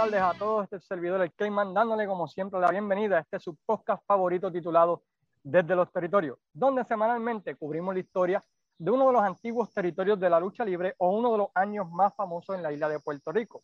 tardes 0.00 0.22
a 0.22 0.32
todos. 0.32 0.64
Este 0.64 0.80
servidor, 0.80 1.20
el 1.20 1.30
Cayman, 1.34 1.74
dándole 1.74 2.06
como 2.06 2.26
siempre 2.26 2.58
la 2.58 2.70
bienvenida 2.70 3.18
a 3.18 3.20
este 3.20 3.38
su 3.38 3.54
podcast 3.66 4.02
favorito 4.06 4.50
titulado 4.50 5.02
Desde 5.42 5.76
los 5.76 5.92
Territorios, 5.92 6.38
donde 6.54 6.84
semanalmente 6.84 7.54
cubrimos 7.54 7.92
la 7.92 8.00
historia 8.00 8.42
de 8.78 8.90
uno 8.90 9.08
de 9.08 9.12
los 9.12 9.22
antiguos 9.22 9.70
territorios 9.74 10.18
de 10.18 10.30
la 10.30 10.40
lucha 10.40 10.64
libre 10.64 10.94
o 10.96 11.10
uno 11.10 11.32
de 11.32 11.38
los 11.38 11.48
años 11.54 11.90
más 11.90 12.14
famosos 12.14 12.56
en 12.56 12.62
la 12.62 12.72
isla 12.72 12.88
de 12.88 12.98
Puerto 12.98 13.30
Rico. 13.30 13.60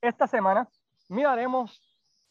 Esta 0.00 0.28
semana 0.28 0.68
miraremos 1.08 1.82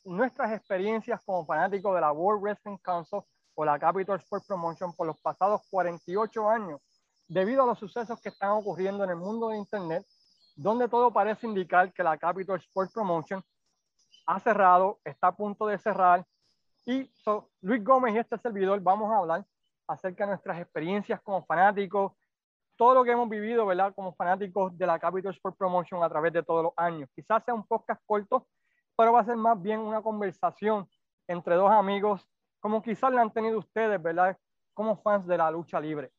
nuestras 0.05 0.53
experiencias 0.53 1.19
como 1.25 1.45
fanáticos 1.45 1.93
de 1.93 1.99
la 1.99 2.13
World 2.13 2.41
Wrestling 2.41 2.77
Council 2.77 3.19
o 3.55 3.65
la 3.65 3.77
Capital 3.77 4.19
Sport 4.19 4.47
Promotion 4.47 4.93
por 4.93 5.05
los 5.05 5.19
pasados 5.19 5.63
48 5.69 6.49
años, 6.49 6.79
debido 7.27 7.63
a 7.63 7.65
los 7.65 7.77
sucesos 7.77 8.21
que 8.21 8.29
están 8.29 8.51
ocurriendo 8.51 9.03
en 9.03 9.09
el 9.09 9.17
mundo 9.17 9.49
de 9.49 9.57
Internet 9.57 10.05
donde 10.59 10.89
todo 10.89 11.11
parece 11.11 11.47
indicar 11.47 11.93
que 11.93 12.03
la 12.03 12.17
Capital 12.17 12.57
Sports 12.57 12.91
Promotion 12.91 13.41
ha 14.29 14.39
cerrado, 14.39 14.99
está 15.03 15.27
a 15.27 15.35
punto 15.35 15.65
de 15.65 15.79
cerrar. 15.79 16.23
Y 16.85 17.09
Luis 17.61 17.83
Gómez 17.83 18.13
y 18.13 18.19
este 18.19 18.37
servidor 18.37 18.79
vamos 18.79 19.11
a 19.11 19.17
hablar 19.17 19.43
acerca 19.87 20.23
de 20.23 20.29
nuestras 20.29 20.59
experiencias 20.59 21.19
como 21.21 21.43
fanáticos, 21.45 22.13
todo 22.75 22.93
lo 22.93 23.03
que 23.03 23.11
hemos 23.11 23.27
vivido, 23.27 23.65
¿verdad? 23.65 23.91
Como 23.95 24.13
fanáticos 24.13 24.77
de 24.77 24.85
la 24.85 24.99
Capital 24.99 25.33
Sports 25.33 25.57
Promotion 25.57 26.03
a 26.03 26.09
través 26.09 26.31
de 26.31 26.43
todos 26.43 26.63
los 26.63 26.73
años. 26.77 27.09
Quizás 27.15 27.43
sea 27.43 27.55
un 27.55 27.65
podcast 27.65 28.01
corto, 28.05 28.45
pero 28.95 29.11
va 29.11 29.21
a 29.21 29.25
ser 29.25 29.35
más 29.35 29.59
bien 29.59 29.79
una 29.79 30.01
conversación 30.03 30.87
entre 31.27 31.55
dos 31.55 31.71
amigos, 31.71 32.23
como 32.59 32.83
quizás 32.83 33.11
la 33.11 33.21
han 33.21 33.33
tenido 33.33 33.57
ustedes, 33.57 34.01
¿verdad? 34.01 34.37
Como 34.75 34.95
fans 35.01 35.25
de 35.25 35.37
la 35.37 35.49
lucha 35.49 35.79
libre. 35.79 36.11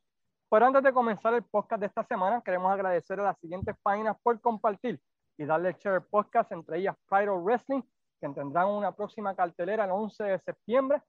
Pero 0.51 0.67
antes 0.67 0.83
de 0.83 0.93
comenzar 0.93 1.33
el 1.35 1.45
podcast 1.45 1.79
de 1.79 1.87
esta 1.87 2.03
semana, 2.03 2.43
queremos 2.45 2.73
agradecer 2.73 3.21
a 3.21 3.23
las 3.23 3.39
siguientes 3.39 3.77
páginas 3.85 4.17
por 4.21 4.41
compartir 4.41 5.01
y 5.39 5.45
darle 5.45 5.77
share 5.79 6.03
podcast, 6.03 6.51
entre 6.51 6.79
ellas 6.79 6.97
Pride 7.09 7.31
Wrestling, 7.31 7.83
que 8.21 8.29
tendrán 8.29 8.69
una 8.69 8.93
próxima 8.93 9.35
cartelera 9.35 9.85
el 9.85 9.91
11 9.91 10.25
de 10.25 10.39
septiembre, 10.41 11.03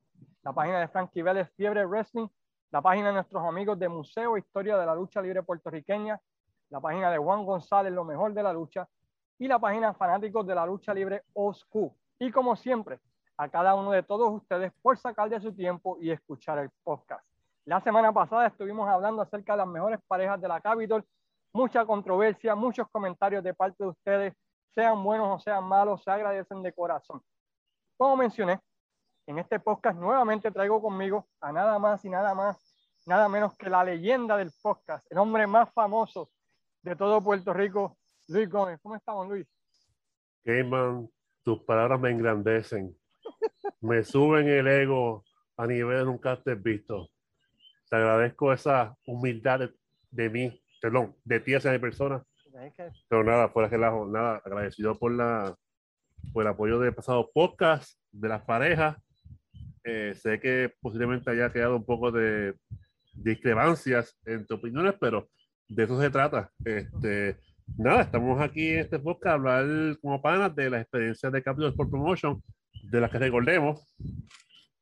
la 0.43 0.53
página 0.53 0.79
de 0.79 0.87
Frankie 0.87 1.21
Vélez 1.21 1.49
Fiebre 1.55 1.85
Wrestling, 1.85 2.27
la 2.71 2.81
página 2.81 3.07
de 3.07 3.13
nuestros 3.15 3.43
amigos 3.43 3.77
de 3.77 3.89
Museo 3.89 4.37
Historia 4.37 4.77
de 4.77 4.85
la 4.85 4.95
Lucha 4.95 5.21
Libre 5.21 5.43
Puertorriqueña, 5.43 6.19
la 6.69 6.79
página 6.79 7.11
de 7.11 7.17
Juan 7.17 7.45
González, 7.45 7.91
Lo 7.91 8.05
Mejor 8.05 8.33
de 8.33 8.43
la 8.43 8.53
Lucha, 8.53 8.87
y 9.37 9.47
la 9.47 9.59
página 9.59 9.93
Fanáticos 9.93 10.47
de 10.47 10.55
la 10.55 10.65
Lucha 10.65 10.93
Libre 10.93 11.23
Oscu. 11.33 11.93
Y 12.17 12.31
como 12.31 12.55
siempre, 12.55 12.99
a 13.37 13.49
cada 13.49 13.75
uno 13.75 13.91
de 13.91 14.03
todos 14.03 14.31
ustedes 14.31 14.71
por 14.81 14.97
sacar 14.97 15.29
de 15.29 15.41
su 15.41 15.53
tiempo 15.53 15.97
y 15.99 16.11
escuchar 16.11 16.59
el 16.59 16.69
podcast. 16.83 17.25
La 17.65 17.81
semana 17.81 18.13
pasada 18.13 18.47
estuvimos 18.47 18.87
hablando 18.87 19.21
acerca 19.21 19.53
de 19.53 19.57
las 19.57 19.67
mejores 19.67 19.99
parejas 20.07 20.39
de 20.39 20.47
la 20.47 20.61
Capitol, 20.61 21.03
mucha 21.51 21.85
controversia, 21.85 22.55
muchos 22.55 22.87
comentarios 22.89 23.43
de 23.43 23.53
parte 23.53 23.83
de 23.83 23.89
ustedes, 23.89 24.33
sean 24.73 25.03
buenos 25.03 25.27
o 25.27 25.39
sean 25.39 25.63
malos, 25.63 26.03
se 26.03 26.11
agradecen 26.11 26.61
de 26.61 26.73
corazón. 26.73 27.21
Como 27.97 28.17
mencioné, 28.17 28.59
en 29.27 29.39
este 29.39 29.59
podcast 29.59 29.97
nuevamente 29.97 30.51
traigo 30.51 30.81
conmigo 30.81 31.27
a 31.39 31.51
nada 31.51 31.77
más 31.79 32.03
y 32.05 32.09
nada 32.09 32.33
más, 32.33 32.57
nada 33.05 33.29
menos 33.29 33.55
que 33.57 33.69
la 33.69 33.83
leyenda 33.83 34.37
del 34.37 34.51
podcast, 34.61 35.05
el 35.11 35.17
hombre 35.17 35.47
más 35.47 35.71
famoso 35.73 36.29
de 36.81 36.95
todo 36.95 37.23
Puerto 37.23 37.53
Rico, 37.53 37.97
Luis 38.27 38.49
Gómez. 38.49 38.79
¿Cómo 38.81 38.95
estamos, 38.95 39.27
Luis? 39.27 39.47
Gayman, 40.43 41.09
tus 41.43 41.61
palabras 41.63 41.99
me 41.99 42.09
engrandecen, 42.09 42.97
me 43.81 44.03
suben 44.03 44.47
el 44.47 44.67
ego 44.67 45.23
a 45.57 45.67
nivel 45.67 46.05
nunca 46.05 46.31
antes 46.31 46.61
visto 46.61 47.09
te 47.91 47.97
agradezco 47.97 48.53
esa 48.53 48.97
humildad 49.05 49.69
de, 50.11 50.29
mí, 50.29 50.63
perdón, 50.81 51.13
de 51.25 51.41
ti 51.41 51.53
hacia 51.53 51.73
mi 51.73 51.79
persona. 51.79 52.23
Pero 53.09 53.23
nada, 53.23 53.49
fuera 53.49 53.69
que 53.69 53.77
la 53.77 53.91
nada, 54.07 54.41
agradecido 54.43 54.97
por 54.97 55.11
la 55.11 55.55
por 56.33 56.43
el 56.43 56.49
apoyo 56.49 56.79
de 56.79 56.91
pasado 56.91 57.29
podcast, 57.33 57.99
de 58.11 58.29
las 58.29 58.43
parejas. 58.43 58.97
Eh, 59.83 60.13
sé 60.15 60.39
que 60.39 60.71
posiblemente 60.79 61.31
haya 61.31 61.51
quedado 61.51 61.77
un 61.77 61.85
poco 61.85 62.11
de 62.11 62.53
discrepancias 63.13 64.15
entre 64.25 64.55
opiniones, 64.55 64.93
pero 64.99 65.27
de 65.67 65.83
eso 65.83 65.99
se 65.99 66.09
trata. 66.09 66.51
Este, 66.63 67.37
nada, 67.77 68.03
estamos 68.03 68.39
aquí 68.39 68.69
en 68.69 68.79
este 68.81 68.99
podcast 68.99 69.27
a 69.27 69.33
hablar 69.33 69.97
como 69.99 70.21
panas 70.21 70.55
de 70.55 70.69
las 70.69 70.81
experiencias 70.81 71.31
de 71.31 71.41
Capital 71.41 71.71
Sport 71.71 71.89
Promotion, 71.89 72.43
de 72.83 73.01
las 73.01 73.09
que 73.09 73.17
recordemos, 73.17 73.95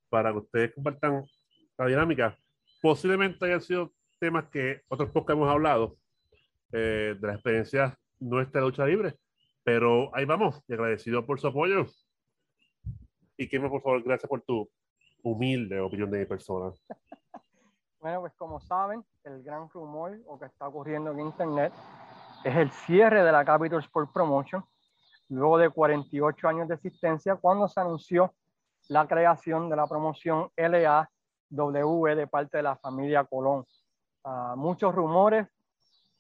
para 0.10 0.32
que 0.32 0.40
ustedes 0.40 0.74
compartan 0.74 1.24
la 1.78 1.86
dinámica 1.86 2.38
posiblemente 2.82 3.46
hayan 3.46 3.62
sido 3.62 3.94
temas 4.20 4.46
que 4.50 4.82
otros 4.88 5.10
pocos 5.12 5.34
hemos 5.34 5.50
hablado 5.50 5.98
eh, 6.72 7.16
de 7.20 7.28
la 7.28 7.34
experiencia 7.34 7.98
nuestra 8.20 8.62
lucha 8.62 8.86
libre, 8.86 9.16
pero 9.64 10.16
ahí 10.16 10.26
vamos, 10.26 10.62
y 10.68 10.74
agradecido 10.74 11.26
por 11.26 11.40
su 11.40 11.48
apoyo. 11.48 11.86
Y 13.38 13.48
que 13.48 13.60
por 13.60 13.82
favor, 13.82 14.04
gracias 14.04 14.30
por 14.30 14.42
tu 14.42 14.70
humilde 15.24 15.80
opinión 15.80 16.10
de 16.12 16.20
mi 16.20 16.26
persona. 16.26 16.74
Bueno, 18.02 18.22
pues 18.22 18.34
como 18.36 18.62
saben, 18.62 19.04
el 19.26 19.44
gran 19.44 19.70
rumor 19.70 20.18
o 20.26 20.40
que 20.40 20.46
está 20.46 20.70
ocurriendo 20.70 21.12
en 21.12 21.20
Internet 21.20 21.74
es 22.46 22.56
el 22.56 22.72
cierre 22.72 23.26
de 23.26 23.32
la 23.34 23.44
Capital 23.44 23.82
Sport 23.82 24.14
Promotion 24.14 24.64
luego 25.30 25.58
de 25.58 25.70
48 25.70 26.48
años 26.48 26.68
de 26.68 26.76
existencia 26.76 27.36
cuando 27.36 27.68
se 27.68 27.80
anunció 27.80 28.34
la 28.88 29.08
creación 29.08 29.70
de 29.70 29.76
la 29.76 29.86
promoción 29.86 30.50
LA 30.56 31.10
W 31.50 32.16
de 32.16 32.28
parte 32.28 32.58
de 32.58 32.64
la 32.64 32.76
familia 32.78 33.24
Colón. 33.26 33.66
Uh, 34.24 34.56
muchos 34.56 34.94
rumores 34.94 35.48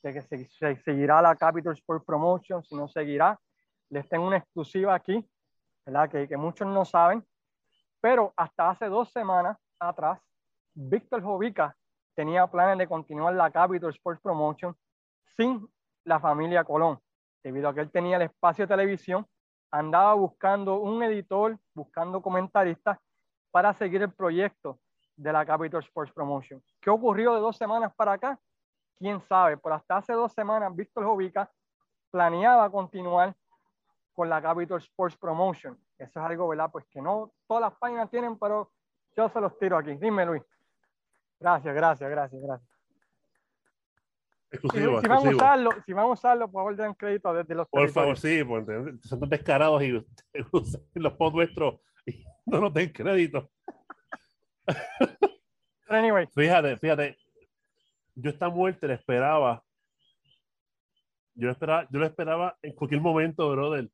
de 0.02 0.14
que 0.14 0.22
se, 0.22 0.76
seguirá 0.78 1.22
la 1.22 1.36
Capital 1.36 1.74
Sport 1.74 2.06
Promotion, 2.06 2.64
si 2.64 2.76
no 2.76 2.88
seguirá. 2.88 3.40
Les 3.90 4.08
tengo 4.08 4.28
una 4.28 4.38
exclusiva 4.38 4.94
aquí, 4.94 5.28
¿verdad? 5.86 6.10
Que, 6.10 6.28
que 6.28 6.38
muchos 6.38 6.68
no 6.68 6.86
saben, 6.86 7.26
pero 8.00 8.34
hasta 8.36 8.70
hace 8.70 8.86
dos 8.86 9.12
semanas 9.12 9.58
atrás, 9.80 10.20
Víctor 10.74 11.22
Jovica 11.22 11.76
tenía 12.16 12.48
planes 12.48 12.78
de 12.78 12.88
continuar 12.88 13.34
la 13.34 13.50
Capital 13.52 13.90
Sports 13.92 14.22
Promotion 14.22 14.76
sin 15.38 15.68
la 16.06 16.20
familia 16.20 16.64
Colón, 16.64 17.00
debido 17.44 17.70
a 17.70 17.74
que 17.74 17.81
él 17.81 17.92
tenía 17.92 18.18
el 18.18 18.24
espacio 18.24 18.66
de 18.66 18.76
televisión, 18.76 19.26
andaba 19.72 20.14
buscando 20.14 20.80
un 20.80 21.04
editor, 21.04 21.58
buscando 21.74 22.22
comentaristas 22.22 22.98
para 23.52 23.74
seguir 23.74 24.02
el 24.02 24.12
proyecto 24.14 24.80
de 25.16 25.34
la 25.34 25.46
Capital 25.46 25.81
Sports 25.84 26.12
Promotion. 26.14 26.62
¿Qué 26.80 26.90
ocurrió 26.90 27.36
de 27.36 27.42
dos 27.42 27.58
semanas 27.58 27.94
para 27.96 28.14
acá? 28.14 28.40
Quién 29.00 29.22
sabe, 29.22 29.58
pero 29.58 29.76
hasta 29.76 29.98
hace 29.98 30.14
dos 30.14 30.34
semanas 30.34 30.76
Víctor 30.76 31.06
Jovica 31.06 31.50
planeaba 32.12 32.70
continuar 32.70 33.34
con 34.14 34.30
la 34.30 34.42
Capital 34.42 34.80
Sports 34.80 35.16
Promotion. 35.18 35.78
Eso 35.98 36.20
es 36.20 36.26
algo, 36.26 36.48
¿verdad? 36.50 36.70
Pues 36.72 36.86
que 36.88 37.02
no 37.02 37.32
todas 37.48 37.62
las 37.62 37.80
páginas 37.80 38.10
tienen, 38.10 38.38
pero 38.38 38.72
yo 39.16 39.30
se 39.30 39.40
los 39.40 39.58
tiro 39.58 39.78
aquí. 39.78 39.96
Dime, 39.96 40.26
Luis. 40.26 40.44
Gracias, 41.40 41.74
gracias, 41.74 42.10
gracias, 42.10 42.42
gracias. 42.42 42.70
Exclusivo, 44.52 45.00
si, 45.00 45.08
vamos 45.08 45.26
a 45.26 45.30
usarlo, 45.30 45.72
si 45.86 45.94
vamos 45.94 46.10
a 46.10 46.14
usarlo, 46.14 46.52
por 46.52 46.62
favor, 46.62 46.76
den 46.76 46.94
crédito 46.96 47.31
desde 47.34 47.54
los 47.54 47.68
Por 47.70 47.88
favor, 47.90 48.18
sí, 48.18 48.44
porque 48.44 48.96
son 49.04 49.20
tan 49.20 49.30
descarados 49.30 49.84
y 49.84 49.92
los 50.96 51.14
posts 51.14 51.36
nuestros 51.36 51.75
y 52.06 52.25
no 52.48 52.60
nos 52.60 52.74
den 52.74 52.92
crédito. 52.92 53.50
anyway. 55.88 56.28
Fíjate, 56.34 56.78
fíjate. 56.78 57.18
Yo 58.21 58.30
esta 58.31 58.50
muerte 58.50 58.88
la 58.88 58.95
esperaba. 58.95 59.63
Yo 61.36 61.45
la 61.48 61.54
esperaba, 61.54 61.88
yo 61.89 62.00
la 62.00 62.07
esperaba 62.07 62.57
en 62.62 62.74
cualquier 62.74 63.00
momento, 63.01 63.50
brother. 63.50 63.89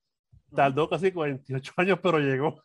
Tardó 0.56 0.90
casi 0.90 1.12
48 1.12 1.74
años, 1.78 2.00
pero 2.02 2.18
llegó. 2.20 2.64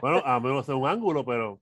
bueno, 0.00 0.22
a 0.24 0.38
menos 0.40 0.66
de 0.66 0.74
un 0.74 0.86
ángulo, 0.86 1.24
pero. 1.24 1.60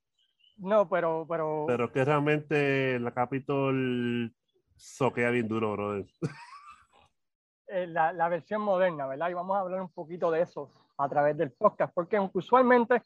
No, 0.59 0.89
pero, 0.89 1.27
pero. 1.29 1.65
Pero 1.67 1.91
que 1.91 2.05
realmente 2.05 2.99
la 3.01 3.13
Capitol 3.13 4.35
soquea 4.77 5.31
bien 5.31 5.49
duro, 5.49 5.73
brother. 5.73 6.05
Eh, 7.69 7.87
la, 7.87 8.13
la, 8.13 8.29
versión 8.29 8.61
moderna, 8.61 9.07
¿verdad? 9.07 9.31
Y 9.31 9.35
vamos 9.35 9.57
a 9.57 9.61
hablar 9.61 9.81
un 9.81 9.89
poquito 9.89 10.31
de 10.31 10.43
eso 10.43 10.71
a 10.99 11.09
través 11.09 11.35
del 11.39 11.51
podcast, 11.53 11.95
porque 11.95 12.21
usualmente 12.35 13.01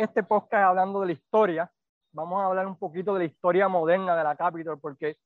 este 0.00 0.22
podcast 0.22 0.64
hablando 0.64 1.00
de 1.00 1.06
la 1.06 1.12
historia, 1.12 1.70
vamos 2.12 2.40
a 2.42 2.46
hablar 2.46 2.66
un 2.66 2.76
poquito 2.76 3.12
de 3.14 3.20
la 3.20 3.24
historia 3.26 3.68
moderna 3.68 4.16
de 4.16 4.24
la 4.24 4.34
Capitol, 4.34 4.78
porque 4.80 5.18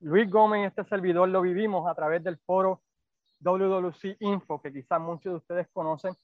Luis 0.00 0.28
Gómez 0.28 0.62
y 0.62 0.64
este 0.64 0.84
servidor 0.84 1.28
lo 1.28 1.40
vivimos 1.40 1.88
a 1.88 1.94
través 1.94 2.22
del 2.24 2.36
foro 2.38 2.82
WWC 3.40 4.16
Info, 4.20 4.60
que 4.60 4.72
quizás 4.72 5.00
muchos 5.00 5.32
de 5.32 5.36
ustedes 5.36 5.68
conocen, 5.72 6.14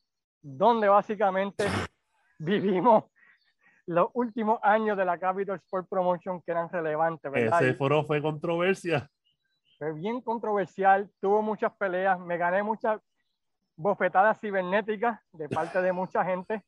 donde 0.40 0.88
básicamente 0.88 1.64
vivimos 2.38 3.04
los 3.86 4.08
últimos 4.14 4.58
años 4.62 4.96
de 4.96 5.04
la 5.04 5.18
Capital 5.18 5.56
Sport 5.56 5.88
Promotion 5.88 6.42
que 6.42 6.50
eran 6.50 6.68
relevantes. 6.68 7.30
¿verdad? 7.30 7.62
Ese 7.62 7.74
foro 7.74 8.04
fue 8.04 8.20
controversia. 8.20 9.08
Fue 9.78 9.92
bien 9.92 10.20
controversial, 10.20 11.10
tuvo 11.20 11.42
muchas 11.42 11.72
peleas, 11.76 12.18
me 12.18 12.36
gané 12.36 12.62
muchas 12.62 13.00
bofetadas 13.76 14.40
cibernéticas 14.40 15.20
de 15.32 15.48
parte 15.48 15.80
de 15.82 15.92
mucha 15.92 16.24
gente, 16.24 16.64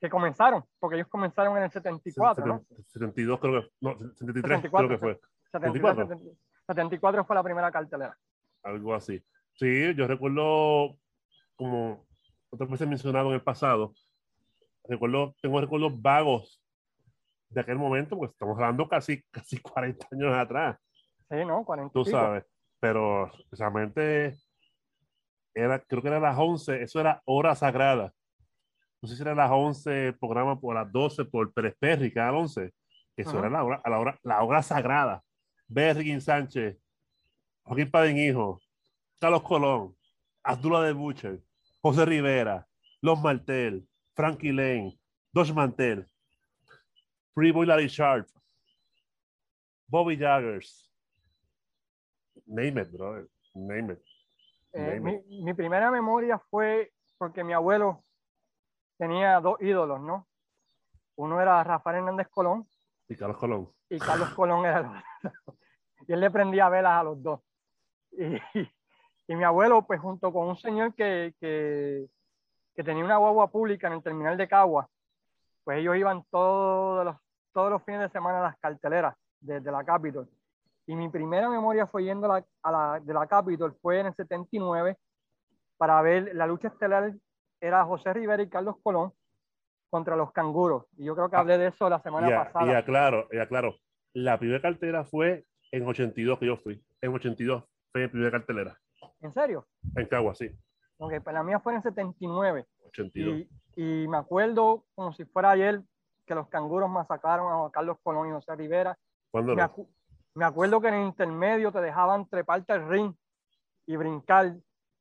Que 0.00 0.10
comenzaron, 0.10 0.64
porque 0.80 0.96
ellos 0.96 1.08
comenzaron 1.08 1.56
en 1.56 1.62
el 1.64 1.70
74, 1.70 2.44
¿no? 2.44 2.64
72 2.88 3.40
creo 3.40 3.62
que, 3.62 3.70
no, 3.80 3.96
73 4.16 4.70
creo 4.70 4.88
que 4.88 4.98
fue. 4.98 5.20
74. 5.52 6.08
74 6.08 6.51
fue 6.66 7.36
la 7.36 7.42
primera 7.42 7.70
cartelera. 7.70 8.16
Algo 8.62 8.94
así. 8.94 9.22
Sí, 9.54 9.94
yo 9.94 10.06
recuerdo, 10.06 10.96
como 11.56 12.06
otras 12.50 12.70
veces 12.70 12.88
mencionado 12.88 13.28
en 13.28 13.34
el 13.34 13.42
pasado, 13.42 13.94
recuerdo, 14.84 15.34
tengo 15.40 15.60
recuerdos 15.60 16.00
vagos 16.00 16.62
de 17.50 17.60
aquel 17.60 17.76
momento, 17.76 18.16
porque 18.16 18.32
estamos 18.32 18.56
hablando 18.56 18.88
casi, 18.88 19.22
casi 19.30 19.58
40 19.58 20.06
años 20.12 20.34
atrás. 20.34 20.78
Sí, 21.30 21.44
¿no? 21.44 21.64
40 21.64 21.92
Tú 21.92 22.04
sabes, 22.04 22.44
pero 22.80 23.30
precisamente 23.48 24.36
era, 25.54 25.78
creo 25.80 26.02
que 26.02 26.08
era 26.08 26.20
las 26.20 26.38
11, 26.38 26.82
eso 26.82 27.00
era 27.00 27.22
hora 27.24 27.54
sagrada. 27.54 28.12
No 29.00 29.08
sé 29.08 29.16
si 29.16 29.22
era 29.22 29.34
las 29.34 29.50
11, 29.50 30.14
programa 30.20 30.60
por 30.60 30.74
las 30.74 30.90
12 30.90 31.24
por 31.24 31.52
Pérez 31.52 31.74
Perry, 31.78 32.12
cada 32.12 32.32
11. 32.32 32.72
Eso 33.16 33.38
era 33.38 33.50
la 33.50 33.64
hora, 33.64 33.82
la 33.84 33.98
hora, 33.98 34.18
la 34.22 34.42
hora 34.42 34.62
sagrada. 34.62 35.22
Bergin 35.72 36.20
Sánchez, 36.20 36.76
Joaquín 37.64 37.90
Padín 37.90 38.18
Hijo, 38.18 38.60
Carlos 39.18 39.42
Colón, 39.42 39.96
Abdullah 40.42 40.82
de 40.82 40.92
Butcher, 40.92 41.42
José 41.80 42.04
Rivera, 42.04 42.66
Los 43.00 43.20
Martel, 43.22 43.88
Frankie 44.14 44.52
Lane, 44.52 44.98
Dos 45.32 45.54
Mantel, 45.54 46.06
Freeboy 47.34 47.66
Larry 47.66 47.88
Sharp, 47.88 48.28
Bobby 49.88 50.16
Jaggers. 50.16 50.90
Name 52.46 52.80
it, 52.80 52.92
brother. 52.92 53.28
Name 53.54 53.94
it. 53.94 54.02
Eh, 54.74 55.00
mi, 55.00 55.54
primera 55.54 55.90
memoria 55.90 56.38
fue 56.50 56.92
porque 57.18 57.44
mi 57.44 57.52
abuelo 57.52 58.04
tenía 58.98 59.40
dos 59.40 59.60
ídolos, 59.60 60.00
¿no? 60.00 60.26
Uno 61.16 61.40
era 61.40 61.62
Rafael 61.64 61.96
Hernández 61.96 62.28
Colón. 62.28 62.66
Y 63.08 63.16
Carlos 63.16 63.36
Colón. 63.38 63.72
Y 63.88 63.98
Carlos 63.98 64.30
Colón 64.34 64.64
era 64.64 64.80
el 64.80 65.30
Y 66.06 66.12
él 66.12 66.20
le 66.20 66.30
prendía 66.30 66.68
velas 66.68 67.00
a 67.00 67.04
los 67.04 67.22
dos. 67.22 67.40
Y, 68.12 68.36
y 69.28 69.36
mi 69.36 69.44
abuelo, 69.44 69.82
pues 69.86 70.00
junto 70.00 70.32
con 70.32 70.48
un 70.48 70.56
señor 70.56 70.94
que, 70.94 71.34
que, 71.40 72.06
que, 72.74 72.84
tenía 72.84 73.04
una 73.04 73.16
guagua 73.16 73.50
pública 73.50 73.86
en 73.86 73.94
el 73.94 74.02
terminal 74.02 74.36
de 74.36 74.48
Cagua, 74.48 74.88
pues 75.64 75.78
ellos 75.78 75.96
iban 75.96 76.24
todos 76.30 77.04
los, 77.04 77.16
todos 77.52 77.70
los 77.70 77.82
fines 77.84 78.00
de 78.00 78.10
semana 78.10 78.40
a 78.40 78.42
las 78.42 78.58
carteleras 78.58 79.14
desde 79.40 79.70
la 79.70 79.84
Capitol. 79.84 80.28
Y 80.86 80.96
mi 80.96 81.08
primera 81.08 81.48
memoria 81.48 81.86
fue 81.86 82.04
yendo 82.04 82.32
a 82.32 82.70
la, 82.70 83.00
de 83.00 83.14
la 83.14 83.26
Capitol, 83.26 83.76
fue 83.80 84.00
en 84.00 84.06
el 84.06 84.14
79, 84.14 84.96
para 85.76 86.02
ver 86.02 86.34
la 86.34 86.46
lucha 86.46 86.68
estelar, 86.68 87.12
era 87.60 87.84
José 87.84 88.12
Rivera 88.12 88.42
y 88.42 88.48
Carlos 88.48 88.76
Colón 88.82 89.12
contra 89.90 90.16
los 90.16 90.32
canguros. 90.32 90.86
Y 90.96 91.04
yo 91.04 91.14
creo 91.14 91.30
que 91.30 91.36
hablé 91.36 91.58
de 91.58 91.68
eso 91.68 91.88
la 91.88 92.00
semana 92.02 92.28
pasada. 92.28 92.66
Y 92.66 92.74
aclaro, 92.74 93.28
y 93.30 93.38
aclaro, 93.38 93.76
la 94.12 94.38
primera 94.38 94.60
cartera 94.60 95.04
fue 95.04 95.44
en 95.72 95.86
82 95.86 96.38
que 96.38 96.46
yo 96.46 96.56
fui. 96.56 96.84
En 97.00 97.12
82 97.12 97.64
fue 97.90 98.02
mi 98.02 98.08
primera 98.08 98.30
cartelera. 98.30 98.78
¿En 99.20 99.32
serio? 99.32 99.66
En 99.96 100.06
Cagua, 100.06 100.34
sí. 100.34 100.50
Ok, 100.98 101.14
pues 101.24 101.34
la 101.34 101.42
mía 101.42 101.58
fue 101.58 101.74
en 101.74 101.82
79. 101.82 102.66
82. 102.86 103.46
Y, 103.76 104.02
y 104.02 104.08
me 104.08 104.18
acuerdo 104.18 104.84
como 104.94 105.12
si 105.12 105.24
fuera 105.24 105.50
ayer 105.50 105.82
que 106.26 106.34
los 106.34 106.48
canguros 106.48 106.88
masacraron 106.88 107.66
a 107.66 107.70
Carlos 107.72 107.96
Colón 108.02 108.28
y 108.28 108.32
José 108.32 108.54
Rivera. 108.54 108.96
¿Cuándo 109.30 109.56
me, 109.56 109.62
me 110.34 110.44
acuerdo 110.44 110.80
que 110.80 110.88
en 110.88 110.94
el 110.94 111.06
intermedio 111.06 111.72
te 111.72 111.80
dejaban 111.80 112.28
treparte 112.28 112.72
al 112.72 112.88
ring 112.88 113.14
y 113.86 113.96
brincar. 113.96 114.54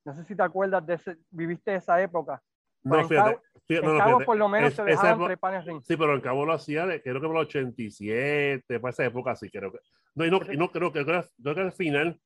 No 0.03 0.15
sé 0.15 0.23
si 0.25 0.35
te 0.35 0.43
acuerdas 0.43 0.85
de 0.85 0.95
ese, 0.95 1.17
viviste 1.29 1.75
esa 1.75 2.01
época. 2.01 2.41
No, 2.83 3.07
fíjate, 3.07 3.39
en 3.69 3.85
no, 3.85 3.97
Cabo 3.97 4.19
por 4.21 4.37
lo 4.37 4.49
menos 4.49 4.75
te 4.75 4.83
dejaban 4.83 5.25
trepar 5.25 5.53
el 5.55 5.65
ring. 5.65 5.81
Sí, 5.83 5.95
pero 5.95 6.13
en 6.13 6.21
Cabo 6.21 6.45
lo 6.45 6.53
hacía, 6.53 6.85
creo 7.01 7.21
que 7.21 7.27
por 7.27 7.37
el 7.37 7.43
87, 7.43 8.79
para 8.79 8.91
esa 8.91 9.05
época 9.05 9.35
sí, 9.35 9.49
creo 9.49 9.71
que. 9.71 9.79
No, 10.15 10.25
y 10.25 10.31
no, 10.31 10.39
y 10.51 10.57
no 10.57 10.71
creo, 10.71 10.91
que, 10.91 11.05
creo 11.05 11.55
que 11.55 11.61
al 11.61 11.71
final, 11.71 12.19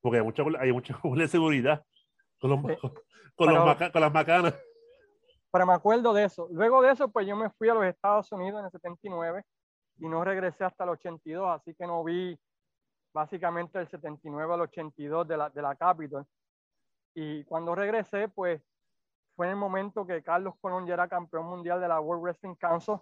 porque 0.00 0.18
hay 0.18 0.24
mucha, 0.24 0.42
hay 0.60 0.72
mucha 0.72 0.96
seguridad 1.28 1.84
con, 2.38 2.50
los, 2.50 2.60
con, 2.60 3.54
los 3.54 3.76
con 3.92 4.00
las 4.00 4.12
macanas. 4.12 4.54
Pero 5.52 5.66
me 5.66 5.74
acuerdo 5.74 6.12
de 6.12 6.24
eso. 6.24 6.48
Luego 6.50 6.82
de 6.82 6.92
eso, 6.92 7.08
pues 7.08 7.26
yo 7.26 7.36
me 7.36 7.50
fui 7.50 7.68
a 7.68 7.74
los 7.74 7.84
Estados 7.84 8.30
Unidos 8.32 8.60
en 8.60 8.66
el 8.66 8.70
79 8.70 9.42
y 9.98 10.08
no 10.08 10.24
regresé 10.24 10.64
hasta 10.64 10.84
el 10.84 10.90
82, 10.90 11.48
así 11.48 11.74
que 11.74 11.86
no 11.86 12.04
vi 12.04 12.38
básicamente 13.12 13.78
el 13.78 13.88
79 13.88 14.54
al 14.54 14.60
82 14.62 15.26
de 15.26 15.36
la, 15.36 15.50
de 15.50 15.62
la 15.62 15.74
Capitol. 15.74 16.26
Y 17.14 17.44
cuando 17.44 17.74
regresé, 17.74 18.28
pues 18.28 18.60
fue 19.36 19.46
en 19.46 19.52
el 19.52 19.58
momento 19.58 20.06
que 20.06 20.22
Carlos 20.22 20.54
Colón 20.60 20.86
ya 20.86 20.94
era 20.94 21.08
campeón 21.08 21.46
mundial 21.46 21.80
de 21.80 21.88
la 21.88 22.00
World 22.00 22.22
Wrestling 22.24 22.54
Council 22.54 22.96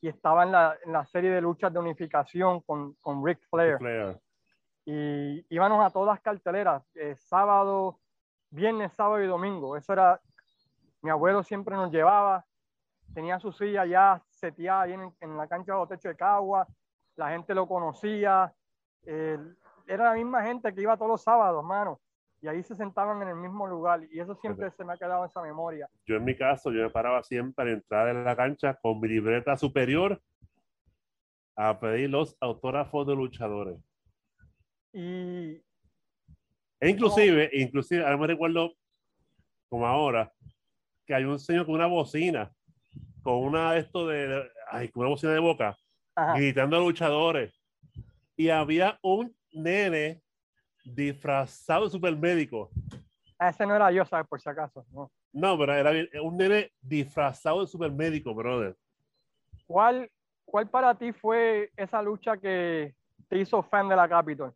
y 0.00 0.08
estaba 0.08 0.42
en 0.42 0.52
la, 0.52 0.76
en 0.84 0.92
la 0.92 1.06
serie 1.06 1.30
de 1.30 1.40
luchas 1.40 1.72
de 1.72 1.78
unificación 1.78 2.60
con, 2.60 2.92
con 3.00 3.24
Ric 3.24 3.40
Flair. 3.48 3.78
Flair. 3.78 4.20
Y 4.84 5.46
íbamos 5.48 5.84
a 5.84 5.90
todas 5.90 6.20
carteleras, 6.20 6.84
eh, 6.94 7.16
sábado, 7.16 7.98
viernes, 8.50 8.92
sábado 8.92 9.22
y 9.22 9.26
domingo. 9.26 9.76
Eso 9.76 9.92
era, 9.92 10.20
mi 11.00 11.10
abuelo 11.10 11.42
siempre 11.42 11.74
nos 11.74 11.90
llevaba, 11.90 12.44
tenía 13.14 13.38
su 13.38 13.52
silla 13.52 13.86
ya 13.86 14.22
seteada 14.28 14.82
ahí 14.82 14.92
en, 14.92 15.14
en 15.20 15.36
la 15.36 15.46
cancha 15.46 15.72
bajo 15.72 15.88
techo 15.88 16.08
de 16.08 16.16
Cagua, 16.16 16.66
la 17.16 17.30
gente 17.30 17.54
lo 17.54 17.66
conocía, 17.66 18.52
era 19.04 20.04
la 20.04 20.14
misma 20.14 20.42
gente 20.42 20.74
que 20.74 20.82
iba 20.82 20.96
todos 20.96 21.10
los 21.10 21.22
sábados, 21.22 21.64
mano. 21.64 22.00
Y 22.42 22.48
ahí 22.48 22.62
se 22.62 22.74
sentaban 22.74 23.22
en 23.22 23.28
el 23.28 23.36
mismo 23.36 23.66
lugar. 23.66 24.02
Y 24.10 24.18
eso 24.18 24.34
siempre 24.34 24.70
se 24.72 24.84
me 24.84 24.92
ha 24.92 24.96
quedado 24.96 25.24
en 25.24 25.30
esa 25.30 25.40
memoria. 25.40 25.88
Yo 26.04 26.16
en 26.16 26.24
mi 26.24 26.36
caso, 26.36 26.72
yo 26.72 26.82
me 26.82 26.90
paraba 26.90 27.22
siempre 27.22 27.64
al 27.64 27.70
entrar 27.74 28.08
en 28.08 28.24
la 28.24 28.34
cancha 28.36 28.74
con 28.74 29.00
mi 29.00 29.08
libreta 29.08 29.56
superior 29.56 30.20
a 31.54 31.78
pedir 31.78 32.10
los 32.10 32.36
autógrafos 32.40 33.06
de 33.06 33.14
luchadores. 33.14 33.78
Y... 34.92 35.62
E 36.80 36.88
inclusive, 36.88 37.48
inclusive, 37.52 38.04
ahora 38.04 38.16
me 38.16 38.26
recuerdo, 38.26 38.74
como 39.68 39.86
ahora, 39.86 40.32
que 41.06 41.14
hay 41.14 41.24
un 41.24 41.38
señor 41.38 41.64
con 41.64 41.76
una 41.76 41.86
bocina, 41.86 42.52
con 43.22 43.34
una 43.34 43.76
esto 43.76 44.08
de, 44.08 44.50
ay, 44.68 44.88
con 44.88 45.02
una 45.02 45.10
bocina 45.10 45.32
de 45.32 45.38
boca, 45.38 45.76
gritando 46.34 46.76
a 46.76 46.80
luchadores 46.80 47.62
y 48.36 48.48
había 48.48 48.98
un 49.02 49.34
nene 49.52 50.21
disfrazado 50.84 51.84
de 51.84 51.90
supermédico. 51.90 52.70
Ese 53.38 53.66
no 53.66 53.74
era 53.74 53.90
yo, 53.90 54.04
¿sabes? 54.04 54.26
Por 54.28 54.40
si 54.40 54.48
acaso. 54.48 54.84
No, 54.90 55.10
no 55.32 55.58
pero 55.58 55.74
era 55.74 56.22
un 56.22 56.36
nene 56.36 56.72
disfrazado 56.80 57.60
de 57.60 57.66
supermédico, 57.66 58.34
brother. 58.34 58.76
¿Cuál, 59.66 60.10
¿Cuál 60.44 60.68
para 60.68 60.94
ti 60.94 61.12
fue 61.12 61.70
esa 61.76 62.02
lucha 62.02 62.36
que 62.36 62.94
te 63.28 63.38
hizo 63.38 63.62
fan 63.62 63.88
de 63.88 63.96
la 63.96 64.08
Capitol? 64.08 64.54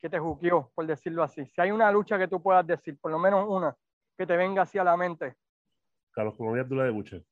Que 0.00 0.08
te 0.08 0.18
juqueó, 0.18 0.70
por 0.74 0.86
decirlo 0.86 1.22
así. 1.22 1.44
Si 1.46 1.60
hay 1.60 1.70
una 1.70 1.90
lucha 1.90 2.18
que 2.18 2.28
tú 2.28 2.40
puedas 2.40 2.66
decir, 2.66 2.98
por 3.00 3.10
lo 3.10 3.18
menos 3.18 3.46
una, 3.48 3.74
que 4.16 4.26
te 4.26 4.36
venga 4.36 4.62
así 4.62 4.78
a 4.78 4.84
la 4.84 4.96
mente. 4.96 5.34
Carlos 6.12 6.36
Colón 6.36 6.66
la 6.70 6.84
de 6.84 6.90
Buche. 6.90 7.24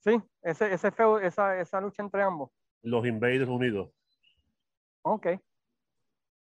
Sí, 0.00 0.20
ese, 0.42 0.72
ese 0.72 0.90
feo, 0.90 1.18
esa, 1.18 1.60
esa 1.60 1.80
lucha 1.80 2.02
entre 2.02 2.22
ambos. 2.22 2.50
Los 2.82 3.06
Invaders 3.06 3.48
Unidos. 3.48 3.90
Ok. 5.02 5.26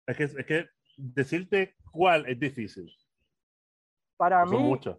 Es 0.07 0.17
que, 0.17 0.25
es 0.25 0.47
que 0.47 0.69
decirte 0.97 1.77
cuál 1.91 2.27
es 2.27 2.39
difícil. 2.39 2.93
Para 4.17 4.47
Son 4.47 4.57
mí, 4.57 4.63
muchos. 4.63 4.99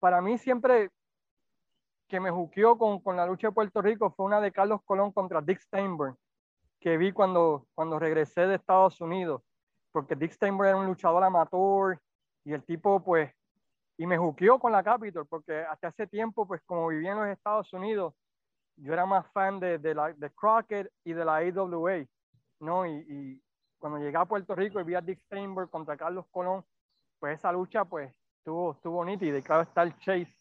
para 0.00 0.20
mí 0.20 0.38
siempre 0.38 0.90
que 2.08 2.20
me 2.20 2.30
juqueó 2.30 2.78
con, 2.78 3.00
con 3.00 3.16
la 3.16 3.26
lucha 3.26 3.48
de 3.48 3.52
Puerto 3.52 3.82
Rico 3.82 4.10
fue 4.10 4.26
una 4.26 4.40
de 4.40 4.52
Carlos 4.52 4.80
Colón 4.84 5.12
contra 5.12 5.40
Dick 5.40 5.60
Steinberg, 5.60 6.16
que 6.80 6.96
vi 6.96 7.12
cuando, 7.12 7.66
cuando 7.74 7.98
regresé 7.98 8.46
de 8.46 8.54
Estados 8.56 9.00
Unidos, 9.00 9.42
porque 9.92 10.14
Dick 10.14 10.32
Steinberg 10.32 10.68
era 10.68 10.78
un 10.78 10.86
luchador 10.86 11.24
amateur 11.24 11.98
y 12.44 12.52
el 12.52 12.62
tipo 12.64 13.02
pues, 13.02 13.32
y 13.98 14.06
me 14.06 14.18
juqueó 14.18 14.58
con 14.58 14.70
la 14.72 14.84
Capitol, 14.84 15.26
porque 15.26 15.60
hasta 15.64 15.88
ese 15.88 16.06
tiempo 16.06 16.46
pues 16.46 16.62
como 16.64 16.88
vivía 16.88 17.12
en 17.12 17.18
los 17.18 17.28
Estados 17.28 17.72
Unidos, 17.72 18.14
yo 18.76 18.92
era 18.92 19.06
más 19.06 19.26
fan 19.32 19.58
de, 19.58 19.78
de, 19.78 19.94
la, 19.94 20.12
de 20.12 20.30
Crockett 20.30 20.92
y 21.02 21.12
de 21.12 21.24
la 21.24 21.36
AWA, 21.38 22.04
¿no? 22.60 22.86
Y, 22.86 22.92
y 23.08 23.42
cuando 23.78 23.98
llegué 23.98 24.16
a 24.16 24.24
Puerto 24.24 24.54
Rico 24.54 24.80
y 24.80 24.84
vi 24.84 24.94
a 24.94 25.00
Dick 25.00 25.20
Steinberg 25.26 25.68
contra 25.70 25.96
Carlos 25.96 26.26
Colón, 26.30 26.64
pues 27.18 27.38
esa 27.38 27.52
lucha 27.52 27.84
pues 27.84 28.12
estuvo, 28.38 28.72
estuvo 28.72 29.04
nítida 29.04 29.38
y 29.38 29.42
claro 29.42 29.62
está 29.62 29.82
el 29.82 29.96
chase 29.98 30.34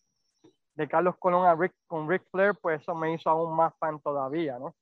de 0.75 0.87
Carlos 0.87 1.15
Colón 1.19 1.45
a 1.45 1.55
Rick, 1.55 1.73
con 1.87 2.09
Ric 2.09 2.23
Flair, 2.31 2.53
pues 2.61 2.81
eso 2.81 2.93
me 2.95 3.13
hizo 3.13 3.29
aún 3.29 3.55
más 3.55 3.73
fan 3.79 3.99
todavía, 4.01 4.59
¿no? 4.59 4.75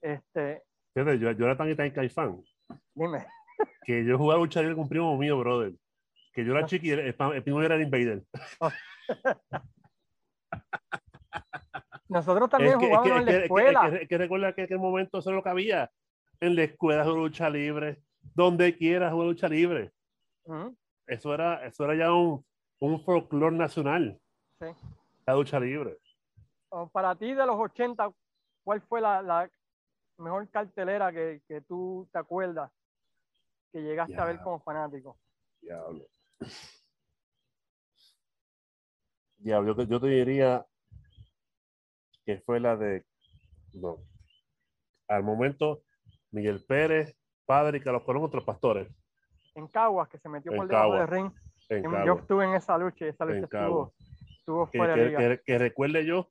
Este, 0.00 0.62
Fíjate, 0.94 1.18
Yo, 1.18 1.30
yo 1.32 1.44
era 1.44 1.56
tan 1.56 1.68
y 1.70 1.74
tan 1.74 1.90
caifán 1.90 2.42
dime, 2.94 3.26
que 3.84 4.04
yo 4.04 4.16
jugaba 4.16 4.40
lucha 4.40 4.60
libre 4.60 4.74
con 4.74 4.84
un 4.84 4.88
primo 4.88 5.16
mío, 5.18 5.38
brother. 5.38 5.74
Que 6.32 6.44
yo 6.44 6.52
era 6.56 6.64
chiqui, 6.66 6.90
el, 6.90 7.00
el 7.00 7.42
primo 7.42 7.60
era 7.62 7.74
el 7.74 7.82
Invader. 7.82 8.22
nosotros 12.08 12.48
también 12.48 12.72
Es 12.74 12.78
que, 12.78 12.84
es 12.86 12.96
jugábamos 12.98 13.04
que- 13.04 13.12
en 13.12 13.18
es 13.20 13.24
la 13.26 13.30
que- 13.30 13.36
es 13.36 13.38
que- 13.38 13.44
escuela. 13.44 13.84
es 13.86 13.90
que- 13.90 14.02
es 14.02 14.08
que 14.08 14.18
recuerda 14.18 14.52
que 14.54 14.60
en 14.62 14.64
aquel 14.66 14.78
momento 14.78 15.18
eso 15.18 15.30
es 15.30 15.36
lo 15.36 15.42
que 15.42 15.48
había. 15.48 15.90
En 16.40 16.54
la 16.54 16.62
escuela 16.64 17.04
de 17.04 17.12
lucha 17.12 17.50
libre, 17.50 18.02
donde 18.34 18.76
quieras 18.76 19.12
jugar 19.12 19.28
lucha 19.28 19.48
libre. 19.48 19.92
Eso 21.06 21.34
era, 21.34 21.66
eso 21.66 21.84
era 21.84 21.94
ya 21.96 22.12
un, 22.12 22.44
un 22.80 23.04
folclore 23.04 23.56
nacional, 23.56 24.20
sí. 24.60 24.66
la 25.26 25.34
lucha 25.34 25.58
libre. 25.58 25.98
O 26.70 26.88
Para 26.88 27.14
ti 27.16 27.34
de 27.34 27.46
los 27.46 27.56
80, 27.58 28.10
¿cuál 28.62 28.80
fue 28.82 29.00
la, 29.00 29.22
la 29.22 29.50
mejor 30.18 30.48
cartelera 30.50 31.12
que, 31.12 31.42
que 31.48 31.60
tú 31.62 32.08
te 32.12 32.18
acuerdas 32.18 32.70
que 33.72 33.82
llegaste 33.82 34.16
a 34.16 34.24
ver 34.24 34.40
como 34.42 34.60
fanático? 34.60 35.18
Diablo. 35.60 36.06
Diablo, 39.38 39.84
yo 39.84 40.00
te 40.00 40.06
diría 40.08 40.66
que 42.24 42.40
fue 42.40 42.60
la 42.60 42.76
de. 42.76 43.04
No. 43.72 43.98
Al 45.08 45.22
momento, 45.22 45.82
Miguel 46.30 46.64
Pérez, 46.66 47.16
padre 47.46 47.78
y 47.78 47.80
Carlos 47.80 48.02
Colón 48.04 48.22
contra 48.22 48.38
los 48.38 48.46
pastores. 48.46 48.88
En 49.54 49.66
Caguas, 49.68 50.08
que 50.08 50.18
se 50.18 50.28
metió 50.28 50.52
En 50.52 50.58
por 50.58 50.68
debajo 50.68 50.90
Caguas, 50.92 51.10
del 51.10 51.18
ring. 51.22 51.32
En 51.70 52.06
Yo 52.06 52.14
estuve 52.14 52.44
en 52.44 52.54
esa 52.54 52.78
lucha 52.78 53.06
y 53.06 53.08
esa 53.08 53.24
lucha 53.24 53.38
En 53.38 53.44
estuvo, 53.44 53.58
Caguas. 53.60 53.92
estuvo 54.38 54.70
que, 54.70 54.78
fuera 54.78 54.94
de 54.94 55.00
que- 55.02 55.06
liga. 55.08 55.18
que- 55.36 55.42
que 55.44 55.58
recuerde 55.58 56.04
yo, 56.06 56.30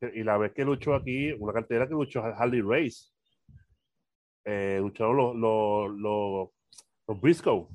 y 0.00 0.22
la 0.22 0.36
vez 0.38 0.52
que 0.52 0.64
luchó 0.64 0.94
aquí, 0.94 1.32
una 1.32 1.52
cartera 1.52 1.86
que 1.86 1.94
luchó 1.94 2.22
Harley 2.22 2.60
Race, 2.62 3.10
eh, 4.44 4.78
lucharon 4.80 5.16
los, 5.16 5.34
los, 5.36 5.90
los, 5.98 6.48
los 7.08 7.20
Briscoe, 7.20 7.66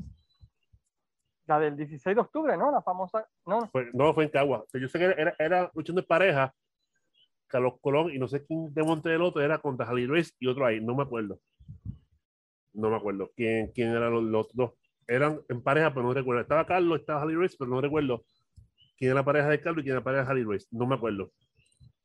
La 1.47 1.59
del 1.59 1.75
16 1.75 2.15
de 2.15 2.21
octubre, 2.21 2.55
¿no? 2.55 2.71
La 2.71 2.81
famosa. 2.81 3.27
No, 3.45 3.67
Fue- 3.71 3.89
no 3.93 4.13
fue 4.13 4.23
en 4.25 4.29
Cagua, 4.29 4.63
yo 4.73 4.87
sé 4.87 4.99
que 4.99 5.05
era, 5.05 5.13
era, 5.21 5.35
era 5.39 5.71
luchando 5.73 6.01
en 6.01 6.07
pareja, 6.07 6.53
Carlos 7.51 7.73
Colón 7.81 8.11
y 8.11 8.17
no 8.17 8.27
sé 8.27 8.45
quién 8.45 8.73
de 8.73 8.83
Monte 8.83 9.09
del 9.09 9.21
otro 9.21 9.41
era 9.41 9.59
contra 9.59 9.85
Harley 9.85 10.07
Race 10.07 10.31
y 10.39 10.47
otro 10.47 10.65
ahí, 10.65 10.79
no 10.79 10.95
me 10.95 11.03
acuerdo. 11.03 11.39
No 12.73 12.89
me 12.89 12.95
acuerdo 12.95 13.29
quién, 13.35 13.71
quién 13.73 13.89
eran 13.89 14.13
los, 14.13 14.23
los 14.23 14.53
dos. 14.53 14.71
Eran 15.07 15.41
en 15.49 15.61
pareja, 15.61 15.93
pero 15.93 16.05
no 16.05 16.13
recuerdo. 16.13 16.41
Estaba 16.41 16.65
Carlos, 16.65 17.01
estaba 17.01 17.21
Harley 17.21 17.35
Race, 17.35 17.55
pero 17.59 17.69
no 17.69 17.81
recuerdo 17.81 18.23
quién 18.97 19.11
era 19.11 19.19
la 19.19 19.25
pareja 19.25 19.49
de 19.49 19.59
Carlos 19.59 19.81
y 19.81 19.83
quién 19.83 19.93
era 19.93 19.99
la 19.99 20.03
pareja 20.03 20.23
de 20.23 20.29
Harley 20.29 20.45
Race. 20.45 20.67
No 20.71 20.85
me 20.85 20.95
acuerdo. 20.95 21.31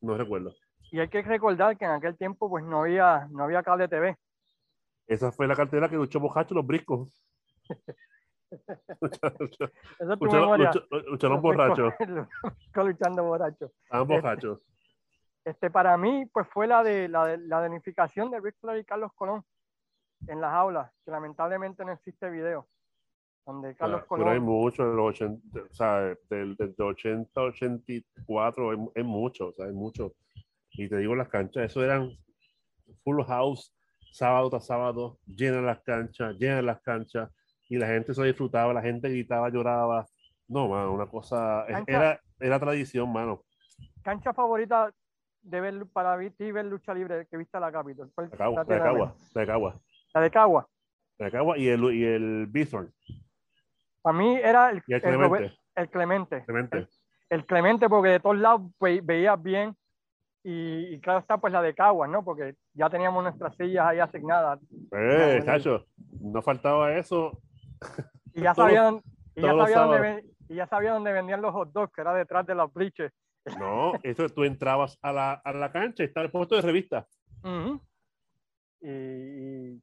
No 0.01 0.17
recuerdo. 0.17 0.53
y 0.91 0.99
hay 0.99 1.09
que 1.09 1.23
recordar 1.23 1.77
que 1.79 1.85
en 1.85 1.93
aquel 1.93 2.17
tiempo 2.17 2.51
pues 2.51 2.65
no 2.65 2.83
había, 2.83 3.29
no 3.31 3.45
había 3.45 3.63
cable 3.63 3.89
TV. 3.89 4.17
Esa 5.07 5.31
fue 5.31 5.47
la 5.47 5.55
cartera 5.55 5.89
que 5.89 5.97
luchó 5.97 6.19
Bojacho 6.21 6.55
los 6.55 6.67
briscos. 6.67 7.09
Lucharon, 11.09 11.43
borrachos. 11.43 11.95
luchando 12.75 13.25
borracho. 13.25 13.73
Estaban 13.85 14.09
borrachos. 14.09 14.61
Este, 15.47 15.71
para 15.71 15.97
mí, 15.97 16.27
pues 16.33 16.49
fue 16.49 16.67
la 16.67 16.83
de 16.83 17.09
la, 17.09 17.25
de, 17.25 17.39
la 17.39 17.61
de 17.63 17.69
unificación 17.69 18.33
de 18.33 18.41
Ric 18.41 18.57
Flair 18.61 18.81
y 18.81 18.85
Carlos 18.85 19.13
Colón 19.15 19.45
en 20.27 20.41
las 20.41 20.53
aulas, 20.53 20.91
que 21.05 21.13
lamentablemente 21.13 21.85
no 21.85 21.93
existe 21.93 22.29
video. 22.29 22.67
Donde 23.47 23.77
Carlos 23.77 24.01
Ah, 24.03 24.07
Pero 24.11 24.31
hay 24.31 24.39
Colón. 24.41 24.43
mucho 24.43 24.83
en 24.83 24.97
los 24.97 25.07
80, 25.11 25.61
o 25.61 25.73
sea, 25.73 26.01
del, 26.29 26.57
del 26.57 26.75
80 26.77 27.41
84, 27.41 28.71
hay, 28.71 28.77
hay 28.97 29.03
mucho, 29.05 29.47
o 29.49 29.53
sea, 29.53 29.67
hay 29.67 29.73
mucho. 29.73 30.15
Y 30.73 30.89
te 30.89 30.97
digo, 30.97 31.15
las 31.15 31.29
canchas, 31.29 31.63
eso 31.71 31.85
eran 31.85 32.11
full 33.05 33.23
house, 33.23 33.73
sábado 34.11 34.51
tras 34.51 34.67
sábado, 34.67 35.21
llenas 35.27 35.63
las 35.63 35.79
canchas, 35.83 36.35
llenas 36.41 36.65
las 36.65 36.81
canchas, 36.81 37.31
y 37.69 37.79
la 37.79 37.87
gente 37.87 38.15
se 38.15 38.25
disfrutaba, 38.25 38.73
la 38.75 38.83
gente 38.83 39.09
gritaba, 39.09 39.49
lloraba. 39.49 40.07
No, 40.49 40.67
mano, 40.67 40.93
una 40.93 41.07
cosa, 41.07 41.65
es- 41.69 41.77
Cancha- 41.77 41.93
era, 41.93 42.21
era 42.41 42.59
tradición, 42.59 43.13
mano. 43.13 43.45
Cancha 44.03 44.33
favorita 44.33 44.93
de 45.49 45.61
ver 45.61 45.87
para 45.93 46.19
ti 46.31 46.53
ver 46.53 46.65
lucha 46.67 46.93
libre 46.95 47.27
que 47.31 47.37
viste 47.37 47.57
a 47.57 47.61
la 47.61 47.73
Capitol. 47.73 48.11
¿Cuál- 48.15 48.29
La 48.31 48.37
Cagua, 48.39 48.59
la 48.61 48.65
tiene 48.65 48.83
Cagua, 48.83 49.15
la 49.35 49.47
Cagua, 49.47 49.81
La 51.19 51.27
de 51.27 51.31
Cagua. 51.33 51.59
y 51.59 51.69
el, 51.69 51.83
y 51.95 52.05
el 52.05 52.47
Bithorn, 52.49 52.93
Para 54.03 54.19
mí 54.19 54.37
era 54.37 54.71
el, 54.71 54.83
el 54.87 55.01
Clemente, 55.01 55.53
el 55.75 55.91
Clemente. 55.91 56.45
Clemente. 56.45 56.77
El, 56.79 56.89
el 57.31 57.47
Clemente, 57.47 57.89
porque 57.89 58.09
de 58.11 58.21
todos 58.21 58.37
lados 58.39 58.63
ve- 58.81 59.01
veías 59.03 59.43
bien. 59.43 59.77
Y, 60.45 60.95
y 60.95 61.01
claro 61.01 61.19
está, 61.19 61.39
pues 61.39 61.53
la 61.53 61.61
de 61.61 61.75
Caguas, 61.75 62.09
¿no? 62.09 62.25
Porque 62.25 62.55
ya 62.73 62.89
teníamos 62.89 63.21
nuestras 63.23 63.57
sillas 63.57 63.85
ahí 63.87 63.99
asignadas. 63.99 64.61
Eh, 64.93 65.43
chacho, 65.45 65.87
no 66.21 66.41
faltaba 66.41 66.95
eso. 66.97 67.41
Y 68.33 68.43
ya 68.43 68.55
sabían, 68.55 69.03
y 69.35 69.43
ya 69.43 69.49
sabía 69.57 69.81
dónde, 69.81 70.25
y 70.49 70.55
ya 70.55 70.67
sabía 70.69 70.93
dónde 70.93 71.13
vendían 71.13 71.43
los 71.43 71.53
hot 71.53 71.73
dogs, 71.73 71.93
que 71.93 72.01
era 72.01 72.15
detrás 72.15 72.47
de 72.47 72.55
los 72.55 72.73
bleachers. 72.73 73.13
No, 73.59 73.93
eso 74.03 74.29
tú 74.29 74.45
entrabas 74.45 74.99
a 75.03 75.13
la, 75.13 75.33
a 75.35 75.53
la 75.53 75.71
cancha 75.71 76.03
estaba 76.05 76.27
el 76.27 76.33
puesto 76.33 76.57
de 76.57 76.63
revista. 76.63 77.07
Ujú. 77.43 77.81
y, 78.81 78.89
y- 78.91 79.83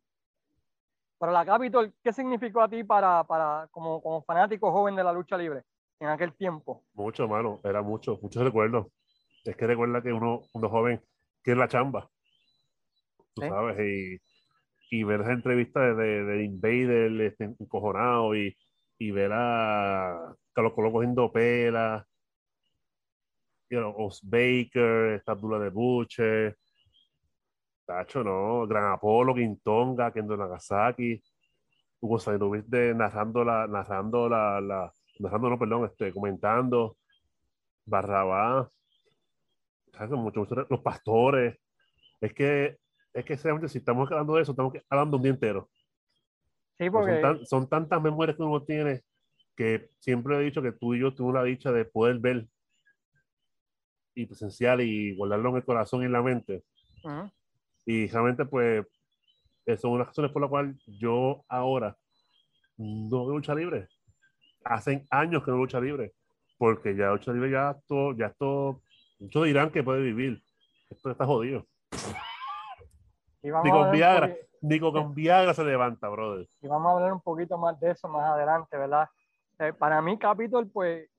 Pero 1.20 1.32
la 1.32 1.46
Capitol, 1.46 1.94
¿qué 2.04 2.12
significó 2.12 2.62
a 2.62 2.68
ti 2.70 2.84
para, 2.84 3.24
para 3.24 3.68
como, 3.72 4.02
como 4.02 4.22
fanático 4.24 4.72
joven 4.72 4.96
de 4.96 5.04
la 5.06 5.14
lucha 5.14 5.38
libre 5.38 5.64
en 6.00 6.10
aquel 6.10 6.34
tiempo? 6.34 6.84
Mucho, 6.94 7.28
mano, 7.30 7.62
era 7.64 7.82
mucho, 7.82 8.20
muchos 8.22 8.44
recuerdos. 8.44 8.88
Es 9.46 9.56
que 9.56 9.66
recuerda 9.68 10.02
que 10.02 10.12
uno, 10.12 10.42
uno 10.54 10.70
joven, 10.70 11.02
que 11.42 11.52
es 11.52 11.58
la 11.58 11.68
chamba, 11.70 12.10
tú 13.34 13.42
Sí. 13.42 13.48
sabes, 13.48 13.78
y, 13.80 14.98
y 15.00 15.04
ver 15.04 15.22
esa 15.22 15.32
entrevista 15.32 15.80
de, 15.80 15.94
de, 15.96 16.24
de 16.26 16.44
Invader 16.44 17.22
este, 17.22 17.46
encojonado 17.46 18.36
y, 18.36 18.56
y 18.98 19.12
ver 19.12 19.32
a 19.34 20.36
Carlos 20.52 20.74
Colón 20.74 20.92
cogiendo 20.92 21.32
pelas, 21.32 22.06
you 23.74 23.80
know, 23.80 23.94
Os 23.98 24.22
Baker, 24.22 25.14
esta 25.16 25.34
dula 25.34 25.58
de 25.58 25.70
Butcher, 25.72 26.56
Tacho, 27.86 28.24
no, 28.24 28.68
Gran 28.68 28.92
Apolo, 28.94 29.34
Quintonga, 29.34 30.12
Kendo 30.14 30.38
Nagasaki, 30.38 31.22
Hugo 32.00 32.20
Sainubis 32.20 32.70
de 32.70 32.94
narrando 32.94 33.44
la, 33.44 33.66
narrando 33.68 34.30
la, 34.30 34.62
la, 34.62 34.94
narrando, 35.20 35.50
no, 35.50 35.58
perdón, 35.60 35.86
este, 35.86 36.14
comentando, 36.14 36.98
Barrabás. 37.86 38.68
Mucho, 40.12 40.42
mucho- 40.42 40.68
los 40.70 40.82
pastores, 40.82 41.58
es 42.22 42.34
que, 42.34 42.78
es 43.14 43.26
que 43.26 43.38
si 43.68 43.78
estamos 43.80 44.10
hablando 44.12 44.36
de 44.36 44.42
eso, 44.44 44.52
estamos 44.52 44.74
hablando 44.90 45.18
un 45.18 45.24
día 45.24 45.32
entero. 45.32 45.70
Sí, 46.78 46.90
porque 46.90 47.12
Son, 47.14 47.22
tan- 47.22 47.46
son 47.46 47.70
tantas 47.70 48.02
memorias 48.02 48.36
que 48.38 48.44
uno 48.44 48.64
tiene 48.64 49.02
que 49.56 49.90
siempre 50.00 50.36
he 50.38 50.40
dicho 50.42 50.62
que 50.64 50.72
tú 50.72 50.96
y 50.96 51.00
yo 51.02 51.14
tuvimos 51.14 51.36
la 51.36 51.44
dicha 51.44 51.72
de 51.72 51.86
poder 51.86 52.18
ver 52.20 52.48
y 54.16 54.26
presenciar 54.26 54.82
y 54.82 55.16
guardarlo 55.16 55.50
en 55.50 55.56
el 55.58 55.66
corazón 55.66 56.02
y 56.02 56.06
en 56.06 56.12
la 56.12 56.22
mente. 56.22 56.64
ujú, 57.04 57.30
Y 57.86 58.08
realmente, 58.08 58.46
pues, 58.46 58.86
eh, 59.66 59.78
son 59.78 59.92
unas 59.92 60.08
razones 60.08 60.32
por 60.32 60.42
las 60.42 60.50
cuales 60.50 60.76
yo 61.00 61.44
ahora 61.48 61.98
no 62.78 63.26
veo 63.26 63.36
lucha 63.36 63.56
libre. 63.56 63.88
Hacen 64.66 65.06
años 65.10 65.44
que 65.44 65.52
no 65.52 65.58
lucha 65.58 65.80
libre. 65.80 66.14
Porque 66.58 66.96
ya 66.96 67.10
lucha 67.12 67.34
libre 67.34 67.52
ya 67.52 67.72
esto, 67.72 68.14
ya 68.14 68.28
esto, 68.28 68.82
muchos 69.20 69.46
dirán 69.46 69.72
que 69.72 69.84
puede 69.84 70.02
vivir. 70.02 70.42
Esto 70.90 71.12
está 71.12 71.26
jodido. 71.26 71.68
y 73.42 73.50
vamos 73.50 73.66
Ni 73.66 73.72
con 73.72 73.92
Viagra, 73.92 74.36
ni 74.62 74.80
con 74.80 75.14
Viagra 75.16 75.54
se 75.54 75.64
levanta, 75.66 76.08
brother. 76.10 76.48
y 76.62 76.68
vamos 76.68 76.90
a 76.90 76.96
hablar 76.96 77.14
un 77.14 77.22
poquito 77.22 77.58
más 77.58 77.78
de 77.80 77.92
eso 77.92 78.08
más 78.08 78.24
adelante, 78.32 78.78
¿verdad? 78.78 79.10
Eh, 79.60 79.74
para 79.74 80.02
mí, 80.02 80.18
Capitol, 80.18 80.70
pues. 80.72 81.10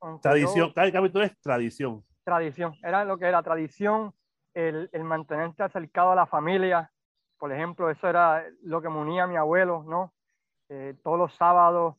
Aunque 0.00 0.18
yo- 0.28 0.30
Tradición, 0.30 0.72
cada 0.72 0.92
capítulo 0.92 1.24
es 1.24 1.38
tradición. 1.40 2.04
tradición, 2.24 2.74
era 2.82 3.04
lo 3.04 3.18
que 3.18 3.26
era 3.26 3.42
tradición, 3.42 4.12
el, 4.54 4.88
el 4.92 5.04
mantenerte 5.04 5.62
acercado 5.62 6.12
a 6.12 6.14
la 6.14 6.26
familia. 6.26 6.90
Por 7.38 7.52
ejemplo, 7.52 7.88
eso 7.90 8.08
era 8.08 8.44
lo 8.62 8.82
que 8.82 8.88
me 8.88 8.98
unía 8.98 9.24
a 9.24 9.26
mi 9.26 9.36
abuelo, 9.36 9.84
¿no? 9.86 10.12
Eh, 10.68 10.94
todos 11.02 11.18
los 11.18 11.34
sábados 11.36 11.96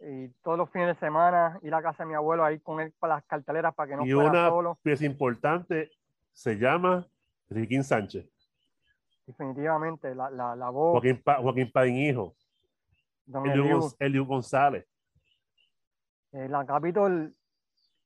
y 0.00 0.28
todos 0.42 0.56
los 0.58 0.70
fines 0.70 0.88
de 0.88 0.94
semana 1.06 1.58
ir 1.62 1.74
a 1.74 1.82
casa 1.82 2.02
de 2.04 2.08
mi 2.08 2.14
abuelo 2.14 2.44
ahí 2.44 2.58
con 2.60 2.80
él 2.80 2.92
para 2.98 3.16
las 3.16 3.24
carteleras 3.24 3.74
para 3.74 3.90
que 3.90 3.96
no 3.96 4.06
y 4.06 4.12
fuera 4.12 4.30
una 4.30 4.48
solo. 4.48 4.78
pieza 4.82 5.04
importante 5.04 5.90
se 6.32 6.56
llama 6.56 7.06
Riquín 7.48 7.84
Sánchez, 7.84 8.26
Definitivamente, 9.26 10.14
la, 10.14 10.30
la, 10.30 10.56
la 10.56 10.70
voz, 10.70 10.92
Joaquín, 10.92 11.22
Pa- 11.22 11.36
Joaquín 11.40 11.70
Padín 11.70 11.96
Hijo, 11.96 12.34
Eliu, 13.26 13.52
Eliu, 13.62 13.78
Gonz- 13.80 13.96
Eliu 13.98 14.26
González. 14.26 14.86
eh, 16.32 16.48
la 16.48 16.64
Capitol 16.66 17.34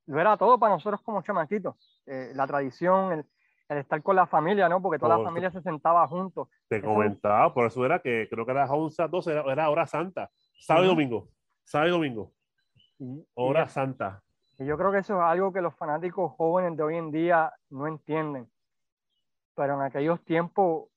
lo 0.06 0.20
era 0.20 0.36
todo 0.36 0.58
para 0.58 0.74
nosotros 0.74 1.00
como 1.02 1.22
chamaquitos. 1.22 1.76
Eh, 2.06 2.32
la 2.34 2.46
tradición, 2.46 3.12
el, 3.12 3.26
el 3.68 3.78
estar 3.78 4.02
con 4.02 4.16
la 4.16 4.26
familia, 4.26 4.68
¿no? 4.68 4.82
Porque 4.82 4.98
toda 4.98 5.16
la 5.18 5.24
familia 5.24 5.50
se 5.50 5.62
sentaba 5.62 6.06
juntos. 6.08 6.48
Te 6.68 6.76
Eso- 6.76 6.86
comentaba, 6.86 7.52
por 7.54 7.66
eso 7.66 7.84
era 7.84 7.98
que 8.00 8.28
creo 8.30 8.44
que 8.44 8.52
era 8.52 8.66
11 8.70 9.02
a 9.02 9.08
12, 9.08 9.32
era, 9.32 9.42
era 9.52 9.70
hora 9.70 9.86
santa, 9.86 10.30
sábado 10.60 10.86
y 10.86 10.88
domingo, 10.88 11.28
sábado 11.62 11.88
y 11.88 11.92
domingo, 11.92 12.32
Y, 12.98 13.04
y 13.20 13.26
hora 13.34 13.62
es- 13.64 13.72
santa. 13.72 14.22
y 14.58 14.66
yo 14.66 14.76
creo 14.76 14.92
que 14.92 14.98
eso 14.98 15.14
es 15.16 15.22
algo 15.22 15.52
que 15.52 15.60
los 15.62 15.74
fanáticos 15.74 16.32
jóvenes 16.36 16.76
de 16.76 16.82
hoy 16.82 16.96
en 16.96 17.10
día 17.10 17.52
no 17.70 17.86
entienden. 17.86 18.48
Pero 19.56 19.74
en 19.74 19.82
aquellos 19.82 20.22
tiempos, 20.24 20.88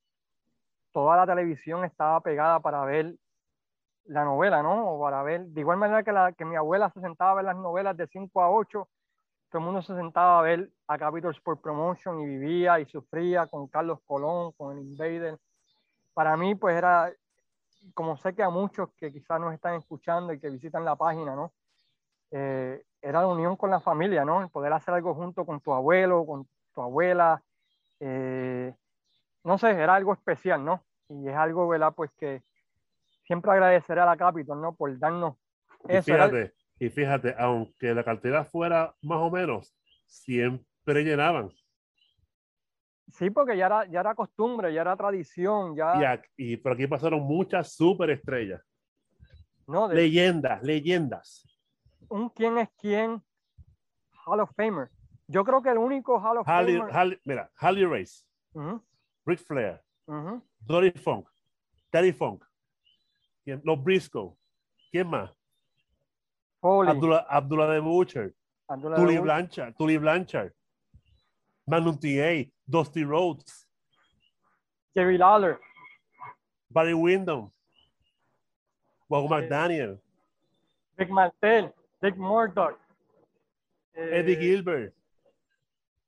toda 0.91 1.15
la 1.15 1.25
televisión 1.25 1.85
estaba 1.85 2.19
pegada 2.21 2.59
para 2.59 2.83
ver 2.85 3.15
la 4.05 4.23
novela, 4.25 4.63
¿no? 4.63 4.89
O 4.93 5.01
para 5.01 5.21
ver, 5.21 5.45
de 5.47 5.61
igual 5.61 5.77
manera 5.77 6.01
que, 6.03 6.11
la, 6.11 6.31
que 6.31 6.45
mi 6.45 6.55
abuela 6.55 6.89
se 6.89 7.01
sentaba 7.01 7.31
a 7.31 7.35
ver 7.35 7.45
las 7.45 7.55
novelas 7.57 7.95
de 7.97 8.07
5 8.07 8.41
a 8.41 8.49
8, 8.49 8.87
todo 9.49 9.59
el 9.59 9.65
mundo 9.65 9.81
se 9.81 9.95
sentaba 9.95 10.39
a 10.39 10.41
ver 10.41 10.69
a 10.87 10.97
Capitol 10.97 11.33
Sport 11.33 11.61
Promotion 11.61 12.19
y 12.21 12.25
vivía 12.25 12.79
y 12.79 12.85
sufría 12.85 13.47
con 13.47 13.67
Carlos 13.67 13.99
Colón, 14.05 14.51
con 14.53 14.77
el 14.77 14.83
Invader. 14.83 15.37
Para 16.13 16.35
mí, 16.35 16.55
pues 16.55 16.77
era, 16.77 17.11
como 17.93 18.17
sé 18.17 18.33
que 18.35 18.43
a 18.43 18.49
muchos 18.49 18.89
que 18.97 19.11
quizás 19.11 19.39
nos 19.39 19.53
están 19.53 19.75
escuchando 19.75 20.33
y 20.33 20.39
que 20.39 20.49
visitan 20.49 20.83
la 20.83 20.95
página, 20.95 21.35
¿no? 21.35 21.53
Eh, 22.31 22.83
era 23.01 23.21
la 23.21 23.27
unión 23.27 23.55
con 23.55 23.69
la 23.69 23.79
familia, 23.79 24.25
¿no? 24.25 24.41
El 24.41 24.49
poder 24.49 24.73
hacer 24.73 24.93
algo 24.93 25.13
junto 25.13 25.45
con 25.45 25.61
tu 25.61 25.73
abuelo, 25.73 26.25
con 26.25 26.47
tu 26.73 26.81
abuela. 26.81 27.41
eh, 27.99 28.73
no 29.43 29.57
sé, 29.57 29.71
era 29.71 29.95
algo 29.95 30.13
especial, 30.13 30.63
¿no? 30.63 30.83
Y 31.07 31.29
es 31.29 31.35
algo, 31.35 31.67
¿verdad? 31.67 31.93
Pues 31.95 32.11
que 32.17 32.43
siempre 33.25 33.51
agradeceré 33.51 34.01
a 34.01 34.05
la 34.05 34.17
Capitol, 34.17 34.61
¿no? 34.61 34.73
Por 34.75 34.97
darnos 34.99 35.35
Y 35.87 35.95
eso. 35.95 36.13
era- 36.13 36.25
fíjate, 36.29 36.53
y 36.79 36.89
fíjate, 36.89 37.35
aunque 37.37 37.93
la 37.93 38.03
cartera 38.03 38.43
fuera 38.45 38.95
más 39.01 39.19
o 39.19 39.31
menos, 39.31 39.75
siempre 40.05 41.03
llenaban. 41.03 41.49
Sí, 43.13 43.29
porque 43.29 43.55
ya 43.57 43.67
era, 43.67 43.85
ya 43.87 44.01
era 44.01 44.13
costumbre, 44.15 44.73
ya 44.73 44.81
era 44.81 44.95
tradición, 44.95 45.75
ya, 45.75 46.21
Y, 46.35 46.57
por 46.57 46.73
aquí 46.73 46.87
pasaron 46.87 47.21
muchas 47.21 47.71
superestrellas, 47.73 48.61
¿no? 49.65 49.87
De 49.87 49.95
leyendas, 49.95 50.61
leyendas. 50.61 51.47
un 52.09 52.29
quién 52.29 52.57
es 52.57 52.69
quién 52.77 53.21
Hall 54.25 54.41
of 54.41 54.51
Famer. 54.55 54.89
Yo 55.27 55.43
creo 55.43 55.61
que 55.61 55.69
el 55.69 55.77
único 55.77 56.19
Hall 56.19 56.37
of 56.37 56.45
Famer. 56.45 56.83
Harley- 56.91 57.19
mira, 57.23 57.49
Harley 57.55 57.85
Race, 57.85 58.23
Ujú, 58.53 58.81
Ric 59.25 59.39
Flair, 59.39 59.81
ujú. 60.05 60.41
Dory 60.59 60.91
Funk, 60.91 61.27
Terry 61.89 62.11
Funk, 62.11 62.43
los 63.45 63.81
Briscoe, 63.83 64.35
¿quién 64.91 65.07
más? 65.09 65.36
Foley, 66.61 66.89
Abdullah, 66.89 67.25
Abdullah 67.29 67.75
the 67.75 67.81
Butcher, 67.81 68.33
Abdullah 68.69 68.95
Tully 68.95 69.15
Dawud, 69.15 69.23
Blanchard, 69.23 69.73
Tully 69.77 69.97
Blanchard, 69.97 70.51
Magnum 71.67 71.97
TA, 71.97 72.49
Dusty 72.69 73.03
Rhodes, 73.03 73.65
Jerry 74.95 75.17
Lawler, 75.17 75.59
Barry 76.71 76.93
Windham, 76.93 77.51
Bob 79.09 79.25
Eh, 79.25 79.27
McDaniel, 79.35 79.99
Rick 80.97 81.09
Martel, 81.09 81.73
Rick 82.01 82.17
Murdoch, 82.17 82.77
eh, 83.95 84.19
Eddie 84.19 84.35
Gilbert, 84.35 84.93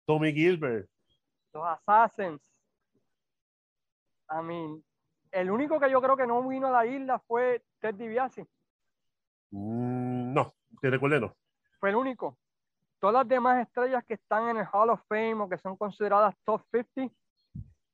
Tommy 0.08 0.32
Gilbert, 0.34 0.90
los 1.54 1.64
Assassins. 1.66 2.40
I 4.32 4.42
mean, 4.44 4.84
el 5.32 5.50
único 5.50 5.80
que 5.80 5.90
yo 5.90 6.02
creo 6.02 6.16
que 6.16 6.28
no 6.28 6.48
vino 6.48 6.68
a 6.68 6.72
la 6.72 6.86
isla 6.86 7.20
fue 7.20 7.64
Ted 7.82 7.96
DiBiase. 7.96 8.46
Mm, 9.52 10.09
que 10.82 10.90
recuerde 10.90 11.20
no. 11.20 11.36
Fue 11.80 11.90
el 11.90 11.96
único. 11.96 12.38
Todas 13.00 13.14
las 13.14 13.28
demás 13.28 13.66
estrellas 13.66 14.04
que 14.06 14.16
están 14.16 14.50
en 14.50 14.58
el 14.58 14.68
Hall 14.72 14.90
of 14.90 15.02
Fame 15.08 15.36
o 15.36 15.50
que 15.50 15.58
son 15.58 15.78
consideradas 15.78 16.36
top 16.44 16.62
50 16.72 17.14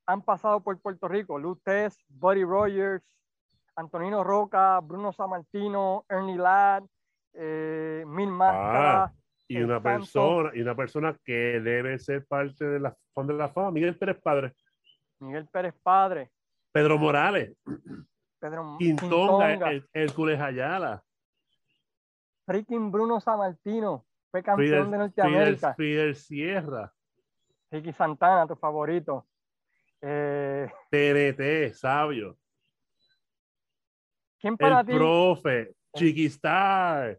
han 0.06 0.22
pasado 0.22 0.62
por 0.62 0.80
Puerto 0.80 1.08
Rico. 1.08 1.38
Lou 1.38 1.56
Tess, 1.56 1.98
Buddy 2.08 2.44
Rogers, 2.44 3.04
Antonino 3.76 4.24
Roca, 4.24 4.80
Bruno 4.80 5.12
Sammartino, 5.12 6.04
Ernie 6.08 6.36
Ladd, 6.36 6.84
eh, 7.34 8.04
Mil 8.06 8.30
Máscaras. 8.30 9.12
Y 9.48 9.62
una 9.62 9.80
persona, 9.80 10.50
y 10.54 10.60
una 10.60 10.74
persona 10.74 11.16
que 11.24 11.60
debe 11.60 11.98
ser 12.00 12.26
parte 12.26 12.64
de 12.64 12.80
la 12.80 12.96
Fondo 13.14 13.32
de 13.32 13.38
la 13.38 13.48
Fama, 13.48 13.70
Miguel 13.70 13.96
Pérez 13.96 14.20
Padre, 14.20 14.52
Miguel 15.20 15.46
Pérez 15.46 15.74
Padre, 15.82 16.32
Pedro 16.72 16.98
Morales, 16.98 17.56
Pedro 18.40 18.76
Quintonga, 18.76 19.46
Quintonga, 19.46 19.70
el, 19.70 19.88
Hércules 19.92 20.40
Ayala, 20.40 21.02
freaking 22.46 22.90
Bruno 22.90 23.20
Sammartino, 23.20 24.06
fue 24.30 24.42
campeón 24.42 24.90
de 24.90 24.98
Norteamérica. 24.98 25.74
Fidel 25.74 26.14
Sierra, 26.14 26.92
Ricky 27.70 27.92
Santana, 27.92 28.46
tu 28.46 28.54
favorito. 28.56 29.26
Eh, 30.00 30.70
TNT, 30.90 31.74
Sabio, 31.74 32.36
¿Quién 34.38 34.56
para 34.56 34.80
el 34.80 34.86
ti? 34.86 34.92
profe, 34.94 35.74
Chiquistar, 35.94 37.18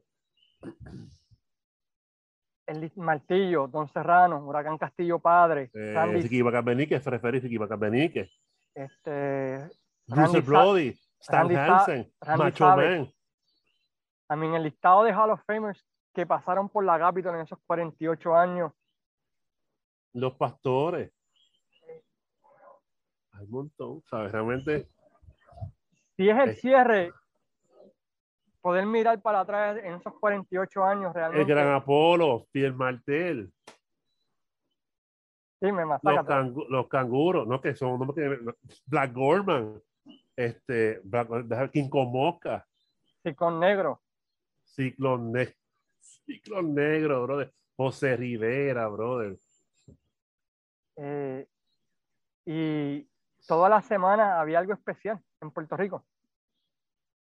El 2.67 2.91
Martillo, 2.95 3.67
Don 3.67 3.87
Serrano, 3.89 4.45
Huracán 4.45 4.77
Castillo 4.77 5.19
Padre, 5.19 5.71
eh, 5.73 5.93
referí 5.93 7.39
Ricky 7.39 7.57
Bacabenique, 7.57 8.29
este, 8.75 9.69
Sa- 10.07 10.39
Brody, 10.41 10.89
Stan 11.19 11.57
Hansen, 11.57 12.11
Randy 12.21 12.43
Macho. 12.43 12.65
Man, 12.75 13.13
a 14.29 14.35
mí 14.35 14.47
en 14.47 14.55
el 14.55 14.63
listado 14.63 15.03
de 15.03 15.13
Hall 15.13 15.31
of 15.31 15.41
Famers 15.45 15.83
que 16.13 16.25
pasaron 16.25 16.69
por 16.69 16.83
la 16.83 16.97
Capitol 16.99 17.35
en 17.35 17.41
esos 17.41 17.59
48 17.65 18.35
años, 18.35 18.71
los 20.13 20.33
pastores. 20.35 21.11
Hay 23.33 23.45
un 23.45 23.51
montón, 23.51 24.01
¿sabes? 24.09 24.31
Realmente 24.31 24.89
si 26.15 26.27
es 26.27 26.37
el 26.39 26.55
cierre, 26.55 27.13
poder 28.61 28.85
mirar 28.87 29.21
para 29.21 29.41
atrás 29.41 29.77
en 29.83 29.93
esos 29.95 30.13
48 30.19 30.83
años 30.83 31.09
el 31.09 31.13
realmente, 31.13 31.53
gran 31.53 31.73
Apolo, 31.75 32.47
Pierre 32.51 32.73
Martel, 32.73 33.53
sí, 35.61 35.71
me 35.71 35.85
los, 35.85 36.01
cangu- 36.01 36.67
los 36.67 36.87
canguros, 36.87 37.47
no 37.47 37.61
que 37.61 37.75
son 37.75 37.99
no, 37.99 38.13
que- 38.15 38.39
Black 38.87 39.13
Gorman, 39.13 39.79
este, 40.35 40.99
Black, 41.03 41.71
King 41.71 41.89
Mosca, 41.91 42.65
Sí, 43.23 43.35
con 43.35 43.59
negro. 43.59 44.01
Ciclón, 44.87 45.31
Ne- 45.31 45.55
Ciclón 45.99 46.75
Negro, 46.75 47.23
brother, 47.23 47.51
José 47.75 48.15
Rivera, 48.15 48.87
brother. 48.87 49.35
eh, 50.97 51.47
y 52.45 53.07
todas 53.47 53.69
las 53.71 53.85
semanas 53.85 54.37
había 54.39 54.59
algo 54.59 54.73
especial 54.73 55.19
en 55.41 55.51
Puerto 55.51 55.75
Rico. 55.75 56.05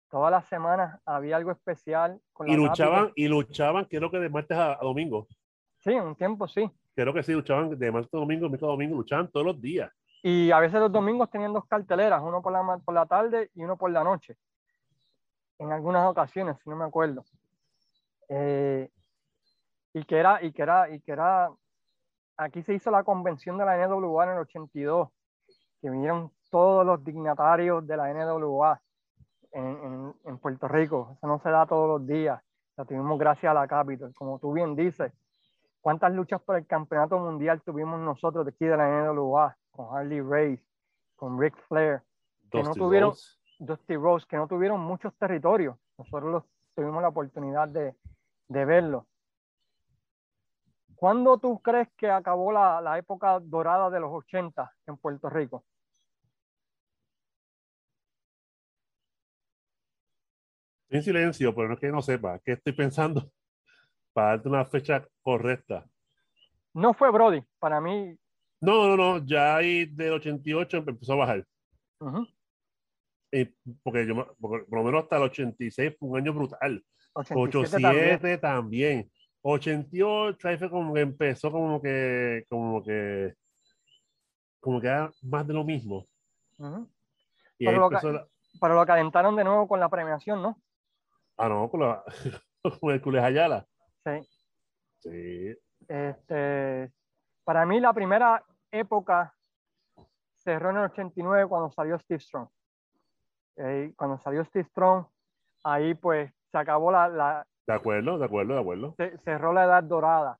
Todas 0.09 0.31
las 0.31 0.45
semanas 0.47 0.99
había 1.05 1.37
algo 1.37 1.51
especial 1.51 2.21
con 2.33 2.47
Y 2.49 2.55
luchaban, 2.55 3.11
y 3.15 3.27
luchaban, 3.27 3.85
creo 3.85 4.11
que 4.11 4.19
de 4.19 4.29
martes 4.29 4.57
a, 4.57 4.73
a 4.73 4.79
domingo. 4.81 5.27
Sí, 5.79 5.91
un 5.93 6.15
tiempo 6.15 6.47
sí. 6.47 6.69
Creo 6.93 7.13
que 7.13 7.23
sí, 7.23 7.31
luchaban 7.33 7.77
de 7.77 7.91
martes 7.91 8.13
a 8.13 8.17
domingo, 8.17 8.47
miércoles 8.49 8.63
a 8.69 8.71
domingo, 8.71 8.97
luchaban 8.97 9.29
todos 9.31 9.45
los 9.45 9.61
días. 9.61 9.91
Y 10.23 10.51
a 10.51 10.59
veces 10.59 10.79
los 10.79 10.91
domingos 10.91 11.29
tenían 11.29 11.53
dos 11.53 11.65
carteleras, 11.65 12.21
uno 12.21 12.41
por 12.41 12.51
la, 12.51 12.77
por 12.83 12.93
la 12.93 13.05
tarde 13.05 13.49
y 13.53 13.63
uno 13.63 13.77
por 13.77 13.91
la 13.91 14.03
noche. 14.03 14.37
En 15.57 15.71
algunas 15.71 16.05
ocasiones, 16.09 16.57
si 16.63 16.69
no 16.69 16.75
me 16.75 16.85
acuerdo. 16.85 17.23
Eh, 18.29 18.89
y 19.93 20.03
que 20.05 20.17
era, 20.19 20.43
y 20.43 20.51
que 20.51 20.61
era, 20.61 20.89
y 20.89 20.99
que 21.01 21.11
era, 21.11 21.49
aquí 22.37 22.61
se 22.63 22.73
hizo 22.73 22.91
la 22.91 23.03
convención 23.03 23.57
de 23.57 23.65
la 23.65 23.87
NWA 23.87 24.25
en 24.25 24.29
el 24.31 24.37
82, 24.39 25.09
que 25.81 25.89
vinieron 25.89 26.31
todos 26.49 26.85
los 26.85 27.03
dignatarios 27.03 27.85
de 27.85 27.97
la 27.97 28.13
NWA 28.13 28.81
en, 29.51 29.65
en, 29.65 30.15
en 30.25 30.37
Puerto 30.39 30.67
Rico. 30.67 31.11
Eso 31.17 31.27
no 31.27 31.39
se 31.39 31.49
da 31.49 31.65
todos 31.65 31.87
los 31.99 32.07
días. 32.07 32.41
La 32.77 32.83
tuvimos 32.85 33.17
gracias 33.17 33.51
a 33.51 33.53
la 33.53 33.67
Capitol. 33.67 34.13
Como 34.15 34.37
tú 34.39 34.51
bien 34.51 34.75
dices, 34.75 35.13
¿cuántas 35.79 36.11
luchas 36.13 36.41
por 36.41 36.57
el 36.57 36.67
campeonato 36.67 37.17
mundial 37.19 37.61
tuvimos 37.61 37.99
nosotros 37.99 38.45
de 38.45 38.49
aquí 38.51 38.65
de 38.65 38.75
la 38.75 38.87
NWA? 39.05 39.55
Con 39.71 39.95
Harley 39.95 40.21
Race, 40.21 40.63
con 41.15 41.39
Ric 41.39 41.55
Flair, 41.67 42.01
que 42.51 42.59
no 42.59 42.69
Dusty 42.69 42.79
tuvieron- 42.79 43.09
Rhodes. 43.11 43.39
Dusty 43.59 43.95
Rose, 43.95 44.25
que 44.27 44.35
no 44.35 44.47
tuvieron 44.47 44.81
muchos 44.81 45.15
territorios. 45.15 45.77
Nosotros 45.97 46.29
los, 46.29 46.43
tuvimos 46.75 47.01
la 47.01 47.07
oportunidad 47.07 47.69
de, 47.69 47.95
de 48.47 48.65
verlo. 48.65 49.07
¿Cuándo 50.95 51.37
tú 51.37 51.61
crees 51.61 51.89
que 51.97 52.09
acabó 52.09 52.51
la, 52.51 52.81
la 52.81 52.97
época 52.97 53.39
dorada 53.39 53.89
de 53.89 53.99
los 53.99 54.11
80 54.11 54.73
en 54.87 54.97
Puerto 54.97 55.29
Rico? 55.29 55.65
en 60.89 61.03
silencio, 61.03 61.53
pero 61.53 61.67
no 61.67 61.73
es 61.75 61.79
que 61.79 61.91
no 61.91 62.01
sepa, 62.01 62.39
que 62.39 62.53
estoy 62.53 62.73
pensando 62.73 63.29
para 64.13 64.29
darte 64.29 64.49
una 64.49 64.65
fecha 64.65 65.07
correcta. 65.21 65.85
No 66.73 66.93
fue 66.93 67.11
Brody, 67.11 67.41
para 67.59 67.79
mí. 67.79 68.17
No, 68.61 68.87
no, 68.87 68.97
no, 68.97 69.25
ya 69.25 69.57
ahí 69.57 69.85
del 69.85 70.13
88 70.13 70.77
empezó 70.77 71.13
a 71.13 71.17
bajar. 71.17 71.45
Y 73.31 73.45
porque 73.83 74.07
yo, 74.07 74.35
porque 74.39 74.65
por 74.65 74.79
lo 74.79 74.83
menos 74.83 75.03
hasta 75.03 75.17
el 75.17 75.23
86 75.23 75.95
fue 75.99 76.09
un 76.09 76.17
año 76.17 76.33
brutal. 76.33 76.83
87 77.15 77.81
también. 77.81 78.05
87 78.15 78.37
también. 78.37 79.11
88 79.41 80.47
ahí 80.47 80.57
fue 80.57 80.69
como 80.69 80.93
que 80.93 81.01
empezó 81.01 81.51
como 81.51 81.81
que, 81.81 82.45
como 82.49 82.83
que, 82.83 83.33
como 84.59 84.81
que 84.81 84.87
era 84.87 85.11
más 85.23 85.47
de 85.47 85.53
lo 85.53 85.63
mismo. 85.63 86.07
Y 87.57 87.65
Pero 87.65 87.89
lo 87.89 88.11
la- 88.11 88.27
Pero 88.59 88.73
lo 88.75 88.85
calentaron 88.85 89.35
de 89.35 89.43
nuevo 89.43 89.67
con 89.67 89.79
la 89.79 89.89
premiación, 89.89 90.41
¿no? 90.41 90.61
ah, 91.37 91.49
no, 91.49 91.69
con, 91.69 91.81
la, 91.81 92.03
con 92.81 92.91
el 92.91 93.01
Cules 93.01 93.23
Ayala. 93.23 93.65
Sí. 94.03 94.29
Sí. 94.99 95.55
Este, 95.87 96.91
para 97.43 97.65
mí 97.65 97.79
la 97.79 97.93
primera 97.93 98.43
época 98.71 99.33
cerró 100.37 100.71
en 100.71 100.77
el 100.77 100.83
89 100.85 101.47
cuando 101.47 101.71
salió 101.71 101.99
Steve 101.99 102.19
Strong. 102.19 102.47
Eh, 103.57 103.93
cuando 103.95 104.17
salió 104.17 104.43
Steve 104.45 104.67
Strong, 104.69 105.05
ahí 105.63 105.93
pues 105.93 106.31
se 106.55 106.59
acabó 106.61 106.89
la, 106.89 107.09
la- 107.09 107.45
De 107.67 107.73
acuerdo, 107.73 108.17
de 108.17 108.23
acuerdo, 108.25 108.53
de 108.53 108.59
acuerdo. 108.61 108.95
se- 108.97 109.17
cerró 109.25 109.51
la 109.51 109.65
edad 109.65 109.83
dorada, 109.83 110.39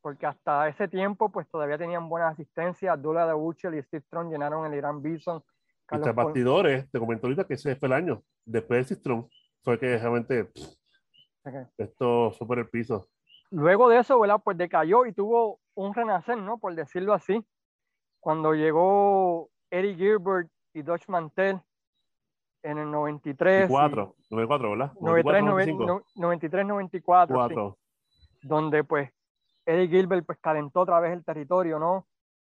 porque 0.00 0.26
hasta 0.26 0.66
ese 0.66 0.88
tiempo 0.88 1.30
pues 1.30 1.48
todavía 1.48 1.78
tenían 1.78 2.08
buena 2.08 2.28
asistencia. 2.28 2.92
Abdullah 2.94 3.26
de 3.28 3.34
Buchel 3.34 3.74
y 3.76 3.82
Steve 3.82 4.02
Strong 4.08 4.30
llenaron 4.32 4.66
el 4.66 4.74
Irán 4.76 5.00
Bison. 5.00 5.38
Y 5.38 5.86
Carlos 5.86 6.08
Col- 6.08 6.14
bastidores, 6.24 6.90
te 6.90 6.98
comento 6.98 7.26
ahorita 7.28 7.44
que 7.46 7.54
ese 7.54 7.76
fue 7.76 7.86
el 7.86 7.92
año. 7.92 8.22
Después 8.44 8.78
del 8.78 8.86
Cistrón, 8.86 9.28
fue 9.62 9.78
que 9.78 9.96
realmente 9.98 10.44
pff, 10.46 10.74
Ok. 11.44 11.54
esto 11.78 12.32
fue 12.32 12.46
por 12.48 12.58
el 12.58 12.68
piso. 12.68 13.06
Luego 13.50 13.88
de 13.88 13.98
eso, 13.98 14.18
¿verdad? 14.18 14.40
Pues 14.42 14.56
decayó 14.58 15.06
y 15.06 15.12
tuvo 15.12 15.60
un 15.74 15.94
renacer, 15.94 16.38
¿no? 16.38 16.58
Por 16.58 16.74
decirlo 16.74 17.12
así. 17.14 17.44
Cuando 18.18 18.54
llegó 18.54 19.48
Eddie 19.70 19.94
Gilbert 19.94 20.48
y 20.74 20.82
Dutch 20.82 21.06
Mantel 21.08 21.60
en 22.62 22.78
el 22.78 22.90
93. 22.90 23.68
y 23.68 23.72
94, 23.72 24.14
94, 24.30 24.70
¿verdad? 24.70 24.92
93, 25.00 25.44
95, 25.44 25.86
90, 25.86 26.06
93, 26.16 26.66
94. 26.66 27.34
sí, 27.34 27.54
4. 27.54 27.78
donde 28.42 28.84
pues 28.84 29.10
Eddie 29.66 29.88
Gilbert 29.88 30.26
pues 30.26 30.38
calentó 30.40 30.80
otra 30.80 31.00
vez 31.00 31.12
el 31.12 31.24
territorio, 31.24 31.78
¿no? 31.78 32.06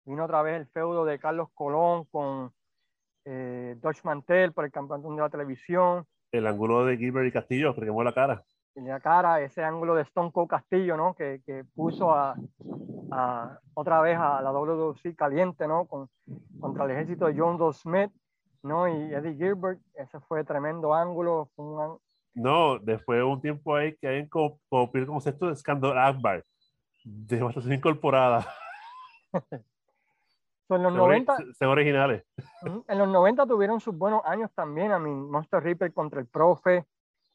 Vino 0.05 0.25
otra 0.25 0.41
vez 0.41 0.55
el 0.59 0.67
feudo 0.67 1.05
de 1.05 1.19
Carlos 1.19 1.49
Colón 1.53 2.05
con 2.05 2.51
eh, 3.25 3.75
Dutch 3.81 4.03
Mantel 4.03 4.53
por 4.53 4.65
el 4.65 4.71
campeonato 4.71 5.09
de 5.13 5.21
la 5.21 5.29
televisión. 5.29 6.05
El 6.31 6.47
ángulo 6.47 6.85
de 6.85 6.97
Gilbert 6.97 7.27
y 7.27 7.31
Castillo, 7.31 7.73
que 7.75 7.81
quemó 7.81 8.03
la 8.03 8.13
cara. 8.13 8.43
en 8.75 8.87
la 8.87 8.99
cara, 8.99 9.41
ese 9.41 9.63
ángulo 9.63 9.95
de 9.95 10.03
Stone 10.03 10.31
Cold 10.31 10.47
Castillo, 10.49 10.95
¿no? 10.95 11.13
Que, 11.15 11.41
que 11.45 11.63
puso 11.75 12.11
a, 12.13 12.35
a- 13.11 13.59
otra 13.73 13.99
vez 14.01 14.17
a 14.17 14.41
la 14.41 14.51
WWC 14.51 15.15
caliente, 15.15 15.67
¿no? 15.67 15.85
Con, 15.85 16.07
contra 16.59 16.85
el 16.85 16.91
ejército 16.91 17.25
de 17.25 17.35
John 17.39 17.57
Doe 17.57 17.73
Smith, 17.73 18.11
¿no? 18.63 18.87
Y 18.87 19.13
Eddie 19.13 19.35
Gilbert, 19.35 19.79
ese 19.95 20.19
fue 20.21 20.43
tremendo 20.43 20.93
ángulo, 20.93 21.49
fue 21.55 21.65
un 21.65 21.99
No, 22.33 22.77
después 22.79 23.17
de 23.19 23.23
un 23.23 23.41
tiempo 23.41 23.75
ahí 23.75 23.95
que 23.97 24.07
hay 24.07 24.27
como 24.29 24.59
el 24.93 25.07
concepto 25.07 25.47
de 25.47 25.55
Scandal 25.55 25.97
Akbar, 25.97 26.43
devastación 27.03 27.73
incorporada. 27.73 28.45
So, 30.67 30.75
en 30.75 30.83
los 30.83 30.93
Son 30.93 31.01
ori- 31.01 31.25
90, 31.25 31.37
son 31.57 31.67
originales. 31.69 32.23
en 32.87 32.97
los 32.99 33.07
90 33.07 33.47
tuvieron 33.47 33.79
sus 33.79 33.97
buenos 33.97 34.21
años 34.23 34.51
también, 34.53 34.91
a 34.91 34.99
mi 34.99 35.09
Monster 35.09 35.63
Reaper 35.63 35.91
contra 35.93 36.19
el 36.19 36.27
profe, 36.27 36.85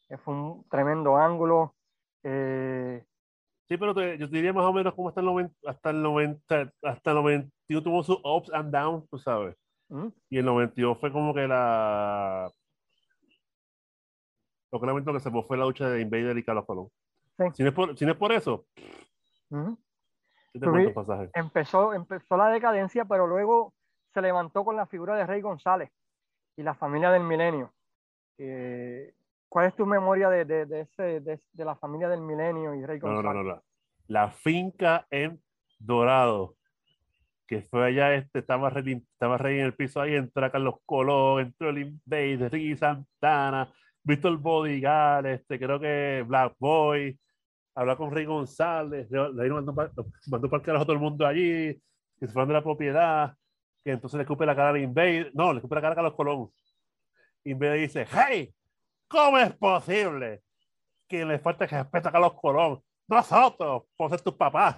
que 0.08 0.16
fue 0.18 0.34
un 0.34 0.64
tremendo 0.68 1.16
ángulo. 1.16 1.74
eh, 2.22 3.04
Sí, 3.66 3.76
pero 3.76 3.92
te- 3.92 4.16
yo 4.18 4.28
te 4.30 4.36
diría 4.36 4.52
más 4.52 4.66
o 4.66 4.72
menos 4.72 4.94
como 4.94 5.08
hasta 5.08 5.20
el 5.20 5.26
90, 5.26 5.54
hasta 5.68 5.90
el 5.90 6.00
90, 6.00 6.72
hasta 6.82 7.10
el 7.10 7.16
91 7.16 7.82
tuvo 7.82 8.04
sus 8.04 8.18
ups 8.22 8.52
and 8.52 8.70
downs, 8.72 9.08
tú 9.10 9.18
sabes. 9.18 9.56
Y 10.30 10.38
el 10.38 10.44
92 10.44 10.98
fue 10.98 11.12
como 11.12 11.34
que 11.34 11.46
la. 11.46 12.50
Lo 14.72 14.80
que 14.80 14.86
lamento 14.86 15.12
que 15.12 15.20
se 15.20 15.30
fue 15.30 15.56
la 15.56 15.64
lucha 15.64 15.88
de 15.88 16.00
Invader 16.00 16.36
y 16.36 16.44
Carlos 16.44 16.64
Colón. 16.66 16.88
Sí. 17.38 17.44
Si 17.54 17.62
no 17.62 17.68
es 17.68 17.74
por, 17.74 17.96
si 17.96 18.04
no 18.04 18.12
es 18.12 18.18
por 18.18 18.32
eso, 18.32 18.66
empezó, 21.34 21.94
empezó 21.94 22.36
la 22.36 22.48
decadencia, 22.48 23.04
pero 23.04 23.26
luego 23.26 23.74
se 24.12 24.22
levantó 24.22 24.64
con 24.64 24.76
la 24.76 24.86
figura 24.86 25.16
de 25.16 25.26
Rey 25.26 25.40
González 25.40 25.90
y 26.56 26.62
la 26.62 26.74
familia 26.74 27.10
del 27.10 27.24
milenio. 27.24 27.72
Eh, 28.38 29.14
¿Cuál 29.48 29.66
es 29.66 29.76
tu 29.76 29.86
memoria 29.86 30.28
de, 30.28 30.44
de, 30.44 30.66
de 30.66 30.80
ese, 30.80 31.20
de, 31.20 31.40
de 31.52 31.64
la 31.64 31.76
familia 31.76 32.08
del 32.08 32.20
milenio 32.20 32.74
y 32.74 32.84
Rey 32.84 32.98
No, 33.00 33.08
no, 33.08 33.14
González? 33.16 33.44
no, 33.44 33.54
no. 33.56 33.62
La 34.06 34.30
finca 34.30 35.06
en 35.10 35.42
Dorado, 35.78 36.56
que 37.46 37.62
fue 37.62 37.86
allá, 37.86 38.14
este, 38.14 38.38
estaba 38.40 38.70
Rey, 38.70 39.02
estaba 39.12 39.36
en 39.50 39.60
el 39.60 39.74
piso 39.74 40.00
ahí, 40.00 40.14
entró 40.14 40.50
Carlos 40.50 40.76
Colón, 40.86 41.40
entró 41.42 41.70
el 41.70 41.78
Invader, 41.78 42.50
Ricky 42.50 42.76
Santana, 42.76 43.72
Víctor 44.02 44.36
Bodigal, 44.38 45.26
este, 45.26 45.58
creo 45.58 45.78
que 45.78 46.24
Black 46.26 46.54
Boy, 46.58 47.18
habla 47.74 47.96
con 47.96 48.10
Rey 48.10 48.24
González, 48.24 49.10
le, 49.10 49.50
mandó, 49.50 49.74
pa- 49.74 49.90
mandó 50.28 50.48
para 50.48 50.60
el 50.60 50.66
carajo 50.66 50.90
a 50.90 50.92
el 50.94 51.00
mundo 51.00 51.26
allí, 51.26 51.74
que 52.18 52.26
se 52.26 52.32
fueron 52.32 52.48
de 52.48 52.54
la 52.54 52.62
propiedad, 52.62 53.34
que 53.84 53.90
entonces 53.92 54.16
le 54.16 54.22
escupe 54.22 54.46
la 54.46 54.56
cara 54.56 54.70
al 54.70 54.78
Invader, 54.78 55.30
no, 55.34 55.52
le 55.52 55.58
escupe 55.58 55.74
la 55.74 55.80
cara 55.82 55.92
a 55.92 55.96
Carlos 55.96 56.14
Colón. 56.14 56.50
Invader 57.44 57.80
dice, 57.80 58.06
hey, 58.10 58.54
¿cómo 59.08 59.36
es 59.38 59.54
posible 59.56 60.42
que 61.06 61.24
le 61.24 61.38
falta 61.38 61.66
que 61.66 61.76
respeto 61.76 62.08
a 62.08 62.12
Carlos 62.12 62.34
Colón? 62.40 62.80
Nosotros, 63.06 63.82
por 63.96 64.08
ser 64.10 64.22
tus 64.22 64.34
papás. 64.34 64.76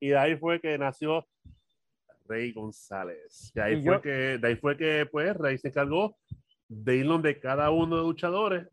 Y 0.00 0.08
de 0.08 0.18
ahí 0.18 0.36
fue 0.36 0.60
que 0.60 0.76
nació 0.78 1.26
Rey 2.26 2.52
González. 2.52 3.52
De 3.54 3.62
ahí, 3.62 3.74
Y 3.78 3.82
fue, 3.84 3.94
yo- 3.96 4.00
que, 4.00 4.38
de 4.38 4.48
ahí 4.48 4.56
fue 4.56 4.76
que 4.76 5.06
pues, 5.10 5.36
Rey 5.36 5.58
se 5.58 5.68
encargó 5.68 6.16
de 6.68 6.96
ir 6.96 7.06
donde 7.06 7.38
cada 7.38 7.70
uno 7.70 7.96
de 7.96 8.02
los 8.02 8.06
luchadores 8.10 8.66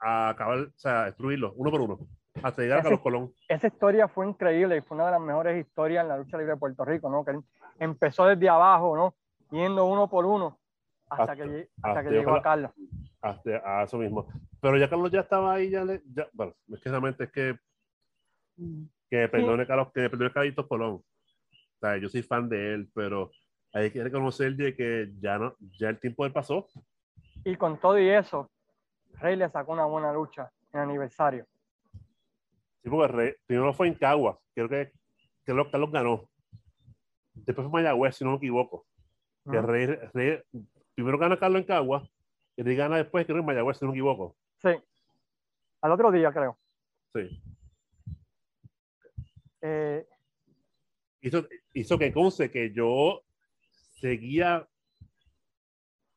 a 0.00 0.30
acabar, 0.30 0.58
o 0.58 0.72
sea, 0.76 1.02
a 1.02 1.04
destruirlos 1.06 1.52
uno 1.56 1.70
por 1.70 1.80
uno, 1.80 1.98
hasta 2.42 2.62
llegar 2.62 2.80
a 2.80 2.82
Carlos 2.82 3.00
Colón. 3.00 3.32
Esa 3.48 3.68
historia 3.68 4.08
fue 4.08 4.26
increíble 4.28 4.76
y 4.76 4.80
fue 4.80 4.96
una 4.96 5.06
de 5.06 5.12
las 5.12 5.20
mejores 5.20 5.64
historias 5.64 6.02
en 6.02 6.08
la 6.08 6.18
lucha 6.18 6.36
libre 6.36 6.54
de 6.54 6.58
Puerto 6.58 6.84
Rico, 6.84 7.08
¿no? 7.08 7.24
Que 7.24 7.38
empezó 7.78 8.26
desde 8.26 8.48
abajo, 8.48 8.96
¿no? 8.96 9.14
Yendo 9.56 9.84
uno 9.86 10.10
por 10.10 10.26
uno 10.26 10.58
hasta, 11.08 11.22
Hasta- 11.32 11.36
que, 11.36 11.68
hasta 11.76 11.88
hasta 11.88 12.02
que 12.02 12.08
llegó 12.10 12.20
llegó 12.22 12.36
a 12.36 12.42
Carlos. 12.42 12.72
Hasta 13.20 13.80
a 13.80 13.84
eso 13.84 13.98
mismo. 13.98 14.26
Pero 14.60 14.76
ya 14.76 14.90
Carlos 14.90 15.12
ya 15.12 15.20
estaba 15.20 15.54
ahí, 15.54 15.70
ya, 15.70 15.84
le, 15.84 16.02
ya 16.12 16.26
bueno, 16.32 16.54
es 16.68 16.80
que 16.80 16.88
realmente 16.90 17.24
es 17.24 17.30
que 17.30 17.56
que 19.12 19.28
perdone 19.28 19.66
Carlos, 19.66 19.88
que 19.92 20.08
perdone 20.08 20.32
Carlitos 20.32 20.66
Colón. 20.66 20.92
O 20.94 21.78
sea, 21.78 21.98
yo 21.98 22.08
soy 22.08 22.22
fan 22.22 22.48
de 22.48 22.72
él, 22.72 22.88
pero 22.94 23.30
hay 23.74 23.90
que 23.90 24.02
reconocer 24.02 24.56
de 24.56 24.74
que 24.74 25.12
ya 25.20 25.36
no, 25.38 25.54
ya 25.78 25.90
el 25.90 26.00
tiempo 26.00 26.22
de 26.24 26.28
él 26.28 26.32
pasó. 26.32 26.66
Y 27.44 27.56
con 27.56 27.78
todo 27.78 27.98
y 27.98 28.08
eso, 28.08 28.50
Rey 29.20 29.36
le 29.36 29.50
sacó 29.50 29.72
una 29.72 29.84
buena 29.84 30.14
lucha 30.14 30.50
en 30.72 30.80
aniversario. 30.80 31.46
Sí, 32.82 32.88
porque 32.88 33.12
Rey- 33.12 33.34
primero 33.44 33.74
fue 33.74 33.88
en 33.88 33.94
Caguas, 33.96 34.38
creo 34.54 34.68
que, 34.70 34.92
que 35.44 35.52
lo- 35.52 35.70
Carlos 35.70 35.92
ganó. 35.92 36.26
Después 37.34 37.68
fue 37.68 37.82
Mayagüez, 37.82 38.16
si 38.16 38.24
no 38.24 38.30
me 38.30 38.36
equivoco. 38.38 38.86
Que 39.44 39.58
Ujú. 39.58 39.66
Rey, 39.66 39.86
Rey- 40.14 40.42
primero 40.94 41.18
gana 41.18 41.36
Carlos 41.38 41.60
en 41.60 41.66
Caguas, 41.66 42.02
y 42.56 42.62
Rey 42.62 42.76
gana 42.76 42.96
después, 42.96 43.26
creo 43.26 43.36
que 43.36 43.40
en 43.40 43.46
Mayagüez, 43.46 43.76
si 43.76 43.84
no 43.84 43.90
me 43.90 43.96
equivoco. 43.98 44.36
Sí. 44.62 44.70
Al 45.82 45.92
otro 45.92 46.10
día, 46.10 46.32
creo. 46.32 46.56
Sí. 47.14 47.42
Eh, 49.62 50.04
Hizo, 51.24 51.46
hizo 51.72 51.98
que 51.98 52.12
conste 52.12 52.50
que 52.50 52.72
yo 52.74 53.22
seguía 54.00 54.66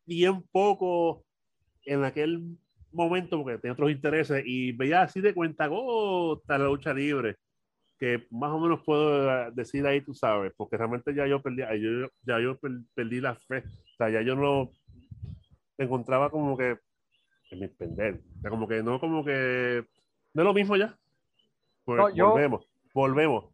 bien 0.05 0.41
poco 0.51 1.23
en 1.84 2.03
aquel 2.03 2.58
momento 2.91 3.38
porque 3.43 3.60
tenía 3.60 3.73
otros 3.73 3.91
intereses 3.91 4.43
y 4.45 4.71
veía 4.71 5.03
así 5.03 5.21
de 5.21 5.34
cuenta 5.36 5.67
gota 5.67 6.58
la 6.58 6.65
lucha 6.65 6.91
libre 6.93 7.36
que 7.99 8.25
más 8.31 8.51
o 8.51 8.60
menos 8.60 8.81
puedo 8.84 9.29
eh, 9.47 9.51
decir 9.53 9.86
ahí 9.86 10.01
tú 10.01 10.13
sabes 10.15 10.51
porque 10.58 10.75
realmente 10.77 11.13
ya 11.13 11.27
yo 11.27 11.39
perdí 11.41 11.62
yo, 11.79 12.08
ya 12.23 12.39
yo 12.39 12.58
per- 12.58 12.81
perdí 12.95 13.21
la 13.21 13.36
fe 13.36 13.60
o 13.60 13.95
sea 13.97 14.10
ya 14.10 14.21
yo 14.21 14.36
no 14.36 14.71
me 15.77 15.86
encontraba 15.86 16.29
como 16.31 16.58
que 16.58 16.77
en 17.51 17.60
mi 17.60 17.67
pender 17.67 18.21
o 18.38 18.41
sea, 18.41 18.49
como 18.49 18.67
que 18.67 18.81
no 18.81 18.99
como 18.99 19.23
que 19.23 19.86
no 20.34 20.41
es 20.41 20.45
lo 20.45 20.53
mismo 20.53 20.75
ya. 20.75 20.97
Pues 21.86 21.99
No, 21.99 22.10
yo- 22.10 22.29
volvemos 22.31 22.67
volvemos 22.95 23.53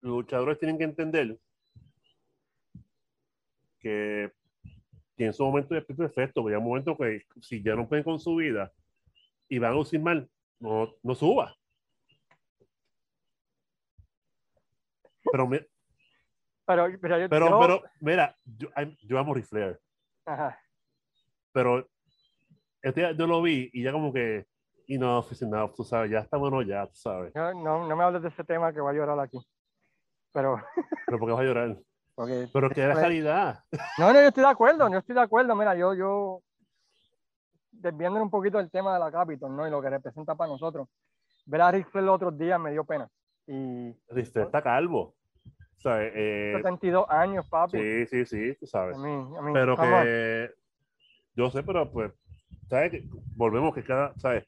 los 0.00 0.16
luchadores 0.16 0.58
tienen 0.58 0.78
que 0.78 0.84
entender 0.84 1.38
que, 3.78 4.32
que 5.16 5.26
en 5.26 5.32
su 5.34 5.44
momento 5.44 5.76
es 5.76 5.84
perfecto, 5.84 6.42
pero 6.42 6.56
hay 6.56 6.62
un 6.62 6.68
momento 6.68 6.96
que 6.96 7.22
si 7.42 7.62
ya 7.62 7.74
no 7.74 7.86
pueden 7.88 8.02
con 8.04 8.18
su 8.18 8.36
vida 8.36 8.72
y 9.48 9.58
van 9.58 9.72
a 9.72 9.74
lucir 9.74 10.00
mal, 10.00 10.28
no, 10.58 10.94
no 11.02 11.14
suba. 11.14 11.54
Pero, 15.30 15.46
mi- 15.46 15.58
Pero, 16.66 16.88
pero, 17.00 17.18
yo- 17.18 17.28
pero, 17.28 17.48
yo- 17.48 17.60
pero, 17.60 17.82
mira, 18.00 18.36
yo, 18.44 18.68
yo 19.02 19.18
amo 19.18 19.34
Ric 19.34 19.46
Flair, 19.46 19.78
Ajá. 20.26 20.58
pero 21.52 21.88
este 22.82 23.14
yo 23.16 23.26
lo 23.26 23.42
vi 23.42 23.70
y 23.72 23.82
ya 23.82 23.92
como 23.92 24.12
que, 24.12 24.46
y 24.86 24.98
no, 24.98 25.18
oficinado, 25.18 25.72
tú 25.74 25.84
sabes, 25.84 26.10
ya 26.10 26.18
está 26.20 26.36
bueno 26.36 26.62
ya, 26.62 26.86
tú 26.86 26.94
sabes. 26.96 27.32
Yo- 27.34 27.54
no, 27.54 27.86
no 27.88 27.96
me 27.96 28.04
hables 28.04 28.22
de 28.22 28.28
ese 28.28 28.44
tema 28.44 28.72
que 28.72 28.80
voy 28.80 28.94
a 28.94 28.98
llorar 28.98 29.18
aquí. 29.20 29.38
Pero, 30.32 30.56
Pero 31.06 31.18
porque 31.18 31.32
vas 31.32 31.40
a 31.40 31.44
llorar. 31.44 31.76
porque, 32.14 32.48
Pero 32.52 32.70
que 32.70 32.80
era 32.82 32.92
Pues- 32.94 33.02
calidad. 33.04 33.64
no, 33.98 34.12
no, 34.12 34.20
yo 34.20 34.28
estoy 34.28 34.42
de 34.44 34.50
acuerdo, 34.50 34.88
yo 34.90 34.98
estoy 34.98 35.14
de 35.14 35.20
acuerdo. 35.22 35.54
Mira, 35.54 35.74
yo, 35.74 35.94
yo, 35.94 36.40
un 37.82 38.30
poquito 38.30 38.58
del 38.58 38.70
tema 38.70 38.94
de 38.94 39.00
la 39.00 39.10
Capitol, 39.12 39.54
¿no? 39.54 39.66
Y 39.66 39.70
lo 39.70 39.80
que 39.82 39.90
representa 39.90 40.34
para 40.34 40.50
nosotros. 40.50 40.88
Ver 41.46 41.60
a 41.60 41.70
Rick 41.70 41.90
Flair 41.90 42.06
los 42.06 42.14
otros 42.16 42.38
días 42.38 42.58
me 42.58 42.70
dio 42.72 42.84
pena. 42.84 43.08
Y 43.46 43.92
Ric 44.08 44.26
Flair 44.32 44.46
está 44.46 44.62
calvo. 44.62 45.14
¿Sabes? 45.76 46.12
Eh, 46.14 46.52
72 46.56 47.04
años, 47.10 47.46
papi. 47.46 47.76
sí, 47.78 48.06
sí, 48.06 48.24
sí, 48.24 48.56
tú 48.58 48.66
sabes. 48.66 48.96
A 48.96 49.00
mí, 49.00 49.36
a 49.36 49.42
mí, 49.42 49.52
pero 49.52 49.74
on. 49.74 49.80
que 49.80 50.50
yo 51.36 51.50
sé, 51.50 51.62
pero 51.62 51.90
pues, 51.90 52.10
¿sabes? 52.68 53.04
Volvemos 53.36 53.74
que 53.74 53.84
cada, 53.84 54.14
¿sabes? 54.16 54.46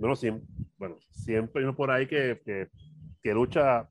Bueno, 0.00 0.16
siempre, 0.16 0.48
bueno, 0.78 0.96
siempre 1.10 1.60
hay 1.60 1.64
uno 1.64 1.76
por 1.76 1.90
ahí 1.90 2.06
que, 2.06 2.40
que, 3.22 3.34
lucha. 3.34 3.86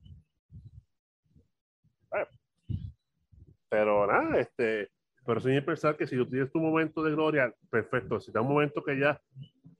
Pero 3.68 4.08
nada, 4.08 4.40
este, 4.40 4.90
pero 5.24 5.40
sin 5.40 5.64
pensar 5.64 5.96
que 5.96 6.08
si 6.08 6.16
tú 6.16 6.26
tienes 6.26 6.50
tu 6.50 6.58
momento 6.58 7.04
de 7.04 7.12
gloria, 7.12 7.54
perfecto. 7.70 8.18
Si 8.18 8.32
da 8.32 8.40
un 8.40 8.48
momento 8.48 8.82
que 8.82 8.98
ya 8.98 9.22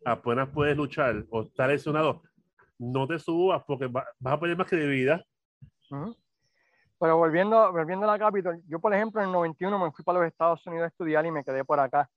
apenas 0.04 0.48
puedes 0.50 0.76
luchar 0.76 1.24
o 1.30 1.42
estás 1.42 1.66
lesionado, 1.66 2.22
no 2.78 3.08
te 3.08 3.18
subas 3.18 3.64
porque 3.66 3.88
va- 3.88 4.06
vas 4.20 4.34
a 4.34 4.38
perder 4.38 4.56
más 4.56 4.68
credibilidad. 4.68 5.20
Ujú. 5.90 6.16
Pero 7.00 7.16
volviendo, 7.16 7.72
volviendo 7.72 8.08
a 8.08 8.12
la 8.12 8.18
Capitol, 8.20 8.62
yo 8.68 8.78
por 8.78 8.94
ejemplo 8.94 9.20
en 9.20 9.26
el 9.26 9.32
91 9.32 9.84
me 9.84 9.90
fui 9.90 10.04
para 10.04 10.20
los 10.20 10.28
Estados 10.28 10.64
Unidos 10.68 10.84
a 10.84 10.88
estudiar 10.88 11.26
y 11.26 11.32
me 11.32 11.42
quedé 11.42 11.64
por 11.64 11.80
acá. 11.80 12.08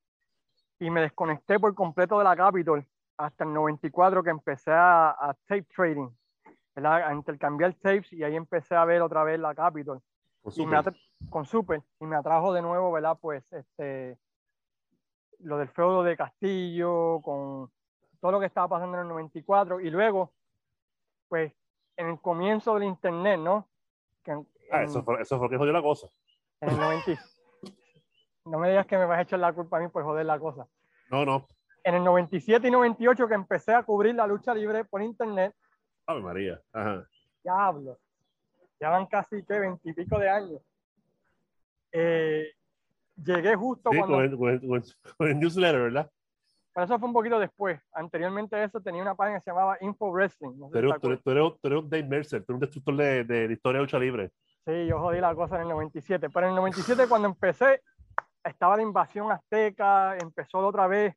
Y 0.79 0.91
me 0.91 1.01
desconecté 1.01 1.59
por 1.59 1.73
completo 1.73 2.19
de 2.19 2.25
la 2.25 2.35
Capitol 2.35 2.85
hasta 3.17 3.43
el 3.43 3.53
94 3.53 4.23
que 4.23 4.29
empecé 4.29 4.71
a, 4.71 5.09
a 5.11 5.33
tape 5.45 5.63
trading, 5.75 6.09
¿verdad? 6.75 7.07
a 7.07 7.13
intercambiar 7.13 7.73
tapes 7.75 8.11
y 8.13 8.23
ahí 8.23 8.35
empecé 8.35 8.75
a 8.75 8.85
ver 8.85 9.01
otra 9.01 9.23
vez 9.23 9.39
la 9.39 9.53
Capitol 9.53 10.01
Con 10.41 10.53
y 10.55 10.65
me 10.65 10.77
Super. 10.77 10.95
con 11.29 11.45
Super 11.45 11.81
y 11.99 12.05
me 12.05 12.15
atrajo 12.15 12.53
de 12.53 12.61
nuevo, 12.61 12.91
¿verdad? 12.91 13.17
Pues 13.21 13.43
este, 13.53 14.17
lo 15.39 15.57
del 15.57 15.69
feudo 15.69 16.03
de 16.03 16.17
Castillo, 16.17 17.21
con 17.21 17.69
todo 18.19 18.31
lo 18.31 18.39
que 18.39 18.45
estaba 18.47 18.67
pasando 18.67 18.97
en 18.97 19.03
el 19.03 19.09
94 19.09 19.79
y 19.81 19.89
luego, 19.89 20.31
pues 21.29 21.53
en 21.97 22.07
el 22.07 22.19
comienzo 22.19 22.73
del 22.75 22.83
Internet, 22.85 23.39
¿no? 23.39 23.67
Que 24.23 24.31
en- 24.31 24.47
Ah, 24.71 24.79
en- 24.79 24.85
eso 24.85 25.03
fue, 25.03 25.21
eso 25.21 25.37
fue 25.37 25.49
que 25.49 25.57
jodió 25.57 25.71
la 25.73 25.81
cosa. 25.81 26.07
en 26.61 26.69
el 26.69 26.77
90. 26.77 27.21
No 28.45 28.57
me 28.59 28.69
digas 28.69 28.85
que 28.87 28.97
me 28.97 29.05
vas 29.05 29.19
a 29.19 29.21
echar 29.21 29.39
la 29.39 29.53
culpa 29.53 29.77
a 29.77 29.79
mí 29.81 29.87
por 29.89 30.03
joder 30.03 30.25
la 30.25 30.39
cosa. 30.39 30.67
No, 31.09 31.23
no. 31.25 31.45
En 31.83 31.95
el 31.95 32.03
97 32.03 32.67
y 32.67 32.71
98 32.71 33.27
que 33.27 33.33
empecé 33.33 33.73
a 33.73 33.83
cubrir 33.83 34.15
la 34.15 34.25
lucha 34.27 34.53
libre 34.53 34.85
por 34.85 35.01
internet, 35.01 35.53
Ave 36.05 36.21
María. 36.21 36.61
Ajá. 36.71 37.05
diablo, 37.43 37.97
ya 38.79 38.89
van 38.89 39.05
casi 39.07 39.43
que 39.43 39.59
veintipico 39.59 40.17
de 40.19 40.29
años. 40.29 40.61
Eh, 41.91 42.47
llegué 43.23 43.55
justo 43.55 43.89
Sí, 43.91 43.97
cuando, 43.97 44.15
con 44.17 44.23
el, 44.25 44.37
con, 44.37 44.49
el, 44.49 44.83
con 45.17 45.27
el- 45.27 45.39
newsletter, 45.39 45.81
¿verdad? 45.81 46.09
pero 46.73 46.85
eso 46.85 46.97
fue 46.97 47.07
un 47.07 47.13
poquito 47.13 47.37
después. 47.37 47.79
Anteriormente 47.93 48.55
a 48.55 48.63
eso 48.63 48.81
tenía 48.81 49.01
una 49.03 49.13
página 49.13 49.37
que 49.37 49.43
se 49.43 49.51
llamaba 49.51 49.77
Info 49.81 50.09
Wrestling. 50.11 50.57
No 50.57 50.69
sé 50.71 50.81
Tú 50.81 50.91
si 50.93 50.99
tú, 50.99 51.07
eres, 51.07 51.21
tú, 51.23 51.29
eres, 51.31 51.43
tú 51.61 51.67
eres 51.67 51.79
un 51.83 51.89
Dave 51.89 52.03
Mercer, 52.03 52.43
tú 52.43 52.53
eres 52.53 52.55
un 52.55 52.59
destructor 52.61 52.95
de, 52.95 53.23
de 53.25 53.47
la 53.47 53.53
historia 53.53 53.77
de 53.79 53.83
lucha 53.83 53.99
libre. 53.99 54.31
Sí, 54.65 54.87
yo 54.87 54.97
jodí 54.99 55.19
la 55.19 55.35
cosa 55.35 55.57
en 55.57 55.63
el 55.63 55.67
97. 55.69 56.29
Pero 56.31 56.47
en 56.47 56.49
el 56.53 56.55
97 56.55 57.07
cuando 57.07 57.27
empecé, 57.27 57.83
estaba 58.43 58.75
la 58.75 58.81
invasión 58.81 59.31
azteca, 59.31 60.17
empezó 60.17 60.57
otra 60.65 60.87
vez. 60.87 61.13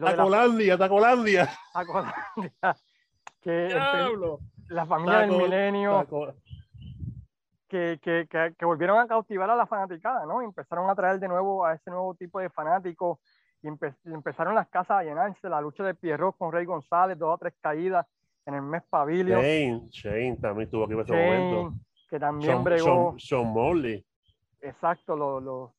De 0.00 0.06
la, 0.06 0.16
Tacolandia, 0.16 0.78
Tacolandia. 0.78 1.48
Tacolandia, 1.72 2.14
que 3.40 3.66
Diablo. 3.68 4.40
la 4.68 4.86
familia 4.86 5.18
del 5.20 5.30
milenio, 5.32 5.92
Taco- 6.04 6.34
que, 7.68 8.00
que, 8.02 8.26
que, 8.28 8.54
que 8.58 8.64
volvieron 8.64 8.98
a 8.98 9.06
cautivar 9.06 9.48
a 9.50 9.54
la 9.56 9.66
fanaticada, 9.66 10.26
¿no? 10.26 10.42
Empezaron 10.42 10.90
a 10.90 10.94
traer 10.94 11.20
de 11.20 11.28
nuevo 11.28 11.64
a 11.64 11.74
ese 11.74 11.90
nuevo 11.90 12.14
tipo 12.14 12.40
de 12.40 12.50
fanáticos 12.50 13.18
y 13.62 13.68
empe- 13.68 13.94
y 14.04 14.12
empezaron 14.12 14.54
las 14.54 14.68
casas 14.68 14.98
a 14.98 15.02
llenarse, 15.04 15.48
la 15.48 15.60
lucha 15.60 15.84
de 15.84 15.94
Pierrot 15.94 16.36
con 16.36 16.50
Rey 16.52 16.64
González, 16.64 17.16
dos 17.18 17.34
o 17.34 17.38
tres 17.38 17.54
caídas 17.60 18.06
en 18.46 18.54
el 18.54 18.62
mes 18.62 18.82
Pavilion, 18.90 19.40
Shane, 19.40 19.82
Shane 19.90 20.36
también 20.40 20.64
estuvo 20.66 20.84
aquí 20.84 20.94
en 20.94 21.00
ese 21.00 21.12
Shane, 21.12 21.52
momento. 21.54 21.78
que 22.08 22.18
también 22.18 22.50
Sean, 22.50 22.64
bregó, 22.64 22.84
Sean, 22.84 23.18
Sean 23.20 23.46
Morley, 23.52 24.04
exacto, 24.62 25.14
los, 25.14 25.42
los, 25.42 25.70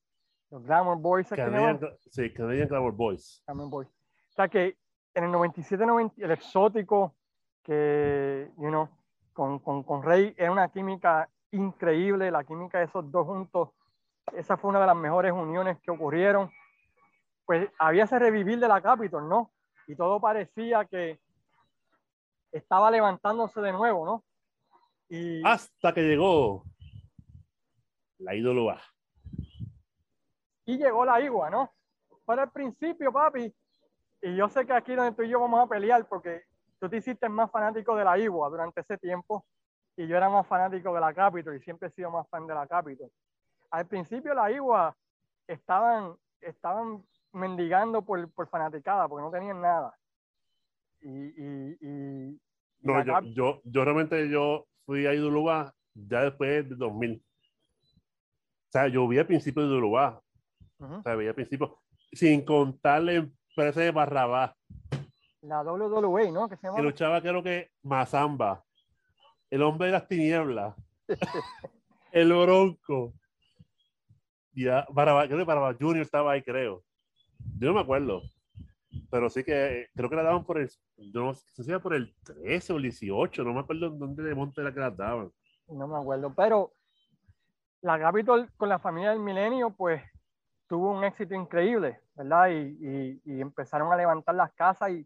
los 0.52 0.64
Glamour 0.64 0.98
Boys, 1.00 1.26
¿es 1.26 1.30
que 1.32 1.36
se 1.44 1.52
Canadian, 1.52 1.80
sí, 2.00 2.32
Canadian 2.34 2.68
Glamour 2.70 2.94
Boys. 2.94 3.44
Glamour 3.48 3.70
Boys. 3.70 3.90
O 4.32 4.34
sea 4.34 4.48
que 4.48 4.78
en 5.14 5.26
el 5.26 5.32
97, 5.32 5.86
90, 5.86 6.24
el 6.24 6.32
exótico, 6.32 7.16
que, 7.64 8.50
you 8.58 8.70
know, 8.70 8.90
con, 9.34 9.60
con, 9.60 9.84
con 9.84 10.02
Rey 10.04 10.34
era 10.38 10.52
una 10.52 10.70
química 10.70 11.30
increíble, 11.52 12.32
la 12.32 12.46
química 12.46 12.80
de 12.80 12.86
esos 12.86 13.12
dos 13.12 13.28
juntos, 13.28 13.70
esa 14.34 14.56
fue 14.56 14.70
una 14.70 14.80
de 14.80 14.88
las 14.88 14.96
mejores 14.96 15.34
uniones 15.34 15.78
que 15.82 15.92
ocurrieron. 15.92 16.50
Pues 17.46 17.70
había 17.78 18.06
ese 18.06 18.20
revivir 18.20 18.58
de 18.60 18.70
la 18.70 18.82
Capitol, 18.82 19.28
¿no? 19.28 19.52
Y 19.88 19.96
todo 19.96 20.22
parecía 20.22 20.86
que 20.86 21.20
estaba 22.54 22.90
levantándose 22.90 23.60
de 23.60 23.74
nuevo, 23.74 24.06
¿no? 24.06 24.24
Y 25.10 25.46
Hasta 25.46 25.94
que 25.94 26.04
llegó 26.04 26.64
la 28.20 28.34
ídolo 28.34 28.70
A. 28.70 28.82
y 30.66 30.78
llegó 30.78 31.04
la 31.04 31.20
igua, 31.20 31.50
¿no? 31.50 31.74
Pero 32.26 32.44
al 32.44 32.52
principio, 32.52 33.12
papi, 33.12 33.54
y 34.22 34.36
yo 34.36 34.48
sé 34.50 34.66
que 34.66 34.74
aquí 34.74 34.96
donde 34.96 35.14
tú 35.16 35.24
y 35.24 35.30
yo 35.30 35.40
vamos 35.40 35.60
a 35.60 35.68
pelear 35.68 36.08
porque 36.08 36.44
tú 36.80 36.90
te 36.90 36.98
hiciste 36.98 37.28
más 37.30 37.50
fanático 37.52 37.96
de 37.96 38.04
la 38.04 38.18
igua 38.18 38.50
durante 38.50 38.82
ese 38.82 38.98
tiempo 38.98 39.46
y 39.96 40.08
yo 40.08 40.18
era 40.18 40.30
más 40.30 40.48
fanático 40.48 40.94
de 40.94 41.00
la 41.02 41.14
Capitol 41.14 41.56
y 41.56 41.62
siempre 41.62 41.90
he 41.90 41.92
sido 41.92 42.12
más 42.12 42.28
fan 42.30 42.48
de 42.48 42.54
la 42.54 42.68
Capitol. 42.68 43.10
Al 43.72 43.88
principio 43.88 44.34
la 44.34 44.52
igua 44.52 44.96
estaban, 45.48 46.16
estaban 46.40 47.04
mendigando 47.34 48.02
por, 48.04 48.30
por 48.32 48.48
fanaticada 48.48 49.08
porque 49.08 49.24
no 49.24 49.32
tenían 49.32 49.62
nada. 49.62 49.94
Y, 51.02 51.10
y, 51.10 51.78
y- 51.82 52.42
No, 52.82 53.04
yo, 53.04 53.22
yo, 53.34 53.62
yo 53.64 53.84
realmente 53.84 54.30
yo 54.30 54.66
fui 54.86 55.06
a 55.08 55.12
A 55.12 55.74
ya 55.94 56.22
después 56.24 56.70
de 56.70 56.76
2000. 56.76 57.24
O 57.24 58.72
sea, 58.72 58.88
yo 58.88 59.08
vi 59.08 59.20
al 59.20 59.28
principio 59.28 59.64
de 59.64 59.70
ídolo 59.70 59.98
A. 59.98 60.22
Ujú. 60.80 60.96
O 60.96 61.02
sea, 61.02 61.16
vi 61.16 61.28
al 61.28 61.36
principio, 61.36 61.80
sin 62.14 62.46
contarle 62.46 63.30
empresa 63.52 63.82
de 63.82 63.92
Barrabás, 63.92 64.54
la 65.42 65.64
WWE, 65.64 66.32
¿no? 66.32 66.48
Que 66.48 66.56
se 66.56 66.62
que 66.62 66.68
llama 66.68 66.82
luchaba 66.82 67.22
creo 67.22 67.42
que 67.42 67.72
Mazamba, 67.84 68.64
el 69.50 69.64
hombre 69.64 69.88
de 69.88 69.94
las 69.94 70.08
tinieblas, 70.08 70.76
el 72.12 72.30
bronco. 72.30 73.14
Ya, 74.54 74.86
Barrabás, 74.90 75.28
creo 75.28 75.40
que 75.40 75.46
Barrabás 75.46 75.78
Junior 75.80 76.04
estaba 76.04 76.34
ahí, 76.34 76.44
creo. 76.44 76.84
Yo 77.58 77.70
no 77.70 77.74
me 77.74 77.82
acuerdo. 77.82 78.22
Pero 79.10 79.30
sí 79.30 79.44
que 79.44 79.88
creo 79.96 80.10
que 80.10 80.16
la 80.18 80.24
daban 80.24 80.44
por 80.44 80.60
el, 80.60 80.70
yo 80.98 81.24
no 81.24 81.34
sé 81.34 81.64
si 81.64 81.70
era 81.70 81.80
por 81.80 81.94
el 81.94 82.14
13 82.24 82.74
o 82.74 82.78
el 82.78 82.84
18, 82.84 83.44
no 83.44 83.54
me 83.54 83.62
acuerdo 83.62 83.88
en 83.88 83.98
dónde 83.98 84.24
de 84.24 84.36
monte 84.36 84.62
era 84.62 84.74
que 84.74 84.80
la 84.82 84.92
daban. 84.92 85.32
no 85.68 85.88
me 85.88 85.98
acuerdo, 85.98 86.34
pero 86.36 86.74
la 87.82 87.98
Capitol 87.98 88.52
con 88.58 88.68
la 88.68 88.80
familia 88.80 89.12
del 89.12 89.20
milenio, 89.20 89.72
pues 89.72 90.04
tuvo 90.72 90.92
un 90.92 91.04
éxito 91.04 91.36
increíble, 91.36 92.00
¿verdad? 92.16 92.48
Y, 92.48 92.78
y- 92.80 93.22
y 93.26 93.42
empezaron 93.42 93.92
a 93.92 93.98
levantar 93.98 94.36
las 94.36 94.54
casas 94.54 94.90
y, 94.92 95.06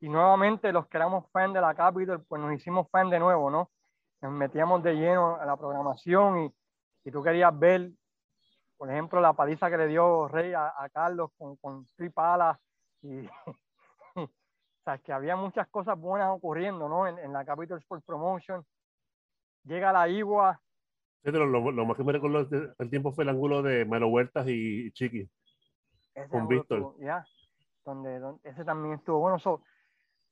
y 0.00 0.08
nuevamente 0.08 0.72
los 0.72 0.88
que 0.88 0.96
éramos 0.96 1.30
fan 1.30 1.52
de 1.52 1.60
la 1.60 1.72
Capitol, 1.72 2.24
pues 2.26 2.42
nos 2.42 2.52
hicimos 2.52 2.90
fan 2.90 3.08
de 3.08 3.20
nuevo, 3.20 3.48
¿no? 3.48 3.70
Nos 4.20 4.32
metíamos 4.32 4.82
de 4.82 4.94
lleno 4.96 5.36
a 5.36 5.46
la 5.46 5.56
programación 5.56 6.52
y, 7.04 7.10
tú 7.12 7.22
querías 7.22 7.56
ver, 7.56 7.92
por 8.76 8.90
ejemplo, 8.90 9.20
la 9.20 9.34
paliza 9.34 9.70
que 9.70 9.76
le 9.78 9.86
dio 9.86 10.26
Rey 10.26 10.52
a, 10.52 10.74
a 10.76 10.88
Carlos 10.88 11.30
con, 11.38 11.54
con 11.58 11.86
Tripala 11.96 12.58
y... 13.02 13.24
o 14.16 14.28
sea, 14.84 14.98
que 14.98 15.12
había 15.12 15.36
muchas 15.36 15.68
cosas 15.68 15.96
buenas 15.96 16.30
ocurriendo, 16.30 16.88
¿no? 16.88 17.06
En, 17.06 17.20
en 17.20 17.32
la 17.32 17.44
Capitol 17.44 17.78
Sport 17.78 18.04
Promotion. 18.04 18.66
Llega 19.62 19.92
la 19.92 20.08
Igua, 20.08 20.60
Pero 21.22 21.46
lo, 21.46 21.70
lo 21.72 21.84
más 21.86 21.96
que 21.96 22.04
me 22.04 22.12
recuerdo 22.12 22.44
del 22.44 22.90
tiempo 22.90 23.12
fue 23.12 23.24
el 23.24 23.30
ángulo 23.30 23.62
de 23.62 23.84
Melo 23.84 24.08
Huertas 24.08 24.46
y, 24.48 24.90
Chiqui. 24.92 25.28
Ese 26.14 26.28
Con 26.28 26.48
Víctor. 26.48 26.94
Ya, 27.00 27.24
donde, 27.84 28.18
donde- 28.18 28.48
ese 28.48 28.64
también 28.64 28.94
estuvo 28.94 29.18
bueno. 29.18 29.38
So, 29.38 29.62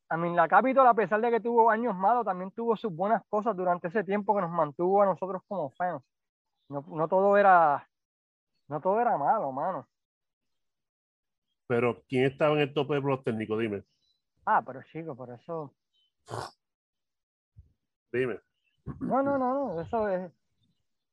a 0.08 0.16
mí, 0.16 0.34
la 0.34 0.46
Capitol, 0.48 0.86
a 0.86 0.94
pesar 0.94 1.20
de 1.20 1.30
que 1.30 1.40
tuvo 1.40 1.68
años 1.70 1.94
malos, 1.94 2.24
también 2.24 2.50
tuvo 2.52 2.76
sus 2.76 2.94
buenas 2.94 3.22
cosas 3.28 3.56
durante 3.56 3.88
ese 3.88 4.04
tiempo 4.04 4.34
que 4.34 4.40
nos 4.42 4.50
mantuvo 4.50 5.02
a 5.02 5.06
nosotros 5.06 5.42
como 5.48 5.70
fans. 5.70 6.02
No, 6.68 6.84
no 6.88 7.08
todo 7.08 7.36
era, 7.36 7.88
no 8.68 8.80
todo 8.80 9.00
era 9.00 9.16
malo, 9.16 9.50
mano. 9.52 9.86
Pero 11.68 12.02
¿quién 12.08 12.24
estaba 12.26 12.54
en 12.54 12.60
el 12.60 12.72
tope 12.74 12.94
de 12.94 13.00
los 13.00 13.24
técnicos? 13.24 13.58
Dime, 13.58 13.82
Ah, 14.44 14.62
pero 14.64 14.80
chico, 14.84 15.16
por 15.16 15.30
eso. 15.30 15.74
dime. 18.12 18.38
No, 19.00 19.22
no, 19.22 19.36
no, 19.36 19.74
no. 19.74 19.80
Eso 19.80 20.08
es. 20.08 20.30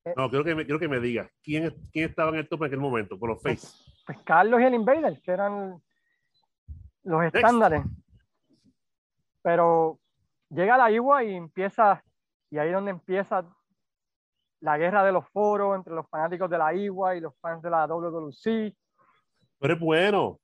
Eh, 0.05 0.13
No, 0.17 0.29
quiero 0.29 0.43
que 0.43 0.55
me, 0.55 0.65
quiero 0.65 0.79
que 0.79 0.87
me 0.87 0.99
digas 0.99 1.29
quién, 1.41 1.73
quién 1.91 2.09
estaba 2.09 2.29
en 2.29 2.35
el 2.37 2.47
top 2.49 2.61
en 2.63 2.67
aquel 2.67 2.79
momento, 2.79 3.17
por 3.17 3.29
los 3.29 3.41
face. 3.41 3.67
Pues 4.05 4.17
Carlos 4.25 4.59
y 4.59 4.63
el 4.65 4.73
Invader, 4.73 5.21
que 5.21 5.31
eran 5.31 5.81
los 7.03 7.23
estándares. 7.23 7.83
Pero 9.41 9.99
llega 10.49 10.77
la 10.77 10.91
IWA 10.91 11.23
y 11.23 11.35
empieza, 11.35 12.03
y 12.49 12.57
ahí 12.57 12.69
es 12.69 12.73
donde 12.73 12.91
empieza 12.91 13.45
la 14.61 14.77
guerra 14.77 15.03
de 15.03 15.11
los 15.11 15.27
foros 15.29 15.75
entre 15.75 15.93
los 15.93 16.07
fanáticos 16.09 16.49
de 16.49 16.57
la 16.57 16.73
IWA 16.73 17.15
y 17.15 17.21
los 17.21 17.37
fans 17.39 17.61
de 17.61 17.69
la 17.69 17.85
WWC. 17.87 18.73
Pero 19.59 19.73
es 19.73 19.79
bueno. 19.79 20.39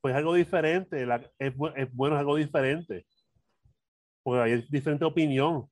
Pues 0.00 0.14
algo 0.14 0.34
diferente. 0.34 1.06
la- 1.06 1.22
es, 1.38 1.54
bu- 1.56 1.72
es 1.76 1.92
bueno, 1.94 2.16
es 2.16 2.20
algo 2.20 2.36
diferente. 2.36 3.06
Porque 4.22 4.40
hay 4.42 4.66
diferente 4.68 5.04
opinión. 5.04 5.68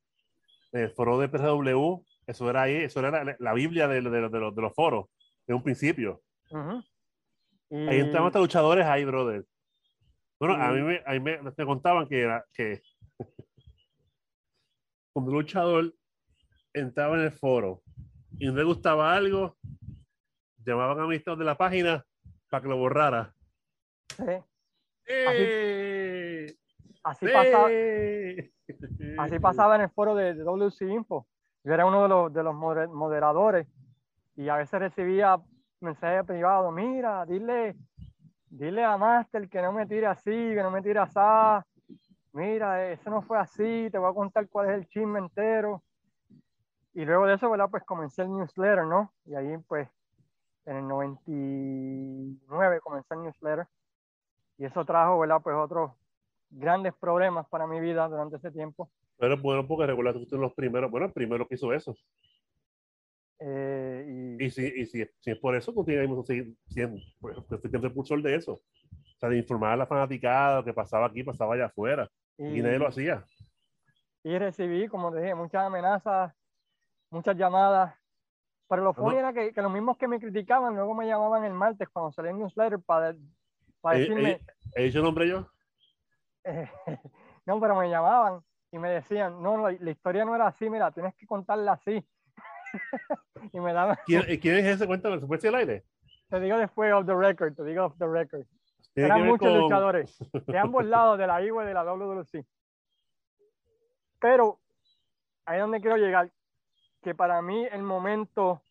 El 0.72 0.90
foro 0.92 1.18
de 1.18 1.28
PRW, 1.28 2.02
eso 2.26 2.48
era 2.50 2.62
ahí, 2.62 2.74
eso 2.76 3.00
era 3.00 3.24
la, 3.24 3.36
la 3.38 3.52
Biblia 3.54 3.88
de, 3.88 4.00
de- 4.00 4.10
de 4.10 4.20
los, 4.40 4.54
de 4.54 4.62
los 4.62 4.74
foros, 4.74 5.06
de 5.46 5.54
un 5.54 5.62
principio. 5.62 6.22
Ahí 7.70 8.00
entraban 8.00 8.26
hasta 8.28 8.38
luchadores 8.38 8.84
ahí, 8.86 9.04
brother. 9.04 9.44
Bueno, 10.38 10.54
a 10.54 10.72
mí, 10.72 10.80
me, 10.82 11.02
a 11.06 11.12
mí 11.12 11.20
me, 11.20 11.40
me 11.42 11.64
contaban 11.66 12.06
que 12.08 12.20
era 12.22 12.44
que 12.52 12.82
cuando 15.12 15.30
un 15.32 15.36
luchador 15.38 15.94
entraba 16.74 17.16
en 17.18 17.24
el 17.24 17.32
foro 17.32 17.82
y 18.38 18.46
no 18.46 18.54
le 18.54 18.64
gustaba 18.64 19.14
algo, 19.14 19.56
llamaban 20.64 20.98
a 21.00 21.04
amistad 21.04 21.36
de 21.36 21.44
la 21.44 21.56
página 21.56 22.04
para 22.50 22.62
que 22.62 22.68
lo 22.68 22.76
borrara. 22.76 23.34
sí, 24.16 24.24
¡Eh! 25.06 26.56
así, 27.04 27.26
pasa- 27.28 27.66
¡Eh! 27.70 28.52
así 29.18 29.38
pasaba 29.38 29.76
en 29.76 29.82
el 29.82 29.90
foro 29.90 30.14
de, 30.14 30.34
de 30.34 30.42
WC 30.44 30.86
Info. 30.90 31.26
Yo 31.64 31.74
era 31.74 31.86
uno 31.86 32.02
de 32.02 32.08
los, 32.08 32.32
de 32.32 32.42
los 32.42 32.54
moder- 32.54 32.88
moderadores 32.88 33.68
y 34.36 34.48
a 34.48 34.56
veces 34.56 34.80
recibía 34.80 35.38
mensajes 35.80 36.24
privados, 36.26 36.72
mira, 36.72 37.24
dile, 37.26 37.76
dile 38.48 38.84
a 38.84 38.96
Master 38.96 39.48
que 39.48 39.62
no 39.62 39.72
me 39.72 39.86
tire 39.86 40.06
así, 40.06 40.30
que 40.30 40.62
no 40.62 40.70
me 40.70 40.82
tire 40.82 40.98
así. 41.00 41.18
Mira, 42.32 42.90
eso 42.90 43.10
no 43.10 43.22
fue 43.22 43.38
así, 43.38 43.88
te 43.90 43.98
voy 43.98 44.10
a 44.10 44.14
contar 44.14 44.48
cuál 44.48 44.70
es 44.70 44.74
el 44.78 44.88
chisme 44.88 45.18
entero. 45.18 45.82
Y 46.94 47.04
luego 47.04 47.26
de 47.26 47.34
eso, 47.34 47.50
¿verdad? 47.50 47.68
Pues 47.70 47.84
comencé 47.84 48.22
el 48.22 48.28
newsletter, 48.30 48.86
¿no? 48.86 49.12
Y 49.24 49.34
ahí, 49.34 49.56
pues, 49.68 49.88
en 50.64 50.76
el 50.76 50.88
99 50.88 52.80
comencé 52.80 53.14
el 53.14 53.22
newsletter. 53.22 53.66
Y 54.58 54.64
eso 54.66 54.84
trajo, 54.84 55.18
¿verdad? 55.18 55.40
Pues 55.42 55.56
otros 55.56 55.92
grandes 56.50 56.94
problemas 56.94 57.46
para 57.48 57.66
mi 57.66 57.80
vida 57.80 58.08
durante 58.08 58.36
ese 58.36 58.50
tiempo. 58.50 58.90
Pero 59.22 59.36
bueno, 59.36 59.64
porque 59.68 59.86
recuerda 59.86 60.12
que 60.14 60.18
fuiste 60.18 60.36
los 60.36 60.52
primeros, 60.52 60.90
bueno, 60.90 61.06
el 61.06 61.12
primero 61.12 61.46
que 61.46 61.54
hizo 61.54 61.72
eso. 61.72 61.94
Eh, 63.38 64.36
y, 64.40 64.44
Y 64.44 64.50
si, 64.50 64.66
y 64.66 64.84
si, 64.84 65.04
si 65.20 65.30
es 65.30 65.38
por 65.38 65.54
eso, 65.54 65.72
seguir 66.26 66.56
siendo, 66.66 67.00
pues, 67.20 67.36
que 67.48 67.56
fuiste 67.56 67.76
el 67.76 67.80
propulsor 67.82 68.20
de 68.20 68.34
eso. 68.34 68.54
O 68.54 69.18
sea, 69.20 69.28
de 69.28 69.38
informar 69.38 69.74
a 69.74 69.76
la 69.76 69.86
fanaticada, 69.86 70.56
lo 70.56 70.64
que 70.64 70.74
pasaba 70.74 71.06
aquí, 71.06 71.22
pasaba 71.22 71.54
allá 71.54 71.66
afuera. 71.66 72.10
y- 72.36 72.58
Y 72.58 72.62
nadie 72.62 72.80
lo 72.80 72.88
hacía. 72.88 73.24
y 74.24 74.36
recibí, 74.38 74.88
como 74.88 75.12
te 75.12 75.20
dije, 75.20 75.36
muchas 75.36 75.62
amenazas, 75.66 76.34
muchas 77.08 77.36
llamadas. 77.36 77.94
Pero 78.68 78.82
lo 78.82 78.92
funny 78.92 79.18
era 79.18 79.32
que, 79.32 79.52
que 79.52 79.62
los 79.62 79.70
mismos 79.70 79.98
que 79.98 80.08
me 80.08 80.18
criticaban 80.18 80.74
luego 80.74 80.94
me 80.96 81.06
llamaban 81.06 81.44
el 81.44 81.54
martes 81.54 81.88
cuando 81.90 82.10
salía 82.10 82.32
el 82.32 82.38
newsletter 82.38 82.80
para, 82.80 83.14
para 83.80 83.98
Eh, 83.98 84.00
decirme, 84.00 84.30
eh, 84.32 84.40
¿He 84.74 84.82
dicho 84.86 85.00
nombre 85.00 85.28
yo? 85.28 85.46
no, 87.46 87.60
pero 87.60 87.76
me 87.76 87.88
llamaban 87.88 88.42
y 88.72 88.78
me 88.78 88.90
decían, 88.90 89.40
no, 89.42 89.58
la, 89.68 89.76
la 89.78 89.90
historia 89.90 90.24
no 90.24 90.34
era 90.34 90.46
así, 90.48 90.68
mira, 90.68 90.90
tienes 90.90 91.14
que 91.14 91.26
contarla 91.26 91.72
así. 91.72 92.04
y 93.52 93.60
me 93.60 93.72
daban, 93.72 93.98
¿Quién, 94.06 94.22
eh, 94.26 94.40
¿quién 94.40 94.56
es 94.56 94.64
ese? 94.64 94.86
Cuéntame, 94.86 95.20
¿se 95.38 95.48
aire? 95.54 95.84
te 96.28 96.40
digo 96.40 96.56
después 96.56 96.90
of 96.94 97.04
the 97.04 97.14
record, 97.14 97.54
te 97.54 97.62
digo 97.64 97.84
off 97.84 97.98
the 97.98 98.06
record. 98.06 98.46
Eran 98.94 99.26
muchos 99.26 99.46
con- 99.46 99.58
luchadores 99.60 100.18
de 100.46 100.58
ambos 100.58 100.84
lados, 100.86 101.18
de 101.18 101.26
la 101.26 101.42
IWA 101.42 101.64
y 101.64 101.66
de 101.66 101.74
la 101.74 101.84
WWC. 101.84 102.46
Pero 104.18 104.58
ahí 105.44 105.56
es 105.56 105.62
donde 105.62 105.80
quiero 105.82 105.98
llegar, 105.98 106.30
que 107.02 107.14
para 107.14 107.42
mí 107.42 107.66
el 107.66 107.82
momento 107.82 108.62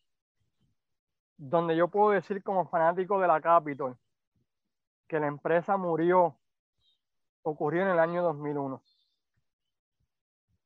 donde 1.36 1.76
yo 1.76 1.86
puedo 1.86 2.10
decir 2.10 2.42
como 2.42 2.68
fanático 2.68 3.20
de 3.20 3.28
la 3.28 3.40
Capitol 3.40 3.96
que 5.06 5.20
la 5.20 5.26
empresa 5.28 5.76
murió 5.76 6.36
ocurrió 7.42 7.82
en 7.82 7.88
el 7.88 7.98
año 7.98 8.22
2001. 8.22 8.82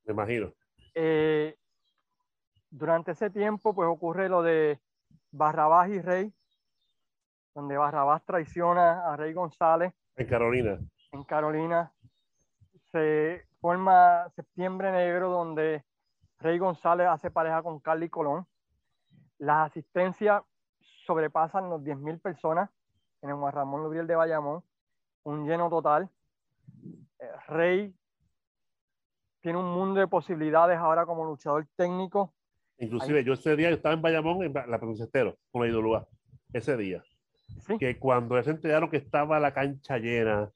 Me 0.07 0.13
imagino. 0.13 0.53
Eh, 0.95 1.57
durante 2.71 3.13
ese 3.13 3.31
tiempo, 3.31 3.75
pues 3.75 3.89
ocurre 3.89 4.29
lo 4.29 4.43
de 4.43 4.81
Barrabás 5.31 5.89
y 5.91 6.01
Rey, 6.01 6.33
donde 7.55 7.77
Barrabás 7.77 8.25
traiciona 8.25 9.07
a 9.13 9.17
Rey 9.17 9.33
González 9.33 9.93
En 10.17 10.27
Carolina. 10.27 10.79
en 11.13 11.25
Carolina. 11.25 11.93
Se 12.93 13.45
forma 13.61 14.29
Septiembre 14.37 14.93
Negro, 14.93 15.31
donde 15.31 15.85
Rey 16.39 16.59
González 16.59 17.09
hace 17.09 17.31
pareja 17.31 17.63
con 17.63 17.81
Carly 17.81 18.09
Colón. 18.09 18.47
Las 19.39 19.71
asistencias 19.71 20.43
sobrepasan 21.07 21.69
los 21.69 21.83
10.000 21.83 22.21
personas 22.21 22.71
en 23.23 23.31
el 23.31 23.37
Juan 23.37 23.53
Ramón 23.53 23.83
Lubriel 23.83 24.07
de 24.07 24.17
Bayamón, 24.17 24.63
un 25.25 25.47
lleno 25.47 25.69
total. 25.69 26.09
Eh, 27.19 27.31
Rey 27.49 27.95
tiene 29.47 29.61
un 29.61 29.73
mundo 29.73 30.01
de 30.01 30.09
posibilidades 30.09 30.77
ahora 30.77 31.07
como 31.07 31.25
luchador 31.25 31.69
técnico. 31.77 32.35
Inclusive 32.79 33.23
yo 33.23 33.35
ese 33.35 33.55
día 33.55 33.69
yo 33.71 33.77
estaba 33.77 33.95
en 33.95 34.03
Bayamón, 34.03 34.43
en 34.43 34.53
la 34.53 34.77
provincia 34.81 35.05
Estero, 35.05 35.37
con 35.53 35.63
la 35.63 35.69
IWA. 35.69 36.05
Ese 36.53 36.77
día. 36.77 37.01
Sí, 37.61 37.79
Que 37.79 37.97
cuando 37.97 38.43
se 38.43 38.51
enteraron 38.51 38.91
que 38.91 38.97
estaba 38.97 39.39
la 39.39 39.55
cancha 39.55 39.99
llena, 39.99 40.51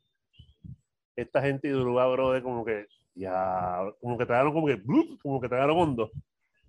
esta 1.15 1.41
gente 1.41 1.69
de 1.69 1.77
Uruguay, 1.77 2.11
brother, 2.11 2.43
como 2.43 2.65
que, 2.65 2.89
ya, 3.15 3.79
como 4.01 4.19
que 4.19 4.27
tragaron 4.27 4.53
como 4.53 4.67
que, 4.67 4.75
¡blup! 4.75 5.21
como 5.23 5.41
que 5.41 5.49
tragaron 5.49 5.79
hondo. 5.79 6.11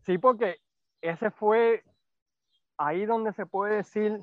sí, 0.01 0.19
porque 0.19 0.57
ese 1.01 1.31
fue 1.31 1.83
ahí 2.77 3.07
donde 3.07 3.33
se 3.33 3.47
puede 3.47 3.77
decir 3.77 4.21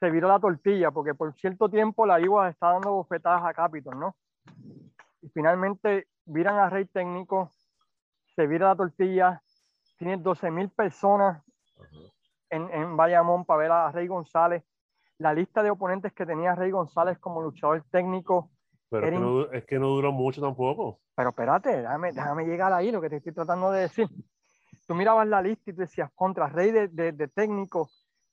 se 0.00 0.10
viró 0.10 0.28
la 0.28 0.40
tortilla, 0.40 0.90
porque 0.90 1.14
por 1.14 1.34
cierto 1.34 1.68
tiempo 1.68 2.06
la 2.06 2.18
IWA 2.20 2.48
está 2.48 2.72
dando 2.72 2.92
bofetadas 2.92 3.44
a 3.44 3.52
Capitol, 3.52 4.00
¿no? 4.00 4.16
Y 5.20 5.28
finalmente 5.28 6.06
viran 6.26 6.56
a 6.58 6.68
Rey 6.70 6.84
Técnico, 6.86 7.50
se 8.34 8.46
vira 8.46 8.68
la 8.68 8.76
tortilla, 8.76 9.42
tiene 9.98 10.16
12 10.18 10.50
mil 10.50 10.68
personas 10.70 11.42
en, 12.50 12.70
en 12.70 12.96
Bayamón 12.96 13.44
para 13.44 13.58
ver 13.60 13.70
a 13.72 13.90
Rey 13.92 14.06
González. 14.06 14.62
La 15.18 15.32
lista 15.32 15.62
de 15.62 15.70
oponentes 15.70 16.12
que 16.12 16.26
tenía 16.26 16.54
Rey 16.54 16.70
González 16.70 17.18
como 17.18 17.40
luchador 17.40 17.82
técnico, 17.90 18.50
Pero 18.90 19.06
es 19.06 19.12
que, 19.12 19.18
no, 19.18 19.52
es 19.52 19.64
que 19.64 19.78
no 19.78 19.88
duró 19.88 20.12
mucho 20.12 20.40
tampoco. 20.42 21.00
pero 21.14 21.30
espérate, 21.30 21.78
déjame, 21.82 22.12
déjame 22.12 22.44
llegar 22.44 22.72
ahí, 22.72 22.90
lo 22.92 23.00
que 23.00 23.08
te 23.08 23.16
estoy 23.16 23.32
tratando 23.32 23.70
de 23.70 23.80
decir. 23.82 24.08
Tú 24.86 24.94
mirabas 24.94 25.26
la 25.26 25.40
lista 25.42 25.70
y 25.70 25.72
tú 25.72 25.80
decías, 25.80 26.10
contra 26.14 26.48
Rey 26.48 26.70
de, 26.70 26.88
de- 26.88 27.12
de 27.12 27.28
técnico, 27.28 27.88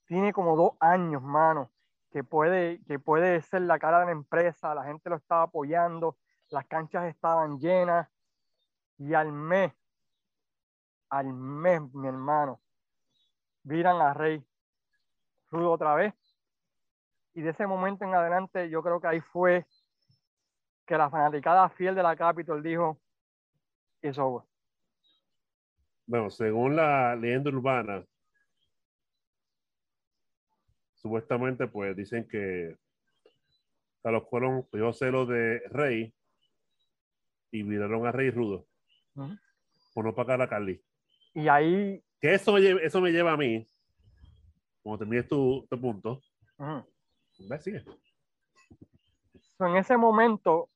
tiene 0.06 0.32
como 0.32 0.54
dos 0.56 0.72
años, 0.78 1.22
mano, 1.22 1.70
que 2.12 2.22
puede, 2.22 2.80
que 2.84 2.98
puede 2.98 3.40
ser 3.40 3.62
la 3.62 3.78
cara 3.78 4.00
de 4.00 4.06
la 4.06 4.12
empresa, 4.12 4.74
la 4.74 4.84
gente 4.84 5.08
lo 5.10 5.16
estaba 5.16 5.42
apoyando, 5.44 6.18
las 6.54 6.66
canchas 6.66 7.06
estaban 7.06 7.58
llenas, 7.58 8.08
y 8.96 9.12
al 9.12 9.32
mes, 9.32 9.72
al 11.10 11.32
mes, 11.32 11.82
mi 11.92 12.06
hermano, 12.06 12.60
viran 13.64 14.00
a 14.00 14.14
Rey 14.14 14.42
Rudo 15.50 15.72
otra 15.72 15.94
vez. 15.96 16.14
Y 17.34 17.42
de 17.42 17.50
ese 17.50 17.66
momento 17.66 18.04
en 18.04 18.14
adelante, 18.14 18.70
yo 18.70 18.82
creo 18.84 19.00
que 19.00 19.08
ahí 19.08 19.20
fue 19.20 19.66
que 20.86 20.96
la 20.96 21.10
fanaticada 21.10 21.68
fiel 21.70 21.96
de 21.96 22.04
la 22.04 22.14
Capitol 22.14 22.62
dijo, 22.62 23.00
it's 24.00 24.16
over. 24.16 24.44
Bueno, 26.06 26.30
según 26.30 26.76
la 26.76 27.16
leyenda 27.16 27.50
urbana, 27.50 28.04
supuestamente, 30.94 31.66
pues 31.66 31.96
dicen 31.96 32.28
que 32.28 32.76
Carlos 34.02 34.28
Colón 34.30 34.62
cogió 34.70 34.92
celo 34.92 35.26
de 35.26 35.60
Rey 35.70 36.14
y 37.54 37.62
viraron 37.62 38.04
a 38.04 38.10
Rey 38.10 38.30
Rudo 38.30 38.66
por 39.94 40.04
no 40.04 40.12
pagar 40.12 40.42
a 40.42 40.48
Carly. 40.48 40.82
Y 41.34 41.46
ahí, 41.46 42.02
Que 42.20 42.34
eso 42.34 42.52
me 42.52 42.60
lleva, 42.60 42.80
eso 42.80 43.00
me 43.00 43.12
lleva 43.12 43.32
a 43.32 43.36
mí, 43.36 43.64
como 44.82 44.98
termines 44.98 45.28
tu, 45.28 45.64
tu 45.70 45.80
punto, 45.80 46.20
ve, 46.58 47.60
sigue. 47.60 47.84
So, 49.56 49.68
en 49.68 49.76
ese 49.76 49.96
momento, 49.96 50.68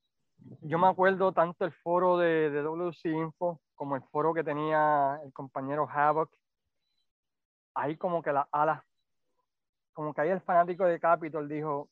yo 0.61 0.79
me 0.79 0.87
acuerdo 0.87 1.33
tanto 1.33 1.65
el 1.65 1.73
foro 1.73 2.17
de, 2.17 2.51
de 2.51 2.63
WC 2.63 3.09
Info 3.09 3.61
como 3.75 3.97
el 3.97 4.03
foro 4.03 4.33
que 4.33 4.45
tenía 4.45 5.19
el 5.25 5.33
compañero 5.33 5.89
Havoc. 5.91 6.31
Ahí 7.75 7.97
como 7.97 8.23
que 8.23 8.33
las 8.33 8.47
alas, 8.53 8.85
como 9.93 10.15
que 10.15 10.21
ahí 10.21 10.31
el 10.31 10.41
fanático 10.41 10.85
de 10.85 11.01
Capitol 11.01 11.49
dijo, 11.49 11.89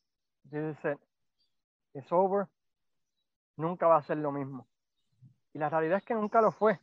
this 0.49 0.77
is 0.77 0.85
it. 0.85 0.99
It's 1.93 2.11
over. 2.11 2.47
Nunca 3.57 3.87
va 3.87 3.97
a 3.97 4.03
ser 4.03 4.17
lo 4.17 4.31
mismo. 4.31 4.65
Y 5.53 5.59
la 5.59 5.69
realidad 5.69 5.97
es 5.97 6.03
que 6.03 6.13
nunca 6.13 6.41
lo 6.41 6.51
fue. 6.51 6.79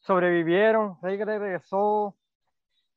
Sobrevivieron, 0.00 0.98
Rey 1.00 1.16
regresó, 1.16 2.14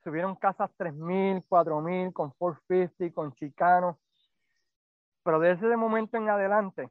subieron 0.04 0.36
casas 0.36 0.70
3000, 0.78 1.44
4000 1.48 2.14
con 2.14 2.32
450, 2.32 3.16
con 3.16 3.34
Chicano. 3.34 4.00
Pero 5.24 5.40
desde 5.40 5.68
ese 5.68 5.78
momento 5.78 6.18
en 6.18 6.30
adelante, 6.30 6.90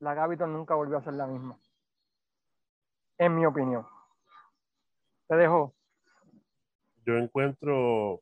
la 0.00 0.14
Capitol 0.14 0.52
nunca 0.52 0.74
volvió 0.74 0.98
a 0.98 1.02
ser 1.02 1.14
la 1.14 1.26
misma. 1.26 1.58
En 3.16 3.34
mi 3.34 3.46
opinión. 3.46 3.86
Te 5.28 5.36
dejo. 5.36 5.74
Yo 7.06 7.16
encuentro 7.16 8.20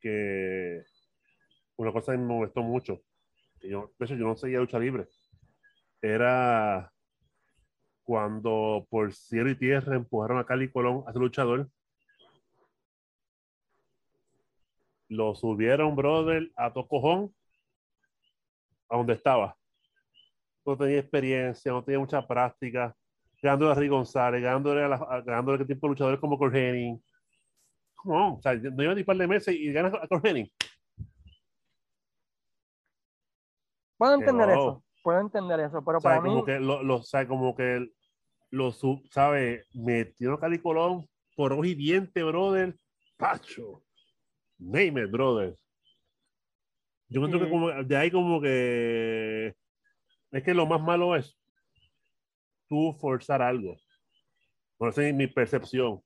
que 0.00 0.84
una 1.76 1.92
cosa 1.92 2.12
me 2.12 2.18
molestó 2.18 2.62
mucho, 2.62 3.00
yo, 3.62 3.90
yo 3.98 4.16
no 4.16 4.36
seguía 4.36 4.58
lucha 4.58 4.78
libre, 4.78 5.08
era 6.02 6.93
cuando 8.04 8.86
por 8.90 9.12
cielo 9.12 9.50
y 9.50 9.56
tierra 9.56 9.96
empujaron 9.96 10.38
a 10.38 10.44
Cali 10.44 10.70
Colón 10.70 11.02
a 11.06 11.12
ser 11.12 11.20
luchador. 11.20 11.68
Lo 15.08 15.34
subieron, 15.34 15.96
brother, 15.96 16.50
a 16.56 16.72
Tocojón, 16.72 17.34
a 18.88 18.96
donde 18.96 19.14
estaba. 19.14 19.56
No 20.64 20.76
tenía 20.76 20.98
experiencia, 20.98 21.72
no 21.72 21.82
tenía 21.82 21.98
mucha 21.98 22.26
práctica. 22.26 22.94
Ganándole 23.42 23.72
a 23.72 23.74
Rick 23.74 23.90
González, 23.90 24.42
ganándole 24.42 24.82
a, 24.82 24.88
la, 24.88 25.22
ganándole 25.24 25.62
a 25.62 25.66
tipo 25.66 25.86
de 25.86 25.90
luchadores 25.90 26.20
como 26.20 26.38
Corgenin. 26.38 27.02
¿Cómo? 27.94 28.36
O 28.36 28.42
sea, 28.42 28.54
no 28.54 28.82
iba 28.82 28.94
ni 28.94 29.00
un 29.00 29.06
par 29.06 29.16
de 29.16 29.26
meses 29.26 29.54
y 29.54 29.72
ganas 29.72 29.92
a 29.94 30.08
Corgenin. 30.08 30.50
Puedo 33.96 34.14
entender 34.14 34.50
eso, 34.50 34.82
puedo 35.02 35.20
entender 35.20 35.60
eso, 35.60 35.84
pero 35.84 35.98
o 35.98 36.00
sea, 36.00 36.10
para 36.10 36.22
como 36.22 36.36
mí, 36.36 36.44
que 36.44 36.58
lo, 36.58 36.82
lo, 36.82 36.96
o 36.96 37.02
sea, 37.02 37.28
como 37.28 37.54
que 37.54 37.90
lo 38.54 38.72
sub, 38.72 39.02
¿sabe? 39.10 39.64
A 39.74 40.40
Cali 40.40 40.58
Colón 40.58 41.06
por 41.36 41.52
ojo 41.52 41.64
y 41.64 41.74
diente, 41.74 42.22
brother. 42.22 42.76
Pacho. 43.16 43.82
Name 44.58 45.02
it, 45.02 45.10
brother. 45.10 45.56
Yo 47.08 47.22
creo 47.22 47.40
que 47.40 47.50
como, 47.50 47.70
de 47.70 47.96
ahí 47.96 48.10
como 48.10 48.40
que 48.40 49.54
es 50.30 50.42
que 50.42 50.54
lo 50.54 50.66
más 50.66 50.80
malo 50.80 51.14
es 51.14 51.36
tú 52.68 52.92
forzar 53.00 53.42
algo. 53.42 53.76
Por 54.76 54.88
eso 54.88 55.02
es 55.02 55.14
mi 55.14 55.26
percepción. 55.26 56.00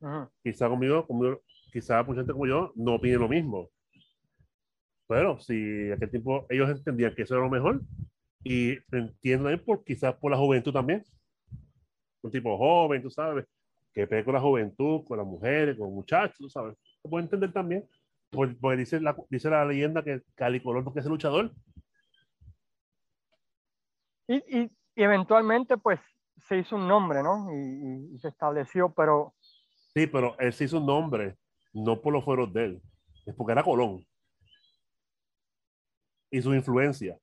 ujú, 0.00 0.30
Quizá 0.42 0.68
conmigo, 0.68 1.06
conmigo 1.06 1.42
quizá 1.72 2.02
mucha 2.02 2.20
gente 2.20 2.32
como 2.32 2.46
yo 2.46 2.72
no 2.76 2.94
opine 2.94 3.16
lo 3.16 3.28
mismo. 3.28 3.70
Pero 5.06 5.38
si 5.38 5.90
aquel 5.92 6.10
tiempo 6.10 6.46
ellos 6.48 6.70
entendían 6.70 7.14
que 7.14 7.22
eso 7.22 7.34
era 7.34 7.44
lo 7.44 7.50
mejor 7.50 7.82
y 8.42 8.78
entienden 8.92 9.62
por 9.64 9.84
quizás 9.84 10.14
por 10.14 10.30
la 10.30 10.38
juventud 10.38 10.72
también. 10.72 11.04
Un 12.22 12.30
tipo 12.30 12.56
joven, 12.58 13.02
tú 13.02 13.10
sabes, 13.10 13.46
que 13.92 14.06
pegue 14.06 14.24
con 14.24 14.34
la 14.34 14.40
juventud, 14.40 15.04
con 15.04 15.18
las 15.18 15.26
mujeres, 15.26 15.76
con 15.78 15.92
muchachos, 15.94 16.36
tú 16.38 16.50
sabes. 16.50 16.76
Se 17.02 17.08
puede 17.08 17.24
entender 17.24 17.52
también. 17.52 17.88
Porque, 18.30 18.54
porque 18.60 18.76
dice, 18.78 19.00
la, 19.00 19.16
dice 19.30 19.48
la 19.48 19.64
leyenda 19.64 20.02
que 20.02 20.22
Cali 20.34 20.60
Colón 20.62 20.84
no 20.84 20.92
es 20.94 21.06
luchador. 21.06 21.52
y, 24.26 24.36
y- 24.58 24.70
y 24.94 25.02
eventualmente 25.02 25.76
pues 25.78 26.00
se 26.48 26.58
hizo 26.58 26.76
un 26.76 26.86
nombre, 26.88 27.22
¿no? 27.22 27.50
Y, 27.52 27.56
y- 27.56 28.14
y 28.14 28.18
se 28.18 28.28
estableció, 28.28 28.92
pero 28.92 29.34
Sí, 29.94 30.06
pero 30.06 30.38
él 30.38 30.52
se 30.52 30.64
hizo 30.64 30.78
un 30.78 30.86
nombre, 30.86 31.36
no 31.72 32.00
por 32.00 32.12
los 32.12 32.24
fueros 32.24 32.52
de 32.52 32.64
él, 32.64 32.82
es 33.26 33.34
porque 33.34 33.52
era 33.52 33.62
Colón. 33.62 34.04
Y 36.30 36.42
su 36.42 36.52
influencia. 36.54 37.16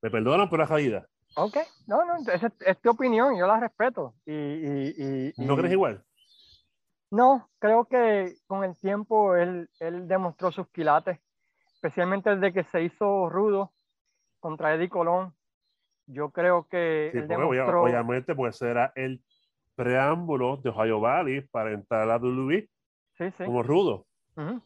Me 0.00 0.10
perdonan 0.10 0.48
por 0.48 0.58
la 0.60 0.66
caída. 0.68 1.06
Ok, 1.34 1.56
no, 1.86 2.04
no, 2.04 2.18
esa 2.32 2.46
es, 2.48 2.52
es 2.60 2.80
tu 2.80 2.90
opinión, 2.90 3.36
yo 3.36 3.46
la 3.46 3.58
respeto. 3.60 4.14
Y, 4.26 4.32
y- 4.32 4.94
y- 5.36 5.44
¿No 5.44 5.56
crees 5.56 5.72
igual? 5.72 6.04
No, 7.10 7.48
creo 7.58 7.84
que 7.84 8.36
con 8.46 8.64
el 8.64 8.76
tiempo 8.78 9.36
él, 9.36 9.68
él 9.80 10.08
demostró 10.08 10.50
sus 10.50 10.66
quilates, 10.68 11.18
especialmente 11.74 12.34
desde 12.36 12.52
que 12.54 12.64
se 12.64 12.82
hizo 12.82 13.28
rudo 13.28 13.72
contra 14.40 14.74
Eddie 14.74 14.88
Colón. 14.88 15.34
Yo 16.06 16.30
creo 16.30 16.66
que 16.68 17.10
Sí, 17.12 17.18
él 17.18 17.26
porque 17.28 17.42
obvia- 17.44 17.60
demostró, 17.62 17.82
obviamente 17.82 18.34
pues 18.34 18.60
era 18.62 18.92
el 18.96 19.22
preámbulo 19.74 20.56
de 20.58 20.70
Ohio 20.70 21.00
Valley 21.00 21.40
para 21.42 21.72
entrar 21.72 22.02
a 22.02 22.06
la 22.06 22.18
WWE 22.18 22.68
sí, 23.18 23.30
sí. 23.32 23.44
como 23.44 23.62
rudo. 23.62 24.06
Ujú. 24.36 24.62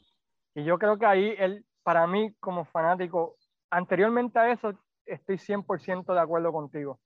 Y 0.55 0.65
yo 0.65 0.79
creo 0.79 0.99
que 0.99 1.07
ahí 1.07 1.35
él, 1.39 1.65
para 1.83 2.07
mí 2.07 2.33
como 2.41 2.65
fanático, 2.65 3.37
anteriormente 3.71 4.39
a 4.39 4.51
eso, 4.53 4.73
estoy 5.07 5.39
100% 5.39 6.13
de 6.13 6.21
acuerdo 6.21 6.53
contigo. 6.53 7.01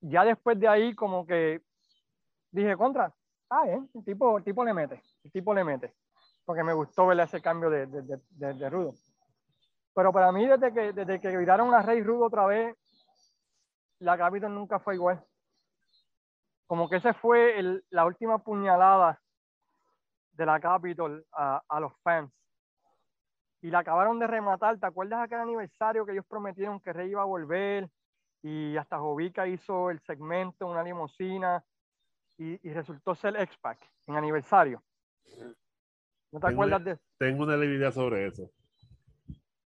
Ya 0.00 0.24
después 0.24 0.58
de 0.58 0.68
ahí 0.68 0.94
como 0.94 1.26
que 1.26 1.62
dije, 2.50 2.76
contra, 2.76 3.14
ah, 3.50 3.64
bien, 3.64 3.90
el 3.94 4.04
tipo, 4.04 4.40
tipo 4.42 4.64
le 4.64 4.74
mete, 4.74 5.02
el 5.24 5.32
tipo 5.32 5.54
le 5.54 5.64
mete, 5.64 5.94
porque 6.44 6.62
me 6.62 6.72
gustó 6.74 7.06
ver 7.06 7.20
ese 7.20 7.40
cambio 7.40 7.70
de, 7.70 7.86
de, 7.86 8.02
de, 8.02 8.54
de- 8.54 8.70
rudo. 8.70 8.92
Pero 9.94 10.12
para 10.12 10.32
mí, 10.32 10.46
desde 10.46 10.72
que, 10.72 10.92
desde 10.92 11.20
que 11.20 11.36
viraron 11.36 11.72
a 11.74 11.82
Rey 11.82 12.02
Rudo 12.02 12.26
otra 12.26 12.46
vez, 12.46 12.76
la 13.98 14.16
Capitol 14.16 14.54
nunca 14.54 14.78
fue 14.80 14.94
igual. 14.94 15.24
Como 16.66 16.88
que 16.88 16.96
ese 16.96 17.12
fue 17.12 17.58
el- 17.58 17.84
la 17.90 18.06
última 18.06 18.38
puñalada 18.38 19.20
de 20.32 20.46
la 20.46 20.58
Capitol 20.60 21.26
a 21.32 21.80
los 21.80 21.92
fans. 22.02 22.32
Y 23.62 23.70
la 23.70 23.78
acabaron 23.80 24.18
de 24.18 24.26
rematar. 24.26 24.78
¿Te 24.78 24.86
acuerdas 24.86 25.20
aquel 25.22 25.38
aniversario 25.38 26.04
que 26.04 26.12
ellos 26.12 26.26
prometieron 26.26 26.80
que 26.80 26.92
Rey 26.92 27.10
iba 27.10 27.22
a 27.22 27.26
volver? 27.26 27.88
Y 28.42 28.76
hasta 28.76 28.98
Jovica 28.98 29.46
hizo 29.46 29.88
el 29.90 30.00
segmento, 30.00 30.66
una 30.66 30.82
limusina, 30.82 31.64
y, 32.38 32.58
y 32.68 32.72
resultó 32.72 33.14
ser 33.14 33.36
X-Pac 33.36 33.78
en 34.08 34.16
aniversario. 34.16 34.82
¿No 36.32 36.40
te 36.40 36.46
Tengo 36.46 36.46
acuerdas 36.48 36.80
una- 36.80 36.84
de 36.84 36.90
eso? 36.92 37.02
Tengo 37.18 37.44
una 37.44 37.56
idea 37.64 37.92
sobre 37.92 38.26
eso. 38.26 38.50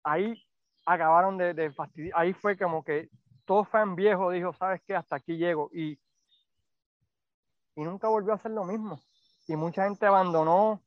Ahí 0.05 0.41
acabaron 0.86 1.36
de, 1.36 1.53
de 1.53 1.72
fastidiar. 1.72 2.12
Ahí 2.20 2.32
fue 2.32 2.57
como 2.57 2.84
que 2.84 3.09
todo 3.45 3.64
fan 3.64 3.97
viejo 3.97 4.30
dijo, 4.30 4.53
¿sabes 4.55 4.80
qué? 4.86 4.95
Hasta 4.95 5.16
aquí 5.16 5.36
llego. 5.36 5.68
Y, 5.72 5.99
y 7.74 7.82
nunca 7.82 8.07
volvió 8.09 8.32
a 8.32 8.36
hacer 8.36 8.53
lo 8.53 8.64
mismo. 8.64 9.01
Y 9.49 9.57
mucha 9.57 9.84
gente 9.84 10.07
abandonó 10.07 10.80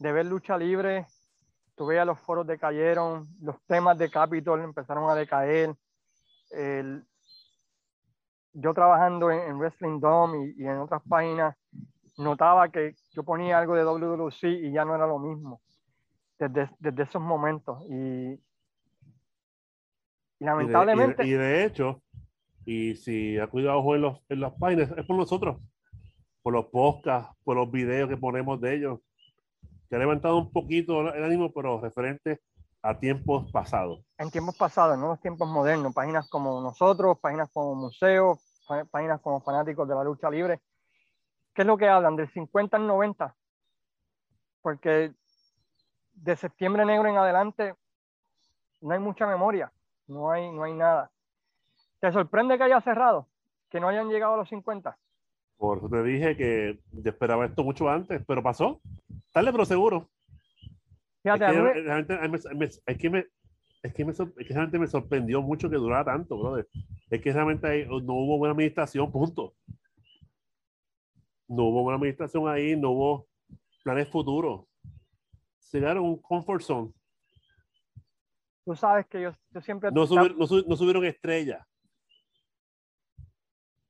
de 0.00 0.12
ver 0.12 0.26
lucha 0.26 0.58
libre. 0.58 1.06
Tú 1.76 1.86
veías 1.86 2.06
los 2.06 2.18
foros 2.20 2.46
decayeron, 2.46 3.28
los 3.40 3.56
temas 3.66 3.96
de 3.98 4.10
Capitol 4.10 4.60
empezaron 4.62 5.08
a 5.10 5.14
decaer. 5.14 5.74
El- 6.50 7.04
yo 8.54 8.72
trabajando 8.72 9.30
en, 9.30 9.40
en 9.40 9.58
Wrestling 9.58 10.00
Dome 10.00 10.46
y, 10.56 10.62
y 10.62 10.66
en 10.66 10.78
otras 10.78 11.02
páginas, 11.08 11.54
notaba 12.16 12.70
que 12.70 12.94
yo 13.12 13.22
ponía 13.22 13.58
algo 13.58 13.74
de 13.74 13.84
WWC 13.84 14.44
y 14.44 14.72
ya 14.72 14.86
no 14.86 14.94
era 14.94 15.06
lo 15.06 15.18
mismo 15.18 15.60
desde, 16.38 16.70
desde 16.78 17.02
esos 17.02 17.20
momentos. 17.20 17.84
Y, 17.90 18.40
lamentablemente, 20.38 21.24
y 21.26 21.30
de- 21.32 21.36
y 21.36 21.38
de 21.38 21.64
hecho, 21.64 22.02
y 22.64 22.96
si 22.96 23.38
ha 23.38 23.46
cuidado 23.48 23.94
en, 23.94 24.00
los, 24.00 24.20
en 24.30 24.40
las 24.40 24.52
páginas, 24.54 24.90
es 24.96 25.04
por 25.04 25.16
nosotros, 25.16 25.58
por 26.42 26.52
los 26.54 26.66
podcasts, 26.66 27.36
por 27.44 27.56
los 27.56 27.70
videos 27.70 28.08
que 28.08 28.16
ponemos 28.16 28.60
de 28.60 28.74
ellos, 28.76 29.00
que 29.88 29.96
ha 29.96 29.98
levantado 29.98 30.38
un 30.38 30.50
poquito 30.52 31.00
el 31.12 31.24
ánimo, 31.24 31.52
pero 31.52 31.80
referente 31.80 32.40
a 32.82 32.98
tiempos 32.98 33.50
pasados. 33.50 34.00
en 34.18 34.30
tiempos 34.30 34.56
pasados, 34.56 34.96
no 34.98 35.08
los 35.08 35.20
tiempos 35.20 35.48
modernos, 35.48 35.92
páginas 35.94 36.28
como 36.28 36.60
nosotros, 36.60 37.18
páginas 37.18 37.50
como 37.52 37.74
museos, 37.74 38.38
pá- 38.66 38.84
páginas 38.84 39.20
como 39.20 39.40
fanáticos 39.40 39.86
de 39.88 39.94
la 39.94 40.04
lucha 40.04 40.30
libre, 40.30 40.60
¿qué 41.54 41.62
es 41.62 41.66
lo 41.66 41.76
que 41.76 41.88
hablan? 41.88 42.16
Del 42.16 42.30
50 42.32 42.76
al 42.76 42.86
90, 42.86 43.34
porque 44.62 45.12
de 46.14 46.36
septiembre 46.36 46.84
negro 46.84 47.08
en 47.08 47.16
adelante 47.18 47.74
no 48.80 48.92
hay 48.94 49.00
mucha 49.00 49.26
memoria, 49.26 49.72
no 50.06 50.30
hay, 50.30 50.50
no 50.52 50.64
hay 50.64 50.74
nada. 50.74 51.10
¿Te 52.00 52.12
sorprende 52.12 52.56
que 52.56 52.64
haya 52.64 52.80
cerrado? 52.80 53.26
Que 53.70 53.80
no 53.80 53.88
hayan 53.88 54.08
llegado 54.08 54.34
a 54.34 54.36
los 54.38 54.48
50. 54.48 54.96
Por 55.58 55.78
eso 55.78 55.88
te 55.88 56.02
dije 56.02 56.36
que 56.36 56.78
esperaba 57.04 57.46
esto 57.46 57.64
mucho 57.64 57.88
antes, 57.88 58.22
pero 58.26 58.42
pasó. 58.42 58.80
Tarde, 59.36 59.52
pero 59.52 59.66
seguro. 59.66 60.10
Fíjate, 61.22 61.44
es, 61.44 61.50
que, 61.52 61.82
realmente, 61.82 62.16
me- 62.16 62.54
me- 62.54 62.64
es 62.64 62.98
que 62.98 63.10
me- 63.10 63.26
es 63.82 63.92
que 63.92 64.04
me 64.06 64.14
sor- 64.14 64.32
es 64.38 64.46
que 64.46 64.54
realmente 64.54 64.78
me 64.78 64.86
sorprendió 64.86 65.42
mucho 65.42 65.68
que 65.68 65.76
durara 65.76 66.06
tanto, 66.06 66.38
brother. 66.38 66.66
Es 67.10 67.20
que 67.20 67.34
realmente 67.34 67.84
no 67.84 68.14
hubo 68.14 68.38
buena 68.38 68.52
administración, 68.52 69.12
punto. 69.12 69.54
No 71.48 71.64
hubo 71.64 71.82
buena 71.82 71.96
administración 71.98 72.48
ahí, 72.48 72.76
no 72.76 72.92
hubo 72.92 73.26
planes 73.84 74.08
futuros. 74.08 74.64
Se 75.58 75.86
a 75.86 76.00
un 76.00 76.16
comfort 76.22 76.62
zone. 76.62 76.92
tú 78.64 78.74
sabes 78.74 79.04
que 79.06 79.20
yo, 79.20 79.32
yo 79.50 79.60
siempre, 79.60 79.90
No, 79.92 80.06
subir- 80.06 80.34
no, 80.34 80.46
sub- 80.46 80.66
no 80.66 80.76
subieron 80.76 81.04
estrellas. 81.04 81.62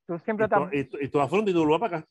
tú 0.08 0.18
siempre 0.18 0.48
Y, 0.72 0.80
y, 0.80 1.04
y 1.04 1.08
toda 1.08 1.28
fueron 1.28 1.46
de 1.46 1.52
Tuluá 1.52 1.78
para 1.78 1.98
acá. 1.98 2.08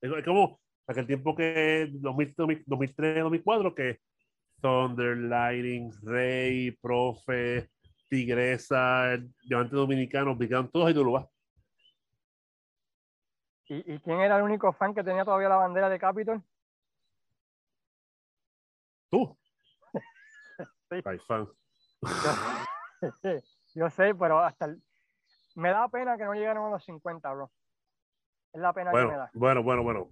Es, 0.00 0.10
es 0.10 0.24
como 0.24 0.60
aquel 0.86 1.06
tiempo 1.06 1.34
que 1.34 1.88
2000, 1.92 2.34
2003, 2.66 3.22
2004, 3.22 3.74
que 3.74 4.00
Thunder, 4.60 5.16
Lightning, 5.16 5.90
Rey, 6.02 6.70
Profe, 6.72 7.68
Tigresa, 8.08 9.18
Diamante 9.44 9.74
Dominicano, 9.76 10.36
picaron 10.36 10.70
todos 10.70 10.90
y 10.90 10.94
Tuluá. 10.94 11.28
¿Y, 13.68 13.94
¿Y 13.94 13.98
quién 14.00 14.20
era 14.20 14.36
el 14.36 14.42
único 14.42 14.72
fan 14.72 14.94
que 14.94 15.02
tenía 15.02 15.24
todavía 15.24 15.48
la 15.48 15.56
bandera 15.56 15.88
de 15.88 15.98
Capitol? 15.98 16.42
Tú. 19.10 19.36
Sí. 20.90 21.00
Hay 21.06 21.18
fan. 21.20 21.48
Yo, 22.02 23.30
yo 23.74 23.88
sé, 23.88 24.14
pero 24.14 24.40
hasta 24.40 24.66
el- 24.66 24.82
me 25.54 25.70
da 25.70 25.88
pena 25.88 26.18
que 26.18 26.24
no 26.24 26.34
llegaron 26.34 26.66
a 26.66 26.70
los 26.70 26.84
50, 26.84 27.32
bro. 27.32 27.50
Es 28.52 28.60
la 28.60 28.74
pena 28.74 28.90
que 28.92 28.98
me 29.06 29.16
da. 29.16 29.30
bueno, 29.32 29.62
bueno, 29.62 29.82
bueno. 29.82 30.10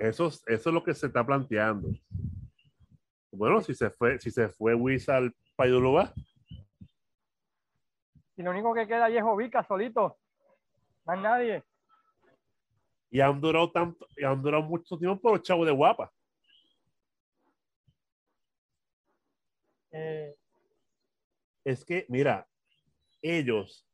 Eso, 0.00 0.28
es- 0.28 0.42
eso 0.46 0.70
es 0.70 0.74
lo 0.74 0.82
que 0.82 0.94
se 0.94 1.06
está 1.06 1.24
planteando. 1.24 1.88
Bueno, 3.30 3.60
si 3.60 3.74
se 3.74 3.90
fue, 3.90 4.18
si 4.18 4.30
se 4.30 4.48
fue 4.48 4.74
Wiz 4.74 5.08
al 5.08 5.34
Paiduluba, 5.56 6.12
Y 8.36 8.42
lo 8.42 8.52
único 8.52 8.72
que 8.72 8.86
queda 8.86 9.04
ahí 9.04 9.18
es 9.18 9.22
Ovica 9.22 9.62
solito. 9.62 10.18
Más 11.04 11.20
nadie. 11.20 11.62
y 13.12 13.20
han 13.20 13.38
durado 13.40 13.70
tanto, 13.72 14.06
y 14.16 14.24
han 14.24 14.40
durado 14.40 14.62
mucho 14.62 14.96
tiempo 14.96 15.20
por 15.20 15.32
los 15.32 15.42
chavos 15.42 15.66
de 15.66 15.72
guapa. 15.72 16.10
Eh, 19.90 20.34
Es 21.64 21.84
que, 21.84 22.06
mira, 22.08 22.48
ellos 23.20 23.86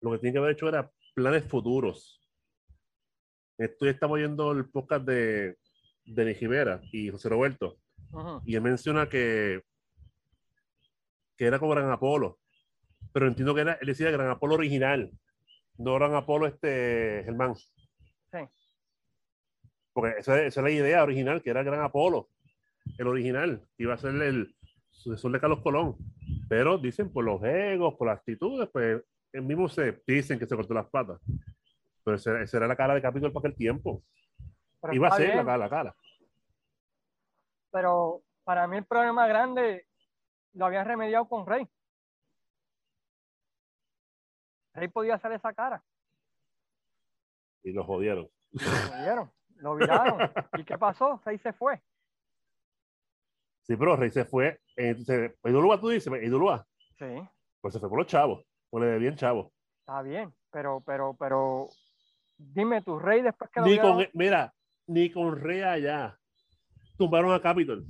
lo 0.00 0.12
que 0.12 0.18
tienen 0.18 0.32
que 0.34 0.38
haber 0.38 0.52
hecho 0.52 0.68
era 0.68 0.90
planes 1.14 1.44
futuros. 1.44 2.19
Estoy 3.60 3.90
estamos 3.90 4.14
oyendo 4.14 4.52
el 4.52 4.70
podcast 4.70 5.04
de 5.04 5.58
Denis 6.06 6.38
Jimera 6.38 6.80
y 6.92 7.10
José 7.10 7.28
Roberto, 7.28 7.76
y 8.46 8.54
él 8.54 8.62
menciona 8.62 9.06
que, 9.06 9.60
que 11.36 11.44
era 11.44 11.58
como 11.58 11.72
Gran 11.72 11.90
Apolo, 11.90 12.38
pero 13.12 13.26
entiendo 13.26 13.54
que 13.54 13.60
era, 13.60 13.74
él 13.74 13.88
decía 13.88 14.10
Gran 14.10 14.30
Apolo 14.30 14.54
original, 14.54 15.12
no 15.76 15.94
Gran 15.96 16.14
Apolo 16.14 16.46
este 16.46 17.20
Germán. 17.26 17.54
Sí. 17.54 18.38
Porque 19.92 20.20
esa, 20.20 20.42
esa 20.42 20.60
es 20.60 20.64
la 20.64 20.70
idea 20.70 21.02
original, 21.02 21.42
que 21.42 21.50
era 21.50 21.62
Gran 21.62 21.82
Apolo, 21.82 22.30
el 22.96 23.08
original, 23.08 23.60
que 23.76 23.82
iba 23.82 23.92
a 23.92 23.98
ser 23.98 24.14
el 24.22 24.56
sucesor 24.90 25.32
de 25.32 25.40
Carlos 25.40 25.60
Colón. 25.60 25.96
Pero 26.48 26.78
dicen 26.78 27.12
por 27.12 27.26
los 27.26 27.42
egos, 27.44 27.94
por 27.98 28.08
las 28.08 28.20
actitudes, 28.20 28.70
pues 28.72 29.02
el 29.34 29.42
mismo 29.42 29.68
se 29.68 30.02
dicen 30.06 30.38
que 30.38 30.46
se 30.46 30.56
cortó 30.56 30.72
las 30.72 30.88
patas. 30.88 31.20
Pero 32.04 32.16
esa, 32.16 32.40
esa 32.42 32.56
era 32.56 32.66
la 32.66 32.76
cara 32.76 32.94
de 32.94 33.02
Capitol 33.02 33.32
para 33.32 33.48
aquel 33.48 33.56
tiempo. 33.56 34.02
Pero 34.80 34.94
Iba 34.94 35.08
a 35.08 35.16
ser 35.16 35.44
la, 35.44 35.56
la 35.58 35.68
cara. 35.68 35.94
Pero 37.70 38.22
para 38.44 38.66
mí 38.66 38.78
el 38.78 38.84
problema 38.84 39.26
grande 39.26 39.86
lo 40.54 40.66
habían 40.66 40.86
remediado 40.86 41.28
con 41.28 41.46
Rey. 41.46 41.68
Rey 44.74 44.88
podía 44.88 45.14
hacer 45.14 45.32
esa 45.32 45.52
cara. 45.52 45.82
Y 47.62 47.72
lo 47.72 47.84
jodieron. 47.84 48.28
Lo 48.52 48.98
vieron, 49.02 49.32
lo 49.56 49.74
viraron. 49.76 50.18
¿Y 50.58 50.64
qué 50.64 50.78
pasó? 50.78 51.20
Rey 51.24 51.38
se 51.38 51.52
fue. 51.52 51.80
Sí, 53.62 53.76
pero 53.76 53.96
Rey 53.96 54.10
se 54.10 54.24
fue. 54.24 54.60
Entonces, 54.76 55.36
Idulúa, 55.44 55.78
tú 55.80 55.88
dices, 55.90 56.12
Idulúa, 56.22 56.66
Sí, 56.98 57.28
pues 57.60 57.74
se 57.74 57.80
fue 57.80 57.88
por 57.88 57.98
los 57.98 58.06
chavos, 58.06 58.44
por 58.68 58.82
le 58.82 58.98
bien 58.98 59.16
chavos. 59.16 59.52
está 59.80 60.02
bien. 60.02 60.34
Pero, 60.50 60.82
pero, 60.84 61.14
pero, 61.14 61.68
dime 62.40 62.82
tu 62.82 62.98
Rey 62.98 63.22
después 63.22 63.50
que 63.50 63.60
lo 63.60 63.66
Ni 63.66 63.78
con, 63.78 64.06
mira, 64.14 64.54
ni 64.86 65.10
con 65.10 65.36
Rey 65.36 65.62
allá. 65.62 66.18
Tumbaron 66.96 67.32
a 67.32 67.40
Capitol. 67.40 67.84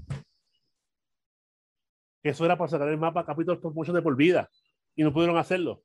Eso 2.23 2.45
era 2.45 2.57
para 2.57 2.69
sacar 2.69 2.89
el 2.89 2.99
mapa 2.99 3.25
Capitol 3.25 3.61
Promotion 3.61 3.97
de 3.97 4.03
por 4.03 4.17
vida. 4.17 4.49
Y 4.95 5.03
no 5.03 5.13
pudieron 5.13 5.37
hacerlo. 5.37 5.83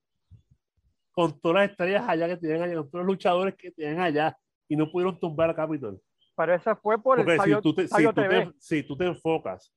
Con 1.11 1.39
todas 1.39 1.55
las 1.55 1.71
estrellas 1.71 2.03
allá 2.07 2.27
que 2.27 2.37
tienen 2.37 2.61
allá, 2.61 2.75
con 2.75 2.89
todos 2.89 3.05
los 3.05 3.13
luchadores 3.13 3.55
que 3.55 3.71
tienen 3.71 3.99
allá. 3.99 4.37
Y 4.67 4.75
no 4.75 4.91
pudieron 4.91 5.19
tumbar 5.19 5.49
a 5.51 5.55
Capitol. 5.55 6.01
Pero 6.35 6.53
eso 6.53 6.75
fue 6.75 7.01
por 7.01 7.19
el 7.19 7.41
si 7.41 7.61
tú, 7.61 7.73
te, 7.73 7.87
si, 7.87 8.03
tú 8.03 8.13
te, 8.13 8.51
si 8.59 8.83
tú 8.83 8.97
te 8.97 9.05
enfocas 9.05 9.73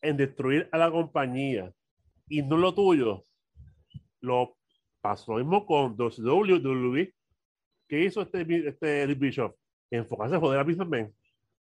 en 0.00 0.16
destruir 0.16 0.68
a 0.72 0.78
la 0.78 0.90
compañía 0.90 1.70
y 2.26 2.42
no 2.42 2.56
lo 2.56 2.74
tuyo, 2.74 3.22
lo 4.20 4.56
pasó 5.02 5.34
mismo 5.34 5.66
con 5.66 5.96
WWE. 5.98 7.14
¿Qué 7.90 8.04
hizo 8.04 8.22
este, 8.22 8.68
este 8.68 9.02
Eric 9.02 9.18
Bischoff? 9.18 9.52
Enfocarse 9.90 10.36
en 10.36 10.40
joder 10.40 10.60
a 10.60 10.62
Vince 10.62 10.84
McMahon. 10.84 11.12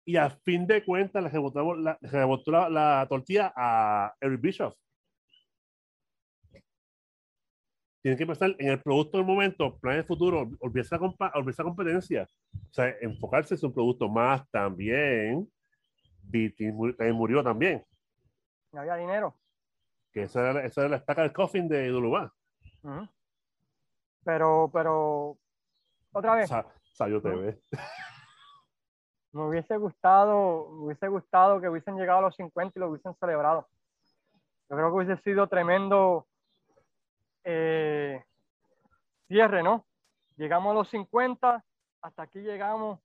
Y 0.06 0.16
a 0.16 0.30
fin 0.30 0.66
de 0.66 0.84
cuentas 0.86 1.22
le 1.22 1.30
rebotó 1.30 1.76
la, 1.76 2.00
la, 2.02 2.70
la 2.70 3.08
tortilla 3.10 3.52
a 3.54 4.16
Eric 4.22 4.40
Bischoff. 4.40 4.74
Tienen 8.02 8.18
que 8.18 8.26
pensar 8.26 8.56
en 8.58 8.70
el 8.70 8.82
producto 8.82 9.18
del 9.18 9.28
momento, 9.28 9.78
planes 9.80 10.06
futuros, 10.06 10.48
olvidarse 10.60 10.96
la, 10.96 11.32
olvidarse 11.36 11.62
la 11.62 11.70
competencia. 11.70 12.28
O 12.54 12.74
sea, 12.74 12.96
enfocarse 13.02 13.56
en 13.56 13.66
un 13.66 13.74
producto 13.74 14.08
más 14.08 14.50
también. 14.50 15.52
También 16.32 17.16
murió 17.16 17.44
también. 17.44 17.84
No 18.72 18.80
había 18.80 18.96
dinero. 18.96 19.36
Que 20.14 20.24
esa 20.24 20.52
era, 20.52 20.66
esa 20.66 20.82
era 20.82 20.90
la 20.92 20.98
estaca 20.98 21.22
del 21.24 21.34
coffin 21.34 21.68
de 21.68 21.94
WA. 21.94 22.34
Ujú. 22.84 23.10
Pero, 24.24 24.70
pero, 24.74 25.38
otra 26.14 26.36
vez, 26.36 26.50
Sa- 26.50 26.66
Sabio 26.94 27.22
TV. 27.22 27.60
me 29.32 29.48
hubiese 29.48 29.78
gustado, 29.78 30.70
me 30.72 30.86
hubiese 30.86 31.08
gustado 31.08 31.60
que 31.60 31.70
hubiesen 31.70 31.98
llegado 31.98 32.20
a 32.20 32.24
los 32.24 32.36
50 32.36 32.78
y 32.78 32.80
lo 32.80 32.90
hubiesen 32.90 33.16
celebrado. 33.16 33.68
Yo 34.70 34.76
creo 34.78 34.90
que 34.90 34.96
hubiese 35.06 35.22
sido 35.24 35.48
tremendo 35.48 36.28
eh, 37.44 38.24
cierre, 39.28 39.64
¿no? 39.64 39.86
Llegamos 40.38 40.72
a 40.72 40.76
los 40.76 40.90
50, 40.90 41.64
hasta 42.02 42.22
aquí 42.24 42.40
llegamos 42.40 43.00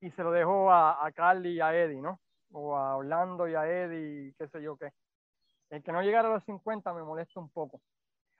y 0.00 0.10
se 0.12 0.22
lo 0.22 0.30
dejo 0.30 0.70
a, 0.70 1.04
a 1.04 1.12
Carly 1.12 1.54
y 1.54 1.60
a 1.60 1.74
Eddie, 1.74 2.00
¿no? 2.02 2.20
O 2.52 2.76
a 2.76 2.96
Orlando 2.96 3.48
y 3.48 3.54
a 3.54 3.66
Eddie, 3.66 4.34
qué 4.38 4.48
sé 4.48 4.62
yo 4.62 4.76
qué. 4.76 4.92
El 5.70 5.82
que 5.82 5.92
no 5.92 6.02
llegara 6.02 6.28
a 6.28 6.32
los 6.34 6.44
50 6.44 6.92
me 6.92 7.02
molesta 7.02 7.40
un 7.40 7.48
poco. 7.50 7.80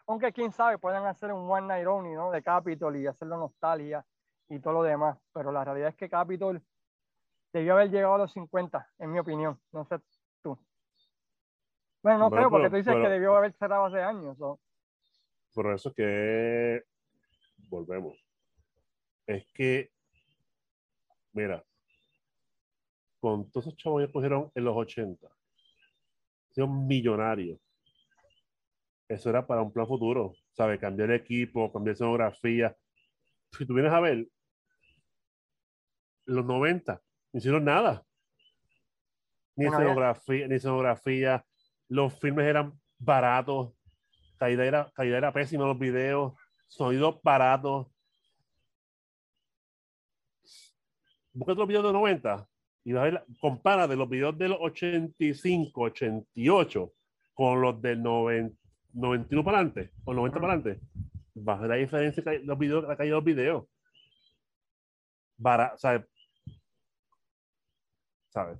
Aunque 0.06 0.32
quién 0.32 0.52
sabe, 0.52 0.78
puedan 0.78 1.06
hacer 1.06 1.32
un 1.32 1.50
One 1.50 1.66
Night 1.66 1.86
Only, 1.86 2.12
¿no? 2.14 2.30
De 2.30 2.42
Capitol 2.42 2.96
y 2.96 3.06
hacerlo 3.06 3.36
nostalgia 3.38 4.04
y 4.48 4.60
todo 4.60 4.74
lo 4.74 4.82
demás. 4.82 5.18
Pero 5.32 5.50
la 5.50 5.64
realidad 5.64 5.88
es 5.88 5.94
que 5.96 6.08
Capitol 6.10 6.60
debió 7.52 7.74
haber 7.74 7.90
llegado 7.90 8.14
a 8.14 8.18
los 8.18 8.32
50, 8.32 8.90
en 8.98 9.12
mi 9.12 9.18
opinión. 9.18 9.58
No 9.72 9.84
sé 9.86 9.98
tú. 10.42 10.58
Bueno, 12.02 12.18
no 12.18 12.28
Bueno, 12.28 12.36
creo, 12.36 12.50
porque 12.50 12.62
pero- 12.64 12.70
tú 12.70 12.76
dices 12.76 12.92
pero- 12.92 13.04
que 13.04 13.10
debió 13.10 13.36
haber 13.36 13.52
cerrado 13.54 13.86
hace 13.86 14.02
años. 14.02 14.38
¿no? 14.38 14.60
Por 15.54 15.72
eso 15.72 15.92
que 15.94 16.82
volvemos. 17.70 18.14
Es 19.26 19.46
que, 19.52 19.90
mira, 21.32 21.64
con 23.20 23.50
todos 23.50 23.68
esos 23.68 23.78
chavos 23.78 24.04
que 24.04 24.12
cogieron 24.12 24.50
en 24.54 24.64
los 24.64 24.76
80, 24.76 25.28
son 26.50 26.86
millonarios. 26.86 27.58
Eso 29.08 29.30
era 29.30 29.46
para 29.46 29.62
un 29.62 29.72
plan 29.72 29.86
futuro, 29.86 30.34
¿sabes? 30.52 30.80
Cambiar 30.80 31.10
el 31.10 31.16
equipo, 31.20 31.70
cambiar 31.72 31.94
escenografía. 31.94 32.76
Si 33.52 33.66
tú 33.66 33.74
vienes 33.74 33.92
a 33.92 34.00
ver, 34.00 34.26
los 36.26 36.44
90 36.44 37.02
no 37.32 37.38
hicieron 37.38 37.64
nada. 37.64 38.02
Ni 39.56 39.66
Bueno, 39.66 39.78
ya- 39.78 39.84
escenografía, 39.84 40.48
ni 40.48 40.54
escenografía. 40.54 41.44
Los 41.88 42.18
filmes 42.18 42.46
eran 42.46 42.72
baratos. 42.98 43.74
Calidad 44.38 44.66
era, 44.66 44.90
calidad 44.94 45.18
era 45.18 45.32
pésima 45.32 45.66
los 45.66 45.78
videos. 45.78 46.32
Sonidos 46.66 47.20
baratos. 47.22 47.86
Busca 51.32 51.54
los 51.54 51.66
videos 51.68 51.82
de 51.84 51.92
los 51.92 52.00
90 52.00 52.48
y 52.84 52.92
vas 52.92 53.02
a 53.02 53.04
ver, 53.04 53.24
compara 53.40 53.86
de 53.88 53.96
los 53.96 54.08
videos 54.08 54.36
de 54.38 54.48
los 54.48 54.58
85, 54.60 55.82
88 55.82 56.92
con 57.32 57.60
los 57.60 57.80
del 57.82 58.02
90, 58.02 58.56
91 58.94 59.44
para 59.44 59.58
adelante 59.58 59.92
o 60.04 60.14
90 60.14 60.40
para 60.40 60.52
adelante. 60.54 60.80
Vas 61.34 61.58
a 61.58 61.62
ver 61.62 61.70
la 61.70 61.76
diferencia 61.76 62.22
que 62.22 62.38
los 62.40 62.58
videos, 62.58 62.84
la 62.84 62.96
calidad 62.96 63.14
de 63.14 63.16
los 63.16 63.24
videos. 63.24 63.64
Bara- 65.36 65.76
¿sabes? 65.76 66.06
¿Sabes? 68.28 68.58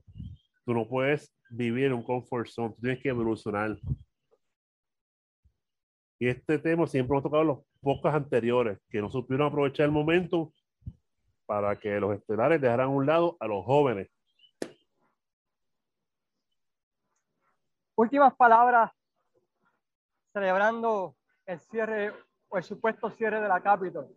Tú 0.64 0.74
no 0.74 0.86
puedes 0.88 1.32
vivir 1.50 1.86
en 1.86 1.94
un 1.94 2.02
comfort 2.02 2.48
zone, 2.48 2.70
tú 2.74 2.80
tienes 2.80 3.00
que 3.00 3.08
evolucionar. 3.08 3.76
Y 6.18 6.28
este 6.28 6.58
tema 6.58 6.86
siempre 6.86 7.12
hemos 7.14 7.22
tocado 7.22 7.44
los 7.44 7.58
pocos 7.80 8.12
anteriores, 8.12 8.78
que 8.88 9.00
no 9.00 9.10
supieron 9.10 9.46
aprovechar 9.46 9.86
el 9.86 9.92
momento 9.92 10.52
para 11.46 11.78
que 11.78 12.00
los 12.00 12.14
estelares 12.14 12.60
dejaran 12.60 12.86
a 12.86 12.90
un 12.90 13.06
lado 13.06 13.36
a 13.40 13.46
los 13.46 13.64
jóvenes. 13.64 14.08
Últimas 17.96 18.34
palabras 18.34 18.90
celebrando 20.34 21.16
el 21.46 21.60
cierre 21.60 22.12
o 22.48 22.58
el 22.58 22.64
supuesto 22.64 23.08
cierre 23.08 23.40
de 23.40 23.46
la 23.48 23.62
Capitol. 23.62 24.12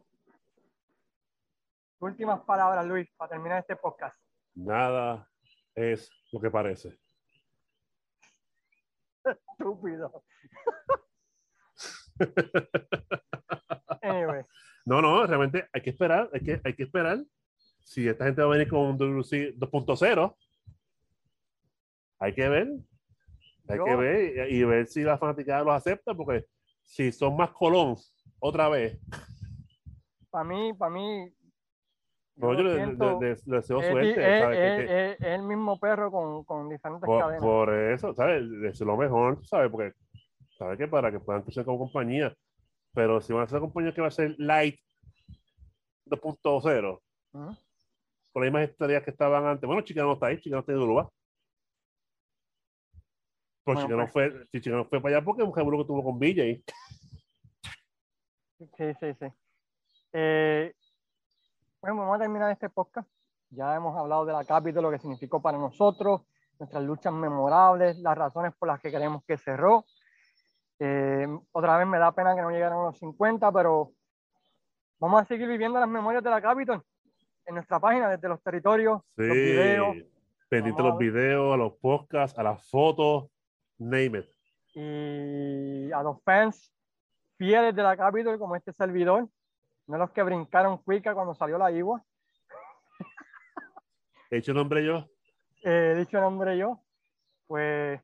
Últimas 1.99 2.41
palabras, 2.41 2.85
Luis, 2.85 3.07
para 3.15 3.29
terminar 3.29 3.59
este 3.59 3.75
podcast. 3.75 4.19
Nada 4.55 5.29
es 5.75 6.09
lo 6.31 6.39
que 6.39 6.49
parece. 6.49 6.97
Estúpido. 9.51 10.23
anyway, 14.01 14.43
No, 14.85 15.03
no, 15.03 15.27
realmente 15.27 15.69
hay 15.71 15.81
que 15.83 15.91
esperar, 15.91 16.31
hay 16.33 16.41
que, 16.41 16.61
hay 16.63 16.73
que 16.75 16.83
esperar. 16.83 17.19
Si 17.79 18.07
esta 18.07 18.25
gente 18.25 18.41
va 18.41 18.47
a 18.47 18.57
venir 18.57 18.67
con 18.67 18.79
un 18.79 18.97
WC 18.97 19.55
2.0, 19.55 20.35
hay 22.19 22.33
que 22.33 22.49
ver. 22.49 22.67
Hay 23.69 23.77
Yo- 23.77 23.85
que 23.85 23.95
ver 23.95 24.49
y, 24.51 24.55
y 24.57 24.63
ver 24.63 24.87
si 24.87 25.03
la 25.03 25.17
fanaticada 25.17 25.63
los 25.63 25.73
acepta, 25.73 26.13
porque 26.13 26.45
si 26.83 27.11
son 27.11 27.35
más 27.35 27.51
Colón 27.51 27.95
otra 28.39 28.69
vez, 28.69 28.99
Para 30.29 30.43
mí, 30.43 30.73
para 30.73 30.91
mí, 30.93 31.33
no, 32.35 32.53
yo 32.53 32.59
yo 32.59 32.63
le, 32.63 32.69
le- 32.75 32.85
siento- 32.85 33.19
le- 33.19 33.27
le 33.45 33.55
deseo 33.57 33.81
es, 33.81 33.87
suerte. 33.91 34.09
es- 34.11 34.17
Que- 34.17 35.17
que- 35.19 35.33
el 35.33 35.41
mismo 35.43 35.79
perro 35.79 36.11
con, 36.11 36.43
con 36.43 36.69
diferentes 36.69 37.05
por, 37.05 37.19
cadenas. 37.21 37.41
por 37.41 37.73
eso, 37.73 38.13
¿sabes? 38.13 38.43
Es 38.63 38.79
lo 38.81 38.95
mejor, 38.95 39.45
¿sabes? 39.47 39.71
Porque, 39.71 39.93
¿sabes 40.57 40.77
qué? 40.77 40.87
Para 40.87 41.11
que 41.11 41.19
puedan 41.19 41.41
crecer 41.41 41.65
como 41.65 41.79
compañía. 41.79 42.33
Pero 42.93 43.19
si 43.21 43.33
van 43.33 43.43
a 43.43 43.47
ser 43.47 43.59
compañía 43.59 43.93
que 43.93 44.01
va 44.01 44.07
a 44.07 44.11
ser 44.11 44.35
Light 44.37 44.75
2.0, 46.05 47.01
Ujú. 47.33 47.45
con 48.33 48.43
las 48.43 48.51
mismas 48.51 48.69
estrellas 48.69 49.03
que 49.03 49.11
estaban 49.11 49.45
antes. 49.45 49.65
Bueno, 49.67 49.81
Chicano 49.81 50.13
está 50.13 50.27
ahí, 50.27 50.39
Chicano 50.39 50.59
está 50.61 50.71
en 50.71 50.79
Uruguay. 50.79 51.05
Pues 53.67 53.85
Bueno, 53.85 54.07
Chicano 54.07 54.11
pues. 54.13 54.63
fue, 54.63 54.85
fue 54.85 55.01
para 55.01 55.17
allá 55.17 55.25
porque 55.25 55.41
es 55.41 55.47
un 55.47 55.53
que 55.53 55.83
tuvo 55.83 56.01
con 56.01 56.17
Villa 56.17 56.45
y 56.45 56.63
Sí, 58.77 58.93
sí, 58.97 59.13
sí. 59.19 59.25
Eh, 60.13 60.73
bueno, 61.81 61.97
vamos 61.97 62.15
a 62.15 62.19
terminar 62.19 62.49
este 62.49 62.69
podcast. 62.69 63.09
Ya 63.49 63.75
hemos 63.75 63.95
hablado 63.97 64.25
de 64.25 64.31
la 64.31 64.45
Capitol, 64.45 64.83
lo 64.83 64.89
que 64.89 64.99
significó 64.99 65.41
para 65.41 65.57
nosotros, 65.57 66.21
nuestras 66.57 66.81
luchas 66.81 67.11
memorables, 67.11 67.97
las 67.97 68.17
razones 68.17 68.53
por 68.57 68.69
las 68.69 68.79
que 68.79 68.89
queremos 68.89 69.21
que 69.25 69.37
cerró. 69.37 69.83
Eh, 70.79 71.27
otra 71.51 71.77
vez 71.77 71.87
me 71.87 71.99
da 71.99 72.13
pena 72.13 72.35
que 72.35 72.41
no 72.41 72.51
llegaron 72.51 72.79
a 72.79 72.85
los 72.85 72.97
50, 72.97 73.51
pero 73.51 73.91
vamos 74.97 75.21
a 75.21 75.25
seguir 75.25 75.45
viviendo 75.45 75.77
las 75.77 75.89
memorias 75.89 76.23
de 76.23 76.29
la 76.29 76.41
Capitol 76.41 76.81
en 77.45 77.55
nuestra 77.55 77.81
página, 77.81 78.09
desde 78.09 78.29
los 78.29 78.41
territorios, 78.41 79.01
sí, 79.17 79.23
los 79.23 79.35
videos 79.35 79.95
pendiente 80.47 80.81
a 80.81 80.85
los 80.85 80.97
videos, 80.97 81.53
a 81.53 81.57
los 81.57 81.73
podcasts, 81.73 82.39
a 82.39 82.43
las 82.43 82.65
fotos, 82.69 83.29
name 83.77 84.19
it. 84.19 84.25
y 84.73 85.91
a 85.91 86.03
los 86.03 86.21
fans 86.23 86.73
fieles 87.37 87.75
de 87.75 87.83
la 87.83 87.95
Capitol, 87.97 88.37
como 88.39 88.55
este 88.55 88.73
servidor, 88.73 89.27
no 89.87 89.97
los 89.97 90.11
que 90.11 90.23
brincaron 90.23 90.77
cuica 90.79 91.13
cuando 91.13 91.33
salió 91.35 91.57
la 91.57 91.71
igua. 91.71 92.03
He 94.31 94.37
hecho 94.37 94.53
nombre 94.53 94.83
yo. 94.85 95.07
eh, 95.63 95.95
dicho 95.97 96.19
nombre 96.19 96.57
yo, 96.57 96.83
pues 97.47 98.01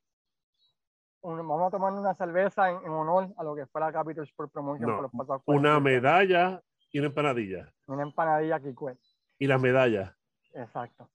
vamos 1.22 1.68
a 1.68 1.70
tomar 1.70 1.92
una 1.92 2.14
cerveza 2.14 2.70
en, 2.70 2.76
en 2.84 2.90
honor 2.90 3.32
a 3.36 3.44
lo 3.44 3.54
que 3.54 3.66
fue 3.66 3.80
la 3.80 3.92
Capitol 3.92 4.24
Sport 4.24 4.52
Promotion 4.52 4.88
No, 4.88 4.94
por 4.96 5.02
los 5.02 5.12
pasados 5.12 5.42
Una 5.46 5.74
46 5.74 5.74
años. 5.74 5.82
medalla 5.82 6.62
y 6.90 6.98
una 6.98 7.08
empanadilla. 7.08 7.72
Una 7.86 8.02
empanadilla 8.02 8.60
Kikue. 8.60 8.96
Y 9.38 9.46
las 9.46 9.60
medallas. 9.60 10.14
Exacto. 10.52 11.10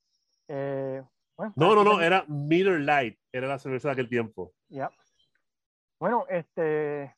Eh, 0.48 1.04
bueno, 1.40 1.54
No, 1.56 1.74
no, 1.74 1.84
no, 1.86 2.02
era 2.02 2.26
Miller 2.28 2.82
Light, 2.82 3.18
era 3.32 3.48
la 3.48 3.58
cerveza 3.58 3.88
de 3.88 3.94
aquel 3.94 4.10
tiempo. 4.10 4.54
ya. 4.68 4.92
Bueno, 5.98 6.26
este, 6.30 7.16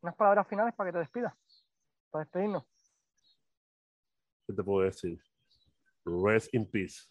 unas 0.00 0.14
palabras 0.14 0.46
finales 0.48 0.74
para 0.74 0.88
que 0.88 0.92
te 0.92 0.98
despidas, 1.00 1.34
para 2.10 2.24
despedirnos. 2.24 2.64
¿Qué 4.46 4.54
te 4.54 4.62
puedo 4.62 4.84
decir? 4.84 5.22
Rest 6.04 6.54
in 6.54 6.70
peace. 6.70 7.08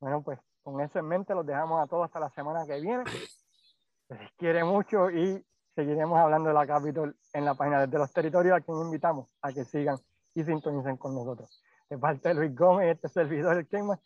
Bueno, 0.00 0.22
pues 0.22 0.38
con 0.62 0.80
eso 0.80 0.98
en 0.98 1.08
mente 1.08 1.34
los 1.34 1.44
dejamos 1.44 1.82
a 1.82 1.86
todos 1.86 2.06
hasta 2.06 2.20
la 2.20 2.30
semana 2.30 2.64
que 2.66 2.80
viene. 2.80 3.04
Les 4.08 4.32
quiere 4.38 4.64
mucho 4.64 5.10
y 5.10 5.44
seguiremos 5.74 6.18
hablando 6.18 6.48
de 6.48 6.54
la 6.54 6.66
Capitol 6.66 7.14
en 7.34 7.44
la 7.44 7.54
página 7.54 7.84
desde 7.84 7.98
los 7.98 8.12
territorios 8.12 8.56
a 8.56 8.60
quien 8.62 8.78
invitamos 8.78 9.30
a 9.42 9.52
que 9.52 9.64
sigan 9.64 9.98
y 10.34 10.42
sintonicen 10.42 10.96
con 10.96 11.14
nosotros. 11.14 11.62
De 11.88 11.98
parte 11.98 12.28
de 12.28 12.34
Luis 12.34 12.54
Gómez, 12.54 12.94
este 12.94 13.08
servidor 13.08 13.58
el 13.58 13.68
Kenman, 13.68 13.98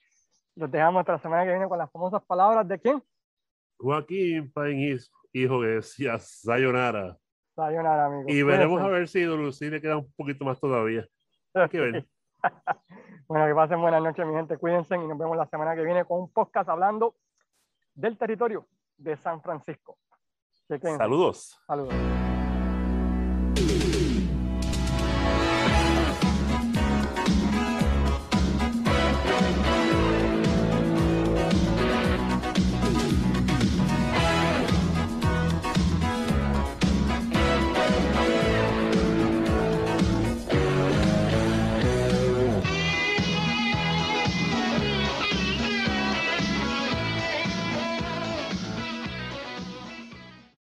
los 0.56 0.70
dejamos 0.70 1.00
hasta 1.00 1.12
la 1.12 1.18
semana 1.18 1.44
que 1.44 1.50
viene 1.50 1.68
con 1.68 1.78
las 1.78 1.90
famosas 1.90 2.22
palabras 2.24 2.66
de 2.66 2.80
quién? 2.80 3.02
Joaquín 3.78 4.50
País, 4.52 5.12
hijo 5.32 5.60
que 5.60 5.66
decía 5.66 6.18
Sayonara. 6.18 7.16
Sayonara, 7.54 8.06
amigos. 8.06 8.32
Y 8.32 8.42
veremos 8.42 8.82
a 8.82 8.88
ver 8.88 9.06
si 9.06 9.22
Dulucí 9.22 9.68
le 9.70 9.80
queda 9.80 9.98
un 9.98 10.12
poquito 10.14 10.44
más 10.44 10.58
todavía. 10.58 11.06
Hay 11.54 11.68
que 11.68 11.80
ver. 11.80 12.06
Bueno, 13.28 13.46
que 13.46 13.54
pasen 13.54 13.80
buenas 13.80 14.02
noches, 14.02 14.24
mi 14.24 14.34
gente. 14.34 14.56
Cuídense 14.56 14.94
y 14.94 15.06
nos 15.06 15.18
vemos 15.18 15.36
la 15.36 15.46
semana 15.46 15.74
que 15.74 15.82
viene 15.82 16.04
con 16.04 16.20
un 16.20 16.32
podcast 16.32 16.68
hablando 16.68 17.16
del 17.94 18.16
territorio 18.16 18.68
de 18.96 19.16
San 19.16 19.42
Francisco. 19.42 19.98
Chequense. 20.68 20.98
Saludos. 20.98 21.60
Saludos. 21.66 22.25